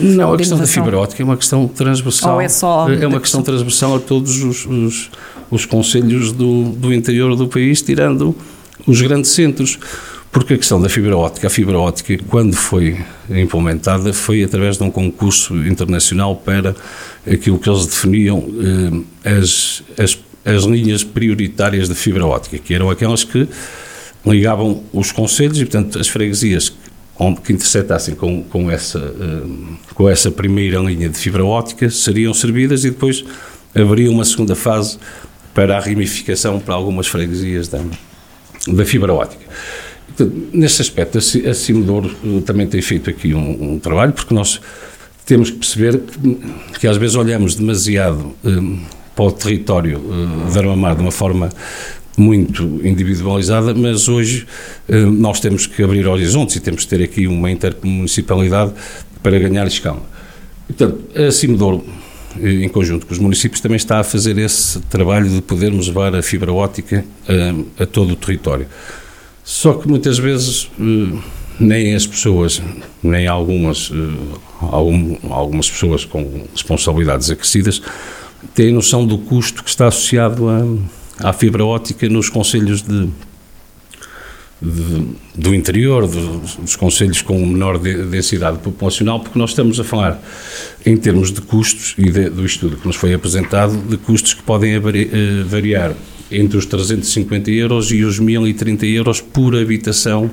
[0.00, 2.34] não, a questão da fibra óptica é uma questão transversal.
[2.34, 2.88] Ou é só.
[2.88, 5.10] É uma questão transversal a todos os, os,
[5.50, 8.34] os conselhos do, do interior do país, tirando
[8.86, 9.78] os grandes centros.
[10.30, 12.98] Porque a questão da fibra óptica, a fibra óptica, quando foi
[13.30, 16.76] implementada, foi através de um concurso internacional para
[17.26, 18.46] aquilo que eles definiam
[19.24, 23.48] eh, as, as, as linhas prioritárias de fibra óptica, que eram aquelas que
[24.24, 26.72] ligavam os conselhos e, portanto, as freguesias
[27.44, 32.84] que interceptassem com, com, essa, eh, com essa primeira linha de fibra óptica seriam servidas
[32.84, 33.24] e depois
[33.74, 34.98] haveria uma segunda fase
[35.58, 37.80] para a ramificação para algumas freguesias da,
[38.68, 39.44] da fibra óptica.
[40.52, 44.60] nesse aspecto, a Cimedouro eh, também tem feito aqui um, um, trabalho, porque nós
[45.26, 48.80] temos que perceber que, que às vezes olhamos demasiado um,
[49.16, 51.48] para o território uh, de Armamar de uma forma
[52.16, 54.46] muito individualizada, mas hoje
[54.88, 58.72] nós temos que abrir horizontes e temos que ter aqui uma intermunicipalidade
[59.22, 60.02] para ganhar escala.
[60.68, 61.84] Portanto, a Cimedouro
[62.42, 66.22] em conjunto com os municípios, também está a fazer esse trabalho de podermos levar a
[66.22, 68.66] fibra óptica a, eh, a todo o território.
[69.44, 71.18] Só que muitas vezes eh,
[71.58, 72.62] nem as pessoas,
[73.02, 77.82] nem algumas, eh, algum, algumas pessoas com responsabilidades acrescidas
[78.54, 83.08] têm noção do custo que está associado à, à fibra óptica nos conselhos de,
[84.60, 90.20] de, do interior, dos, dos conselhos com menor densidade populacional, porque nós estamos a falar
[90.84, 94.42] em termos de custos e de, do estudo que nos foi apresentado, de custos que
[94.42, 94.80] podem eh,
[95.44, 95.94] variar
[96.30, 100.30] entre os 350 euros e os 1030 euros por habitação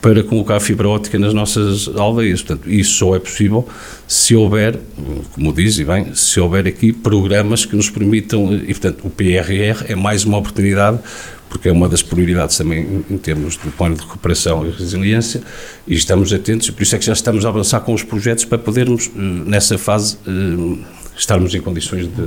[0.00, 2.42] para colocar fibra óptica nas nossas aldeias.
[2.42, 3.68] Portanto, isso só é possível
[4.08, 4.78] se houver,
[5.32, 9.84] como diz e bem, se houver aqui programas que nos permitam, e portanto o PRR
[9.88, 10.98] é mais uma oportunidade,
[11.50, 15.42] porque é uma das prioridades também em termos do plano de recuperação e resiliência,
[15.86, 18.44] e estamos atentos, e por isso é que já estamos a avançar com os projetos
[18.46, 20.78] para podermos, eh, nessa fase, eh,
[21.18, 22.26] estarmos em condições de,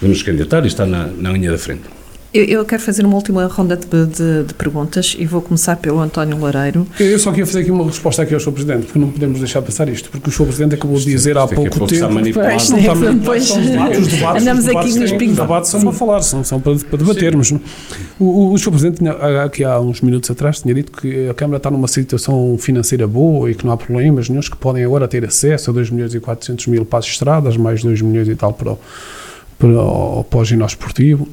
[0.00, 1.97] de nos candidatar e estar na, na linha da frente.
[2.32, 5.98] Eu, eu, quero fazer uma última ronda de, de, de, perguntas e vou começar pelo
[5.98, 6.86] António Lareiro.
[7.00, 8.52] Eu só queria fazer aqui uma resposta aqui ao Sr.
[8.52, 10.44] Presidente, porque não podemos deixar passar isto, porque o Sr.
[10.44, 11.86] Presidente acabou de dizer há pouco, tempo.
[11.90, 12.50] Está manipulado.
[12.50, 15.38] Pois, não, depois, os debates, os debates, andamos os debates, aqui nos pingos.
[15.38, 17.50] Os debates são para falar, são, são para, para debatermos.
[17.50, 18.70] O, o, o Sr.
[18.72, 19.08] Presidente,
[19.42, 23.50] aqui há uns minutos atrás, tinha dito que a Câmara está numa situação financeira boa
[23.50, 26.20] e que não há problemas nenhum, que podem agora ter acesso a 2 milhões e
[26.20, 28.78] 400 mil para as estradas, mais 2 milhões e tal para o,
[29.58, 31.26] para o, para o ginásio esportivo.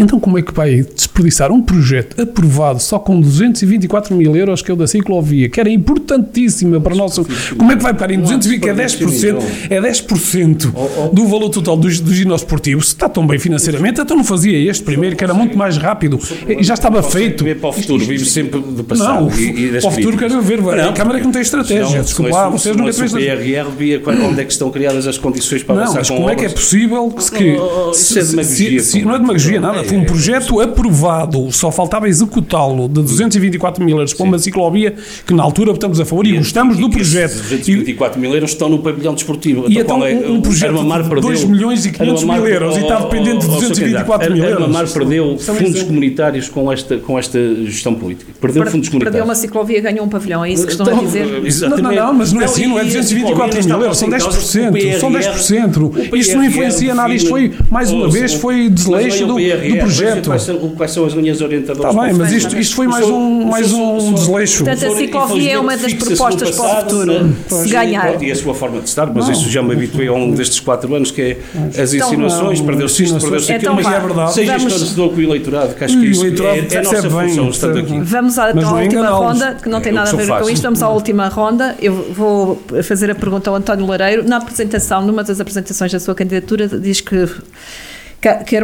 [0.00, 4.70] Então, como é que vai desperdiçar um projeto aprovado só com 224 mil euros, que
[4.70, 7.26] é o da ciclovia, que era importantíssima para o nosso.
[7.56, 11.76] Como é que vai pagar em 220, que é 10%, é 10% do valor total
[11.76, 12.80] do, do ginásio esportivo?
[12.82, 16.18] Se está tão bem financeiramente, então não fazia este primeiro, que era muito mais rápido
[16.48, 17.44] e já estava feito.
[17.60, 19.26] Para o futuro, vive sempre do passado.
[19.26, 20.62] Não, e, para o futuro quero ver.
[20.62, 22.02] Não, a Câmara é que não tem estratégia.
[22.02, 23.64] Desculpa lá, vocês nunca têm estratégia.
[23.64, 26.30] O PRR via onde é que estão criadas as condições para avançar Não, mas como
[26.30, 27.56] é que é possível que.
[27.92, 29.04] Isso é demagogia.
[29.04, 34.14] Não é demagogia, nada foi um projeto aprovado, só faltava executá-lo, de 224 mil euros
[34.14, 34.94] para uma ciclovia,
[35.26, 37.32] que na altura estamos a favor e, gostamos do projeto.
[37.32, 39.64] 224 mil euros estão no pavilhão desportivo.
[39.68, 43.00] E então, então é, um projeto de 2 milhões e 500 mil euros e está
[43.00, 44.62] dependente de 224 mil euros.
[44.62, 48.32] Armamar perdeu fundos comunitários com esta, com esta gestão política.
[48.40, 49.02] Perdeu fundos comunitários.
[49.02, 51.68] Perdeu uma ciclovia e ganhou um pavilhão, é isso que estão a então, dizer?
[51.68, 54.98] Não, não, não, mas não é assim, não é 224 mil euros, são 10%.
[55.00, 56.14] São 10%.
[56.14, 59.40] Isto não influencia nada, isto foi, mais uma vez, foi desleixo do
[59.80, 61.90] projeto quais são, quais são as linhas orientadoras.
[61.90, 64.64] Está bem, mas isto, isto foi mais um, mais um desleixo.
[64.64, 68.22] Portanto, a ciclovia é uma das propostas para o futuro, se ganhar.
[68.22, 70.94] E a sua forma de estar, mas isso já me habituei ao longo destes quatro
[70.94, 71.38] anos, que é
[71.80, 74.34] as então, insinuações, perdeu-se isto, perdeu-se aquilo, mas é verdade.
[74.34, 78.00] Seja esclarecedor com o eleitorado, que acho que isto é a nossa função, estando aqui.
[78.00, 81.28] Vamos à última ronda, que não tem nada a ver com isto, vamos à última
[81.28, 81.76] ronda.
[81.80, 84.26] Eu vou fazer a pergunta ao António Lareiro.
[84.26, 87.28] Na apresentação, numa das apresentações da sua candidatura, diz que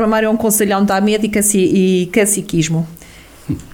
[0.02, 2.86] Amar é um conselhão da médica e caciquismo.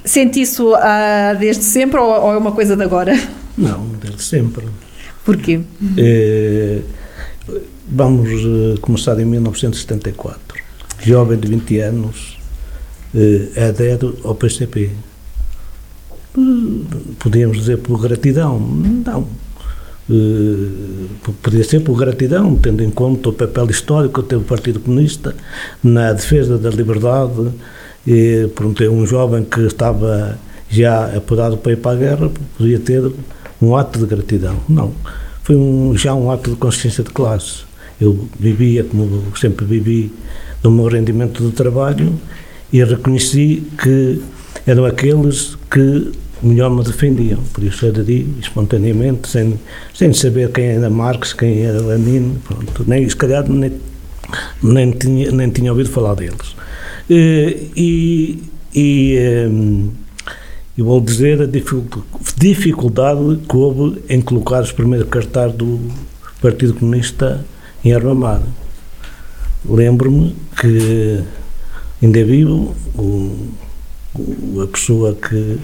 [0.05, 3.13] Sente isso ah, desde sempre ou, ou, é uma coisa de agora?
[3.57, 4.67] Não, desde sempre.
[5.25, 5.61] Porquê?
[5.97, 6.81] É,
[7.89, 10.63] vamos uh, começar em 1974.
[11.01, 12.39] Jovem de 20 anos,
[13.15, 14.91] uh, adero ao PCP.
[17.19, 18.59] Podíamos dizer por gratidão?
[18.59, 19.27] Não
[21.43, 25.35] podia ser por gratidão, tendo em conta o papel histórico que teve o Partido Comunista
[25.83, 27.51] na defesa da liberdade.
[28.07, 30.39] E, pronto, um jovem que estava
[30.69, 33.13] já apurado para ir para a guerra podia ter
[33.61, 34.57] um ato de gratidão.
[34.69, 34.93] Não,
[35.43, 37.65] foi um, já um ato de consciência de classe.
[38.01, 40.13] Eu vivia, como sempre vivi,
[40.63, 42.13] do meu rendimento do trabalho
[42.73, 44.21] e reconheci que
[44.67, 46.13] eram aqueles que
[46.43, 47.41] melhor me defendiam.
[47.53, 49.59] Por isso aderi espontaneamente, sem,
[49.95, 53.73] sem saber quem era Marx, quem era Lenin, pronto, nem, se calhar nem,
[54.63, 56.57] nem, tinha, nem tinha ouvido falar deles.
[57.09, 58.43] Eh, e,
[58.75, 59.89] e, ehm,
[60.77, 61.47] e vou dizer a
[62.37, 65.79] dificuldade que houve em colocar os primeiros cartazes do
[66.41, 67.45] Partido Comunista
[67.85, 68.43] em Armamar.
[69.65, 71.23] Lembro-me que
[72.03, 73.51] ainda é vivo o,
[74.63, 75.59] a pessoa que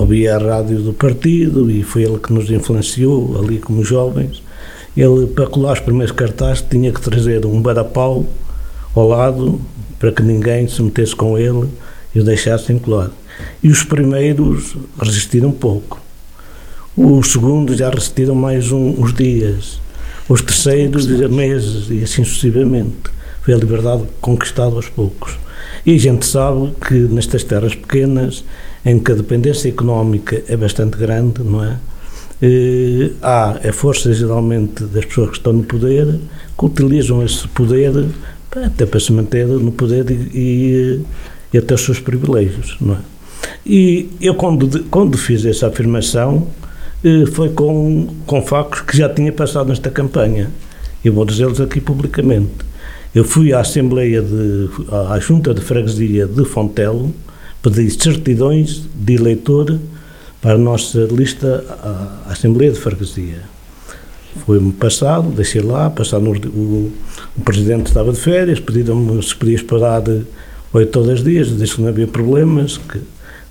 [0.00, 4.42] ouvia a rádio do partido e foi ele que nos influenciou ali como jovens.
[4.96, 8.26] Ele, para colar os primeiros cartazes, tinha que trazer um barapau
[8.94, 9.60] ao lado
[9.98, 11.68] para que ninguém se metesse com ele
[12.14, 13.10] e o deixasse colar.
[13.62, 16.00] E os primeiros resistiram pouco.
[16.96, 19.80] Os segundos já resistiram mais um, uns dias.
[20.28, 23.10] Os terceiros, meses e assim sucessivamente.
[23.42, 25.38] Foi a liberdade conquistada aos poucos.
[25.84, 28.44] E a gente sabe que nestas terras pequenas
[28.86, 31.76] em que a dependência económica é bastante grande, não é?
[32.40, 36.20] Eh, há a força geralmente das pessoas que estão no poder
[36.56, 38.06] que utilizam esse poder
[38.64, 41.02] até para se manter no poder e,
[41.52, 42.98] e até os seus privilégios, não é?
[43.66, 46.46] E eu quando, quando fiz essa afirmação
[47.04, 50.50] eh, foi com, com factos que já tinha passado nesta campanha.
[51.04, 52.64] Eu vou dizê-los aqui publicamente.
[53.14, 54.68] Eu fui à Assembleia de,
[55.10, 57.12] à Junta de Freguesia de Fontelo,
[57.70, 59.76] pedi certidões de eleitor
[60.40, 63.42] para a nossa lista à Assembleia de Freguesia.
[64.44, 66.92] Foi-me passado, deixei lá, passado o,
[67.36, 70.04] o, presidente estava de férias, pediram-me se podia esperar
[70.72, 73.00] oito ou dez dias, desde que não havia problemas, que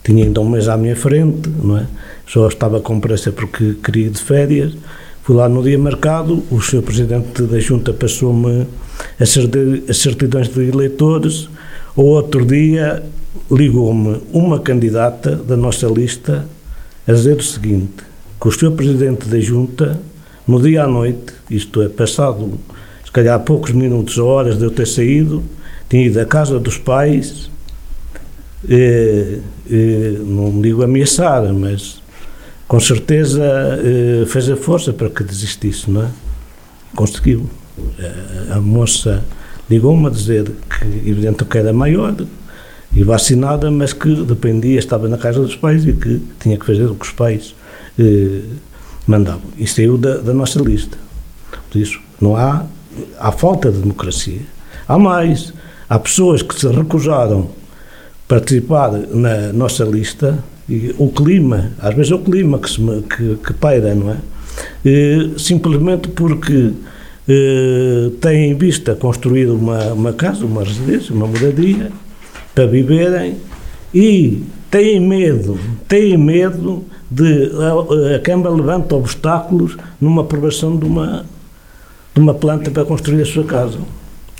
[0.02, 1.86] tinha ainda um mês à minha frente, não é?
[2.26, 4.72] Só estava com pressa porque queria de férias.
[5.24, 6.84] Fui lá no dia marcado, o Sr.
[6.84, 8.66] Presidente da Junta passou-me
[9.20, 11.50] as certidões de eleitores.
[11.96, 13.04] O outro dia
[13.52, 16.46] ligou-me uma candidata da nossa lista
[17.08, 18.04] a dizer o seguinte,
[18.40, 18.72] que o Sr.
[18.72, 20.00] Presidente da Junta,
[20.48, 22.60] no dia à noite, isto é, passado
[23.06, 25.44] se calhar poucos minutos ou horas de eu ter saído,
[25.90, 27.50] tinha ido à casa dos pais,
[28.68, 29.40] eh,
[29.72, 32.02] eh, não digo ameaçar, mas
[32.68, 36.10] com certeza eh, fez a força para que desistisse, não é?
[36.96, 37.50] Conseguiu.
[38.50, 39.24] A, a moça
[39.70, 42.16] ligou-me a dizer que, evidente, que era maior
[42.96, 46.86] e vacinada, mas que dependia, estava na casa dos pais e que tinha que fazer
[46.86, 47.54] o que os pais
[48.00, 48.42] eh,
[49.06, 49.50] mandavam.
[49.58, 50.98] E saiu da, da nossa lista.
[51.70, 52.66] Por isso, não há,
[53.20, 54.40] há falta de democracia.
[54.88, 55.54] Há mais.
[55.90, 57.50] Há pessoas que se recusaram
[58.28, 63.36] participar na nossa lista e o clima, às vezes é o clima que, se, que,
[63.46, 64.18] que paira, não é?
[64.84, 66.72] E, simplesmente porque
[67.28, 71.92] e, têm em vista construir uma, uma casa, uma residência, uma moradia
[72.56, 73.36] para viverem
[73.94, 74.42] e
[74.72, 81.26] têm medo, têm medo de a, a Câmara levanta obstáculos numa aprovação de uma,
[82.14, 83.78] de uma planta para construir a sua casa.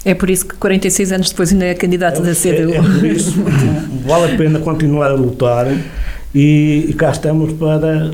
[0.04, 2.74] É por isso que 46 anos depois ainda é candidato é, da CDU.
[2.74, 3.36] É, é por isso
[4.06, 5.68] vale a pena continuar a lutar
[6.34, 8.12] e, e cá estamos para,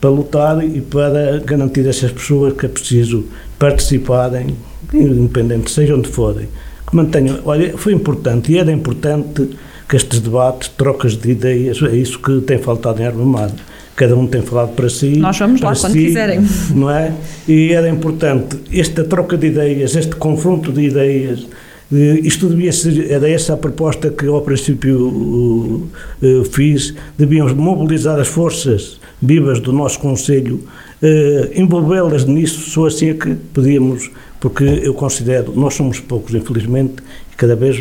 [0.00, 3.24] para lutar e para garantir a essas pessoas que é preciso
[3.58, 4.56] participarem,
[4.94, 6.48] independente, seja onde forem,
[6.90, 7.38] que mantenham.
[7.44, 9.48] Olha, foi importante e era importante
[9.88, 13.50] que estes debates, trocas de ideias, é isso que tem faltado em Armamar.
[13.96, 15.18] Cada um tem falado para si.
[15.18, 16.40] Nós vamos lá quando si, quiserem.
[16.74, 17.12] Não é?
[17.46, 21.46] E era importante esta troca de ideias, este confronto de ideias.
[21.92, 26.94] Isto devia ser, era essa a proposta que ao princípio uh, fiz.
[27.18, 30.60] Devíamos mobilizar as forças vivas do nosso Conselho,
[31.02, 37.02] uh, envolvê-las nisso, só assim é que podíamos, porque eu considero, nós somos poucos, infelizmente,
[37.32, 37.76] e cada vez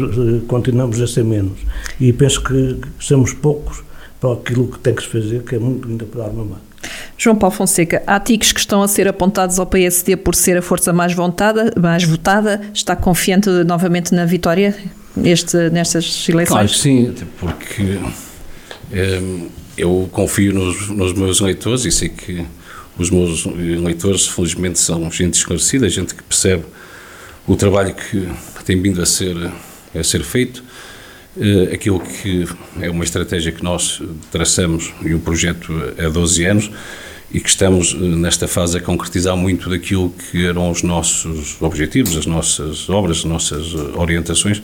[0.48, 1.60] continuamos a ser menos.
[2.00, 3.84] E penso que somos poucos
[4.20, 6.60] para aquilo que tem que se fazer, que é muito ainda para armamar.
[7.18, 10.62] João Paulo Fonseca, há tiques que estão a ser apontados ao PSD por ser a
[10.62, 12.62] força mais, votada, mais votada.
[12.74, 14.74] Está confiante novamente na vitória
[15.22, 16.48] este, nestas eleições?
[16.48, 18.00] Claro que sim, porque
[18.92, 19.22] é,
[19.78, 22.46] eu confio nos, nos, meus eleitores e sei que
[23.00, 26.66] os meus eleitores, felizmente, são gente esclarecida, gente que percebe
[27.48, 28.28] o trabalho que
[28.66, 29.36] tem vindo a ser,
[29.96, 30.64] a ser feito.
[31.38, 32.46] Uh, aquilo que
[32.82, 34.02] é uma estratégia que nós
[34.32, 36.72] traçamos e um projeto há 12 anos
[37.32, 42.18] e que estamos uh, nesta fase a concretizar muito daquilo que eram os nossos objetivos,
[42.18, 44.62] as nossas obras, as nossas uh, orientações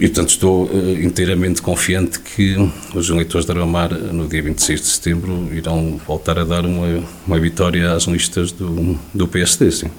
[0.00, 0.70] e, portanto, estou
[1.02, 2.56] inteiramente confiante que
[2.94, 7.38] os eleitores de Armamar, no dia 26 de setembro, irão voltar a dar uma, uma
[7.38, 9.90] vitória às listas do, do PSD, sim.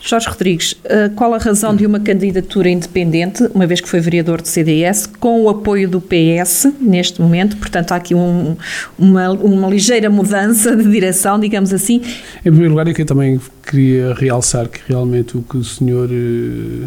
[0.00, 4.42] Jorge Rodrigues, eh, qual a razão de uma candidatura independente, uma vez que foi vereador
[4.42, 7.56] do CDS, com o apoio do PS neste momento?
[7.56, 8.54] Portanto, há aqui um,
[8.98, 12.02] uma, uma ligeira mudança de direção, digamos assim.
[12.40, 16.10] Em primeiro lugar, é que eu também queria realçar que realmente o que o senhor
[16.12, 16.86] eh,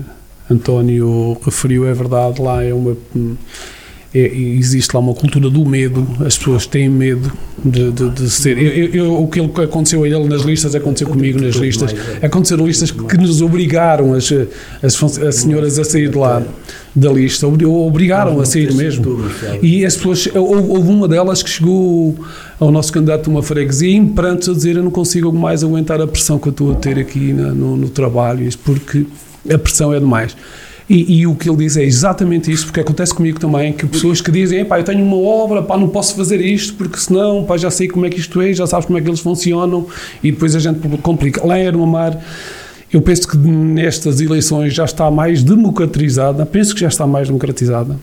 [0.49, 2.95] António referiu é verdade, lá é uma
[4.13, 7.31] é, existe lá uma cultura do medo, as pessoas têm medo
[7.63, 8.57] de, de, de ser.
[8.57, 11.93] Eu, eu, o que aconteceu a ele nas listas aconteceu comigo nas listas.
[12.21, 14.31] Aconteceram listas que nos obrigaram as,
[14.81, 16.41] as, as senhoras a sair de lá
[16.95, 19.25] da lista, obrigaram a sair mesmo.
[19.61, 22.15] E as pessoas, houve uma delas que chegou
[22.59, 26.01] ao nosso candidato de uma freguesia em prantos a dizer: Eu não consigo mais aguentar
[26.01, 29.05] a pressão que eu estou a ter aqui na, no, no trabalho, porque
[29.53, 30.35] a pressão é demais.
[30.89, 34.21] E, e, o que ele diz é exatamente isso, porque acontece comigo também, que pessoas
[34.21, 37.57] que dizem, pá, eu tenho uma obra, pá, não posso fazer isto, porque senão, pá,
[37.57, 39.85] já sei como é que isto é, já sabes como é que eles funcionam,
[40.23, 41.45] e depois a gente complica.
[41.45, 42.17] Lá em Mar,
[42.91, 47.99] eu penso que nestas eleições já está mais democratizada, penso que já está mais democratizada,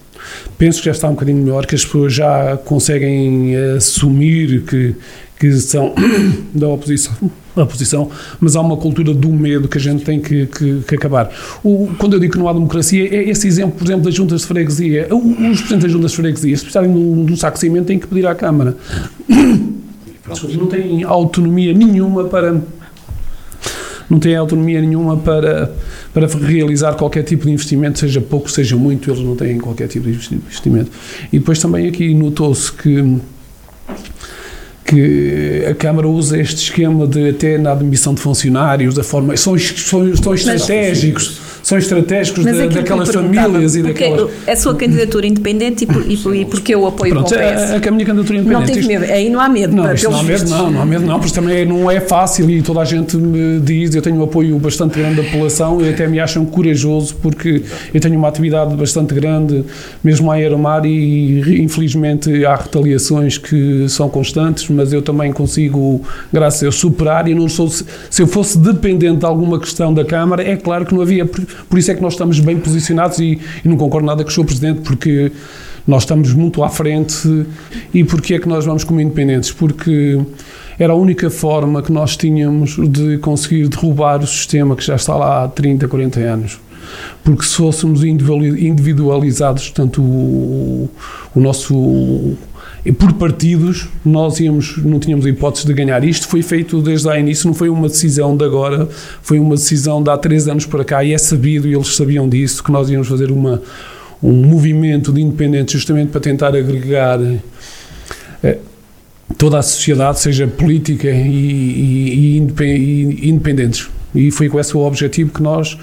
[0.59, 4.95] penso que já está um bocadinho melhor, que as pessoas já conseguem assumir que,
[5.39, 5.95] que são
[6.55, 7.15] da oposição
[7.63, 10.95] a posição, mas há uma cultura do medo que a gente tem que, que, que
[10.95, 11.31] acabar.
[11.63, 14.41] O, quando eu digo que não há democracia, é esse exemplo, por exemplo, das juntas
[14.41, 15.09] de freguesia.
[15.11, 17.87] Os presidentes das juntas de freguesia, se precisarem de um, de um saco de cimento,
[17.87, 18.77] têm que pedir à Câmara.
[20.57, 22.59] Não têm autonomia nenhuma para
[24.09, 25.75] não têm autonomia nenhuma para,
[26.13, 30.11] para realizar qualquer tipo de investimento, seja pouco, seja muito, eles não têm qualquer tipo
[30.11, 30.91] de investimento.
[31.33, 33.19] E depois também aqui notou-se que
[34.85, 39.59] que a Câmara usa este esquema de até na admissão de funcionários, da forma, são,
[39.59, 44.31] são, são estratégicos, são estratégicos da, daquelas famílias e daquelas.
[44.47, 47.71] A sua candidatura independente e, por, e, por, e porque o apoio Pronto, o PS?
[47.73, 48.71] A, a minha candidatura independente.
[48.71, 49.75] Não tem medo, aí não há medo.
[49.75, 52.61] Não, não há medo, não, não há medo, não, porque também não é fácil e
[52.61, 56.07] toda a gente me diz, eu tenho um apoio bastante grande da população e até
[56.07, 57.63] me acham corajoso porque
[57.95, 59.65] eu tenho uma atividade bastante grande,
[60.03, 66.61] mesmo à Aeromar, e infelizmente há retaliações que são constantes, mas eu também consigo, graças
[66.61, 67.85] a Deus, superar e não sou, se
[68.21, 71.27] eu fosse dependente de alguma questão da Câmara, é claro que não havia,
[71.69, 74.33] por, isso é que nós estamos bem posicionados e, e não concordo nada com o
[74.33, 74.45] Sr.
[74.45, 75.33] Presidente, porque
[75.87, 77.47] nós estamos muito à frente
[77.93, 79.53] e porque é que nós vamos como independentes?
[79.53, 80.19] Porque
[80.79, 85.15] era a única forma que nós tínhamos de conseguir derrubar o sistema que já está
[85.15, 86.61] lá há 30, 40 anos.
[87.23, 90.89] Porque se fôssemos individualizados, portanto, o,
[91.35, 92.37] o nosso
[92.85, 96.05] e por partidos nós íamos, não tínhamos a hipótese de ganhar.
[96.05, 98.89] Isto foi feito desde o início, não foi uma decisão de agora,
[99.23, 102.29] foi uma decisão de há três anos para cá e é sabido, e eles sabiam
[102.29, 103.63] disso, que nós íamos fazer uma,
[104.23, 107.19] um movimento de independentes justamente para tentar agregar
[108.43, 108.59] eh,
[109.39, 113.89] toda a sociedade, seja política e, e, e, independentes.
[114.15, 115.79] E foi com esse o objetivo que nós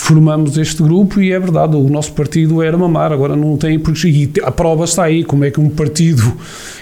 [0.00, 4.30] formamos este grupo e é verdade, o nosso partido era mamar, agora não tem, porque
[4.42, 6.22] a prova está aí, como é que um partido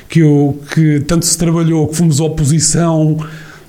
[0.08, 3.18] que, eu, que tanto se trabalhou, que fomos oposição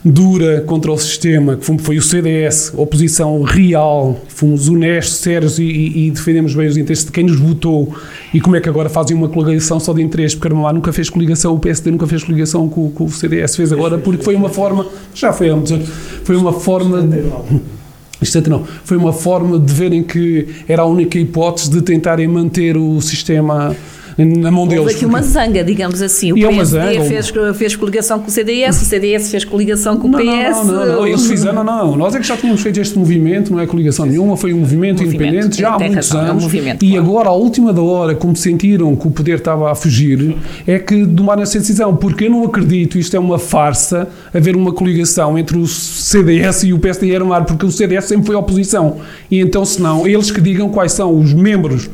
[0.03, 6.11] dura contra o sistema, que foi o CDS, oposição real, fomos honestos, sérios e, e,
[6.11, 7.95] defendemos bem os interesses de quem nos votou.
[8.33, 11.09] E como é que agora fazem uma coligação só de interesses, porque Armamar nunca fez
[11.09, 14.49] coligação, o PSD nunca fez coligação com, com o CDS, fez agora porque foi uma
[14.49, 15.73] forma, já foi antes,
[16.23, 16.99] foi uma forma...
[18.21, 22.77] É, não, foi uma forma de verem que era a única hipótese de tentarem manter
[22.77, 23.75] o sistema
[24.17, 24.83] na mão deles.
[24.83, 26.31] Houve aqui uma zanga, digamos assim.
[26.33, 29.97] O e PSD é zanga, fez, fez coligação com o CDS, o CDS fez coligação
[29.97, 30.57] com o não, PS.
[30.57, 31.95] Não, não, não, eles fizeram, não, não.
[31.95, 35.03] Nós é que já tínhamos feito este movimento, não é coligação nenhuma, foi um movimento,
[35.03, 36.29] movimento independente já há muitos razão, anos.
[36.29, 37.05] É um movimento, e claro.
[37.05, 40.35] agora, à última da hora, como sentiram que o poder estava a fugir,
[40.67, 41.95] é que tomaram essa decisão.
[41.95, 46.73] Porque eu não acredito, isto é uma farsa, haver uma coligação entre o CDS e
[46.73, 48.97] o PSD e Armar, porque o CDS sempre foi oposição.
[49.29, 51.89] E então, se não, eles que digam quais são os membros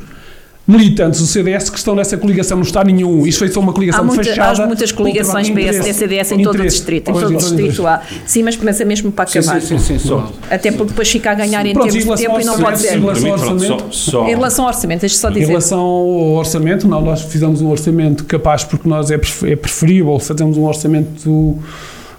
[0.68, 3.26] militantes do CDS que estão nessa coligação, não está nenhum.
[3.26, 4.64] Isto foi só uma coligação há muita, fechada.
[4.64, 7.10] Há muitas coligações PSD CDS em todo o distrito.
[7.10, 8.02] Em todo o distrito há.
[8.26, 9.62] Sim, mas começa mesmo para acabar.
[9.62, 10.32] Sim, sim, sim, só.
[10.50, 12.98] Até porque depois fica a ganhar em Pronto, termos de tempo e não pode ser.
[12.98, 14.26] Em relação ao orçamento, só, só.
[14.26, 15.44] Em relação ao orçamento, deixa só dizer.
[15.44, 20.20] Em relação ao orçamento, não, nós fizemos um orçamento capaz porque nós é, é preferível
[20.20, 21.58] fazermos um orçamento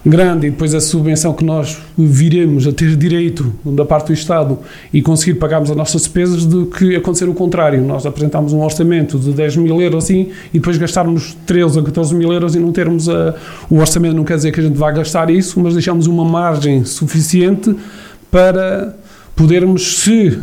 [0.05, 4.59] grande e depois a subvenção que nós viremos a ter direito da parte do Estado
[4.93, 7.83] e conseguir pagarmos as nossas despesas do que acontecer o contrário.
[7.83, 12.15] Nós apresentámos um orçamento de 10 mil euros assim e depois gastarmos 13 ou 14
[12.15, 13.35] mil euros e não termos a,
[13.69, 14.15] o orçamento.
[14.15, 17.75] Não quer dizer que a gente vá gastar isso, mas deixamos uma margem suficiente
[18.31, 18.95] para
[19.35, 20.37] podermos, se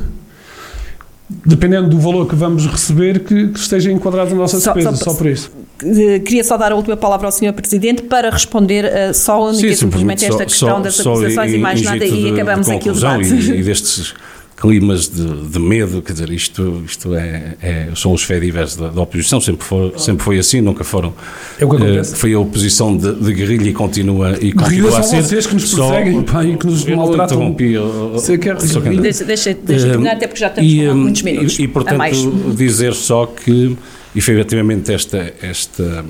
[1.29, 5.11] dependendo do valor que vamos receber, que, que esteja enquadrado na nossa despesa, só, só,
[5.11, 5.51] só por isso.
[5.79, 7.53] Queria só dar a última palavra ao Sr.
[7.53, 11.83] Presidente para responder uh, só única e simplesmente esta questão só, das acusações e mais
[11.83, 13.35] nada e acabamos aqui o debate.
[13.35, 14.15] E, e destes
[14.57, 19.03] climas de, de, medo, quer dizer, isto, isto é, é são os fedives da, da,
[19.03, 21.13] oposição, sempre foi, sempre foi assim, nunca foram.
[21.61, 22.15] É o que acontece.
[22.15, 25.23] Uh, foi a oposição de, de, guerrilha e continua, e continua a ser.
[25.23, 27.37] Vocês que nos perseguem pá, e que nos maltratam.
[27.37, 31.23] Interrompi, eu, Você quer Deixa, deixa, deixa terminar, até porque já estamos e, com muitos
[31.23, 31.59] minutos.
[31.59, 33.77] E, e portanto, dizer só que,
[34.15, 36.05] efetivamente, esta, esta,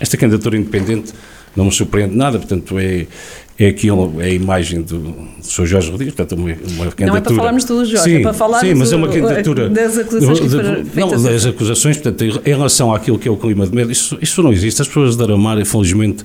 [0.00, 1.12] esta candidatura independente
[1.54, 3.06] não me surpreende nada, portanto, é,
[3.58, 5.66] é aquilo, é a imagem do, do Sr.
[5.66, 7.06] Jorge Rodrigues, portanto, uma, uma candidatura...
[7.06, 9.68] Não é para falarmos do Jorge, sim, é para falar sim, mas é uma candidatura
[9.68, 13.66] das acusações de, de, Não, das acusações, portanto, em relação àquilo que é o clima
[13.66, 14.80] de medo, isso, isso não existe.
[14.80, 16.22] As pessoas de Aramar, infelizmente,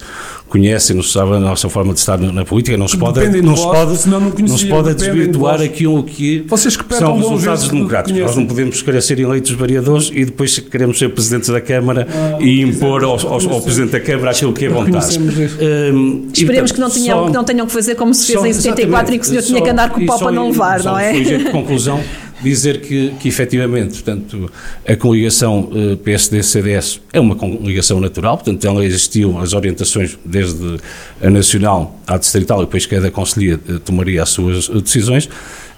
[0.54, 3.64] conhecem-nos, sabem a nossa forma de estar na, na política, não se pode, não se
[3.64, 8.22] pode, não, não se pode desvirtuar aquilo que, Vocês que são resultados democráticos.
[8.22, 12.38] Nós não podemos querer ser eleitos vereadores e depois queremos ser presidentes da Câmara ah,
[12.40, 15.18] e impor ao, ao, ao Presidente da Câmara aquilo que é vontade.
[15.18, 18.46] Um, Esperemos que não, tenham, só, que não tenham que fazer como se fez só,
[18.46, 20.84] em 74 e que o senhor tinha que andar com o pau para não levar,
[20.84, 21.14] não é?
[21.14, 22.00] de conclusão,
[22.44, 24.52] dizer que, que efetivamente, portanto,
[24.88, 30.78] a coligação uh, PSD-CDS é uma coligação natural, portanto, ela existiu, as orientações desde
[31.22, 35.30] a nacional à distrital e depois cada conselhia uh, tomaria as suas uh, decisões,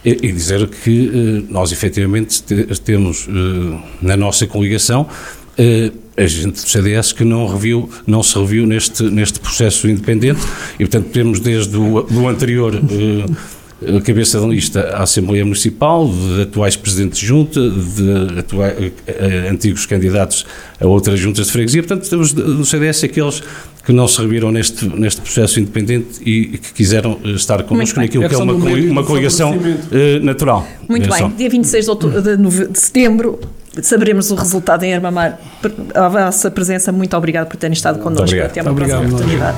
[0.03, 2.43] e, dizer que nós efetivamente
[2.83, 3.27] temos
[4.03, 5.09] na nossa coligação
[6.15, 10.41] a gente do CDS que não, reviu, não se reviu neste, neste processo independente
[10.75, 12.79] e, portanto, temos desde o do anterior
[13.97, 18.91] a cabeça de lista à Assembleia Municipal, de atuais presidentes de junta, de atuais,
[19.49, 20.45] antigos candidatos
[20.79, 21.83] a outras juntas de freguesia.
[21.83, 23.43] Portanto, temos no CDS aqueles
[23.85, 28.33] que não se reviram neste, neste processo independente e que quiseram estar connosco naquilo que
[28.33, 29.55] é uma, uma coligação
[30.21, 30.67] natural.
[30.89, 33.39] Muito bem, dia 26 de, outubro, de, de setembro
[33.81, 35.39] saberemos o resultado em Armamar.
[35.93, 38.39] A vossa presença, muito obrigado por terem estado connosco.
[38.39, 39.57] Até uma obrigado, próxima oportunidade.